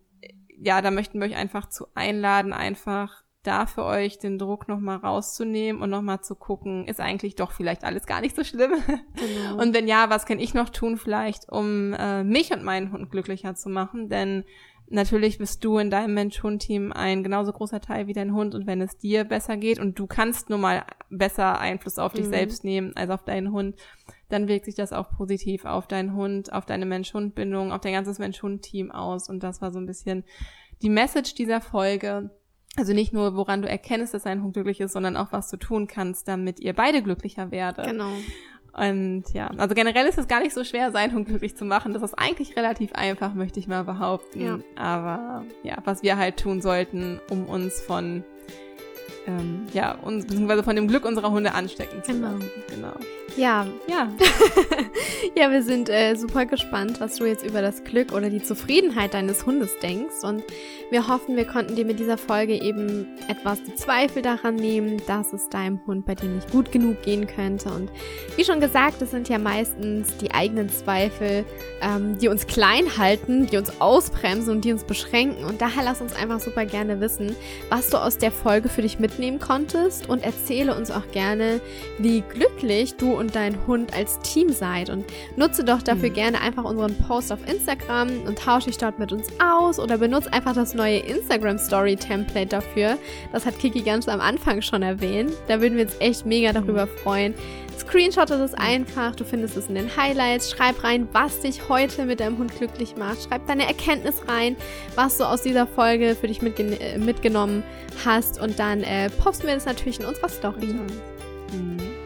ja, 0.60 0.82
da 0.82 0.90
möchten 0.90 1.20
wir 1.20 1.28
euch 1.28 1.36
einfach 1.36 1.70
zu 1.70 1.86
einladen, 1.94 2.54
einfach 2.54 3.24
da 3.44 3.68
für 3.68 3.86
euch 3.86 4.18
den 4.18 4.40
Druck 4.40 4.68
nochmal 4.68 4.98
rauszunehmen 4.98 5.82
und 5.82 5.92
nochmal 5.92 6.22
zu 6.22 6.36
gucken, 6.36 6.88
ist 6.88 7.00
eigentlich 7.00 7.36
doch 7.36 7.52
vielleicht 7.52 7.84
alles 7.84 8.08
gar 8.08 8.20
nicht 8.20 8.36
so 8.36 8.44
schlimm. 8.44 8.72
Genau. 9.16 9.62
Und 9.62 9.74
wenn 9.74 9.88
ja, 9.88 10.10
was 10.10 10.26
kann 10.26 10.40
ich 10.40 10.54
noch 10.54 10.70
tun 10.70 10.98
vielleicht, 10.98 11.50
um 11.50 11.94
äh, 11.94 12.24
mich 12.24 12.52
und 12.52 12.64
meinen 12.64 12.92
Hund 12.92 13.10
glücklicher 13.12 13.56
zu 13.56 13.70
machen? 13.70 14.10
Denn 14.10 14.44
natürlich 14.90 15.38
bist 15.38 15.64
du 15.64 15.78
in 15.78 15.90
deinem 15.90 16.14
Mensch-Hund-Team 16.14 16.92
ein 16.92 17.24
genauso 17.24 17.52
großer 17.52 17.82
Teil 17.82 18.08
wie 18.08 18.14
dein 18.14 18.34
Hund 18.34 18.56
und 18.56 18.68
wenn 18.68 18.82
es 18.82 18.98
dir 18.98 19.24
besser 19.24 19.58
geht 19.58 19.80
und 19.80 19.98
du 20.00 20.08
kannst 20.08 20.50
nun 20.50 20.62
mal 20.62 20.86
besser 21.10 21.60
Einfluss 21.60 22.00
auf 22.00 22.14
dich 22.14 22.26
Mhm. 22.26 22.30
selbst 22.32 22.64
nehmen 22.64 22.96
als 22.96 23.10
auf 23.10 23.24
deinen 23.24 23.52
Hund, 23.52 23.76
dann 24.30 24.48
wirkt 24.48 24.66
sich 24.66 24.76
das 24.76 24.94
auch 24.94 25.10
positiv 25.16 25.66
auf 25.66 25.88
deinen 25.88 26.14
Hund, 26.14 26.52
auf 26.52 26.66
deine 26.66 26.86
Mensch-Hund-Bindung, 26.86 27.72
auf 27.72 27.82
dein 27.82 27.94
ganzes 27.94 28.20
Mensch-Hund-Team 28.20 28.92
aus 28.92 29.30
und 29.30 29.44
das 29.44 29.62
war 29.62 29.72
so 29.72 29.80
ein 29.80 29.86
bisschen 29.86 30.24
die 30.82 30.90
Message 30.90 31.34
dieser 31.36 31.62
Folge. 31.62 32.30
Also 32.76 32.94
nicht 32.94 33.12
nur, 33.12 33.36
woran 33.36 33.64
du 33.64 33.68
erkennst, 33.68 34.14
dass 34.14 34.24
dein 34.24 34.44
Hund 34.44 34.54
glücklich 34.54 34.80
ist, 34.80 34.94
sondern 34.94 35.18
auch, 35.18 35.32
was 35.32 35.50
du 35.50 35.58
tun 35.58 35.88
kannst, 35.88 36.28
damit 36.28 36.60
ihr 36.60 36.74
beide 36.74 37.02
glücklicher 37.02 37.50
werdet. 37.50 37.88
Genau. 37.88 38.12
Und 38.78 39.24
ja, 39.34 39.50
also 39.58 39.74
generell 39.74 40.06
ist 40.06 40.20
es 40.20 40.28
gar 40.28 40.40
nicht 40.40 40.54
so 40.54 40.64
schwer, 40.64 40.92
seinen 40.92 41.14
Hund 41.14 41.28
glücklich 41.28 41.56
zu 41.56 41.66
machen. 41.66 41.94
Das 41.94 42.04
ist 42.04 42.14
eigentlich 42.14 42.56
relativ 42.56 42.94
einfach, 42.94 43.34
möchte 43.34 43.60
ich 43.60 43.68
mal 43.68 43.84
behaupten. 43.84 44.40
Ja. 44.40 44.60
Aber 44.76 45.44
ja, 45.64 45.78
was 45.84 46.04
wir 46.04 46.18
halt 46.18 46.38
tun 46.38 46.62
sollten, 46.62 47.20
um 47.32 47.46
uns 47.46 47.82
von 47.82 48.24
ähm, 49.28 49.66
ja, 49.74 49.94
uns 50.04 50.26
beziehungsweise 50.26 50.64
von 50.64 50.76
dem 50.76 50.88
Glück 50.88 51.06
unserer 51.06 51.32
Hunde 51.32 51.54
anstecken 51.54 52.04
zu 52.04 52.14
genau. 52.14 52.34
lassen. 52.34 52.52
Genau. 52.70 52.94
Ja. 53.36 53.68
Ja. 53.88 54.10
ja, 55.36 55.52
wir 55.52 55.64
sind 55.64 55.90
äh, 55.90 56.16
super 56.16 56.46
gespannt, 56.46 57.02
was 57.02 57.18
du 57.18 57.26
jetzt 57.26 57.46
über 57.46 57.62
das 57.62 57.84
Glück 57.84 58.14
oder 58.14 58.30
die 58.30 58.42
Zufriedenheit 58.42 59.14
deines 59.14 59.46
Hundes 59.46 59.78
denkst. 59.80 60.24
Und 60.24 60.44
wir 60.90 61.08
hoffen, 61.08 61.36
wir 61.36 61.46
konnten 61.46 61.76
dir 61.76 61.86
mit 61.86 62.00
dieser 62.00 62.18
Folge 62.18 62.54
eben 62.54 63.08
etwas 63.28 63.62
die 63.64 63.76
Zweifel 63.76 64.22
daran 64.22 64.56
nehmen, 64.56 65.02
dass 65.06 65.34
es 65.34 65.50
deinem 65.50 65.82
Hund 65.86 66.06
bei 66.06 66.16
dir 66.16 66.30
nicht 66.30 66.50
gut 66.52 66.72
genug 66.72 67.02
gehen 67.02 67.28
könnte. 67.28 67.70
Und 67.70 67.90
wie 68.38 68.46
schon 68.46 68.62
gesagt, 68.62 69.02
es 69.02 69.12
sind 69.12 69.28
ja 69.28 69.38
meistens 69.38 70.16
die 70.18 70.32
eigenen 70.34 70.70
Zweifel, 70.70 71.44
ähm, 71.82 72.18
die 72.18 72.30
uns 72.30 72.48
klein 72.48 72.98
halten, 72.98 73.48
die 73.48 73.58
uns 73.58 73.82
ausbremsen 73.82 74.54
und 74.54 74.64
die 74.64 74.72
uns 74.72 74.86
beschränken. 74.86 75.44
Und 75.44 75.62
daher 75.62 75.84
lass 75.84 76.00
uns 76.00 76.16
einfach 76.16 76.40
super 76.40 76.66
gerne 76.66 77.02
wissen, 77.02 77.36
was 77.70 77.90
du 77.90 77.98
aus 77.98 78.18
der 78.18 78.32
Folge 78.32 78.70
für 78.70 78.82
dich 78.82 78.98
mitnehmen 78.98 79.40
konntest 79.40 80.08
und 80.08 80.24
erzähle 80.24 80.76
uns 80.76 80.90
auch 80.90 81.12
gerne, 81.12 81.60
wie 81.98 82.22
glücklich 82.22 82.96
du 82.96 83.12
und 83.12 83.36
dein 83.36 83.68
Hund 83.68 83.94
als 83.94 84.20
Team 84.20 84.54
seid. 84.54 84.90
Und 84.90 85.06
nutze 85.36 85.66
doch 85.66 85.82
dafür 85.82 86.10
mhm. 86.10 86.14
gerne 86.14 86.42
einfach 86.42 86.64
unseren 86.64 86.96
Post 86.96 87.34
auf 87.34 87.40
Instagram 87.46 88.22
und 88.26 88.40
tausche 88.40 88.68
dich 88.68 88.78
dort 88.78 89.00
mit 89.00 89.12
uns 89.12 89.28
aus 89.44 89.80
oder 89.80 89.98
benutze 89.98 90.32
einfach 90.32 90.54
das 90.54 90.77
neue 90.78 91.00
Instagram 91.00 91.58
Story 91.58 91.96
Template 91.96 92.48
dafür. 92.48 92.98
Das 93.34 93.46
hat 93.46 93.60
Kiki 93.60 93.82
ganz 93.82 94.08
am 94.08 94.22
Anfang 94.22 94.62
schon 94.62 94.82
erwähnt. 94.82 95.34
Da 95.48 95.60
würden 95.60 95.78
wir 95.78 95.86
uns 95.86 95.98
echt 96.00 96.26
mega 96.26 96.54
darüber 96.54 96.88
freuen. 96.88 97.34
Screenshotte 97.78 98.34
es 98.36 98.54
einfach, 98.54 99.16
du 99.16 99.24
findest 99.24 99.56
es 99.58 99.68
in 99.68 99.76
den 99.76 99.96
Highlights. 99.96 100.52
Schreib 100.52 100.84
rein, 100.84 101.08
was 101.12 101.42
dich 101.42 101.70
heute 101.70 102.06
mit 102.06 102.20
deinem 102.20 102.38
Hund 102.38 102.56
glücklich 102.58 102.96
macht. 102.96 103.24
Schreib 103.24 103.46
deine 103.48 103.68
Erkenntnis 103.68 104.16
rein, 104.28 104.56
was 104.96 105.18
du 105.18 105.26
aus 105.26 105.42
dieser 105.42 105.68
Folge 105.68 106.16
für 106.16 106.28
dich 106.28 106.42
mitgen 106.42 106.74
äh, 106.80 106.98
mitgenommen 106.98 107.64
hast. 108.04 108.42
Und 108.42 108.60
dann 108.60 108.84
äh, 108.84 109.10
posten 109.10 109.48
wir 109.48 109.56
das 109.56 109.66
natürlich 109.66 110.00
in 110.00 110.06
unserer 110.06 110.30
Story. 110.30 110.68
Mhm. 111.52 111.97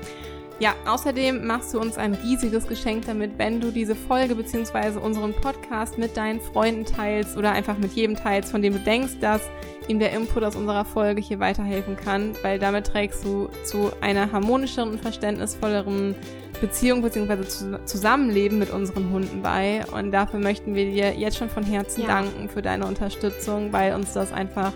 Ja, 0.61 0.75
außerdem 0.85 1.47
machst 1.47 1.73
du 1.73 1.79
uns 1.79 1.97
ein 1.97 2.13
riesiges 2.13 2.67
Geschenk 2.67 3.07
damit, 3.07 3.31
wenn 3.39 3.59
du 3.59 3.71
diese 3.71 3.95
Folge 3.95 4.35
bzw. 4.35 4.99
unseren 4.99 5.33
Podcast 5.33 5.97
mit 5.97 6.15
deinen 6.15 6.39
Freunden 6.39 6.85
teilst 6.85 7.35
oder 7.35 7.51
einfach 7.51 7.79
mit 7.79 7.93
jedem 7.93 8.15
teilst, 8.15 8.51
von 8.51 8.61
dem 8.61 8.73
du 8.73 8.79
denkst, 8.79 9.13
dass 9.21 9.41
ihm 9.87 9.97
der 9.97 10.11
Input 10.11 10.43
aus 10.43 10.55
unserer 10.55 10.85
Folge 10.85 11.19
hier 11.19 11.39
weiterhelfen 11.39 11.97
kann, 11.97 12.33
weil 12.43 12.59
damit 12.59 12.85
trägst 12.85 13.25
du 13.25 13.49
zu 13.65 13.91
einer 14.01 14.31
harmonischeren 14.31 14.91
und 14.91 15.01
verständnisvolleren 15.01 16.13
Beziehung 16.61 17.01
bzw. 17.01 17.37
Zusammenleben 17.85 18.59
mit 18.59 18.69
unseren 18.69 19.09
Hunden 19.09 19.41
bei. 19.41 19.83
Und 19.91 20.11
dafür 20.11 20.39
möchten 20.39 20.75
wir 20.75 20.85
dir 20.85 21.15
jetzt 21.15 21.37
schon 21.37 21.49
von 21.49 21.63
Herzen 21.63 22.01
ja. 22.01 22.07
danken 22.07 22.49
für 22.49 22.61
deine 22.61 22.85
Unterstützung, 22.85 23.73
weil 23.73 23.95
uns 23.95 24.13
das 24.13 24.31
einfach 24.31 24.73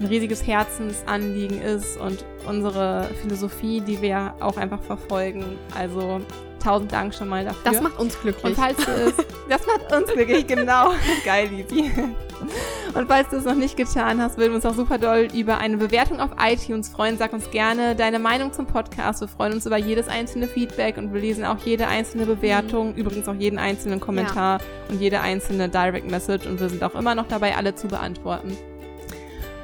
ein 0.00 0.06
riesiges 0.06 0.46
Herzensanliegen 0.46 1.60
ist 1.60 1.98
und 1.98 2.24
unsere 2.46 3.08
Philosophie, 3.22 3.80
die 3.80 4.00
wir 4.00 4.34
auch 4.40 4.56
einfach 4.56 4.82
verfolgen. 4.82 5.44
Also 5.76 6.20
tausend 6.62 6.92
Dank 6.92 7.14
schon 7.14 7.28
mal 7.28 7.44
dafür. 7.44 7.72
Das 7.72 7.80
macht 7.80 7.98
uns 7.98 8.20
glücklich. 8.20 8.44
Und 8.44 8.54
falls 8.56 8.76
du 8.76 8.90
es, 8.90 9.14
das 9.48 9.66
macht 9.66 9.92
uns 9.92 10.12
glücklich, 10.12 10.46
genau. 10.46 10.92
Geil, 11.24 11.48
Lisi. 11.48 11.90
Und 12.94 13.08
falls 13.08 13.28
du 13.30 13.36
es 13.36 13.44
noch 13.44 13.54
nicht 13.54 13.76
getan 13.76 14.20
hast, 14.20 14.38
würden 14.38 14.50
wir 14.50 14.56
uns 14.56 14.66
auch 14.66 14.74
super 14.74 14.98
doll 14.98 15.28
über 15.34 15.58
eine 15.58 15.76
Bewertung 15.76 16.20
auf 16.20 16.30
iTunes 16.40 16.88
freuen. 16.88 17.18
Sag 17.18 17.32
uns 17.32 17.50
gerne 17.50 17.96
deine 17.96 18.18
Meinung 18.18 18.52
zum 18.52 18.66
Podcast. 18.66 19.20
Wir 19.20 19.28
freuen 19.28 19.52
uns 19.54 19.66
über 19.66 19.76
jedes 19.76 20.08
einzelne 20.08 20.46
Feedback 20.46 20.96
und 20.96 21.12
wir 21.12 21.20
lesen 21.20 21.44
auch 21.44 21.58
jede 21.64 21.88
einzelne 21.88 22.26
Bewertung, 22.26 22.92
mhm. 22.92 22.96
übrigens 22.96 23.28
auch 23.28 23.34
jeden 23.34 23.58
einzelnen 23.58 24.00
Kommentar 24.00 24.60
ja. 24.60 24.64
und 24.88 25.00
jede 25.00 25.20
einzelne 25.20 25.68
Direct 25.68 26.10
Message 26.10 26.46
und 26.46 26.60
wir 26.60 26.68
sind 26.68 26.82
auch 26.82 26.94
immer 26.94 27.14
noch 27.14 27.26
dabei, 27.26 27.56
alle 27.56 27.74
zu 27.74 27.88
beantworten. 27.88 28.56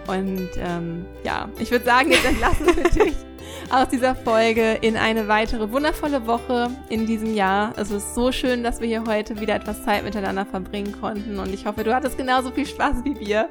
Und 0.07 0.51
ähm, 0.59 1.07
ja, 1.25 1.49
ich 1.59 1.71
würde 1.71 1.85
sagen, 1.85 2.11
jetzt 2.11 2.25
entlassen 2.25 2.67
wir 2.67 2.91
dich 2.91 3.15
aus 3.71 3.89
dieser 3.89 4.15
Folge 4.15 4.79
in 4.81 4.97
eine 4.97 5.29
weitere 5.29 5.71
wundervolle 5.71 6.27
Woche 6.27 6.71
in 6.89 7.07
diesem 7.07 7.35
Jahr. 7.35 7.73
Es 7.77 7.91
ist 7.91 8.15
so 8.15 8.33
schön, 8.33 8.63
dass 8.63 8.81
wir 8.81 8.89
hier 8.89 9.05
heute 9.07 9.41
wieder 9.41 9.55
etwas 9.55 9.85
Zeit 9.85 10.05
miteinander 10.05 10.47
verbringen 10.47 10.95
konnten 11.01 11.39
und 11.39 11.53
ich 11.53 11.67
hoffe, 11.67 11.85
du 11.85 11.95
hattest 11.95 12.17
genauso 12.17 12.51
viel 12.51 12.67
Spaß 12.67 13.05
wie 13.05 13.19
wir. 13.19 13.49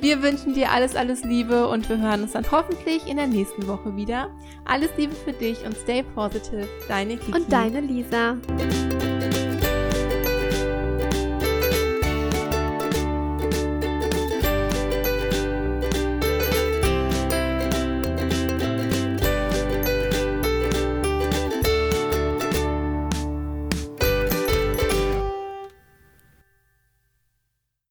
Wir 0.00 0.22
wünschen 0.22 0.54
dir 0.54 0.70
alles, 0.70 0.96
alles 0.96 1.24
Liebe 1.24 1.68
und 1.68 1.88
wir 1.88 1.98
hören 1.98 2.22
uns 2.22 2.32
dann 2.32 2.50
hoffentlich 2.50 3.06
in 3.06 3.16
der 3.16 3.26
nächsten 3.26 3.66
Woche 3.66 3.96
wieder. 3.96 4.30
Alles 4.64 4.90
Liebe 4.96 5.14
für 5.14 5.32
dich 5.32 5.64
und 5.64 5.76
stay 5.76 6.02
positive. 6.02 6.68
Deine 6.88 7.16
Kiki. 7.16 7.32
Und 7.32 7.52
deine 7.52 7.80
Lisa. 7.80 8.36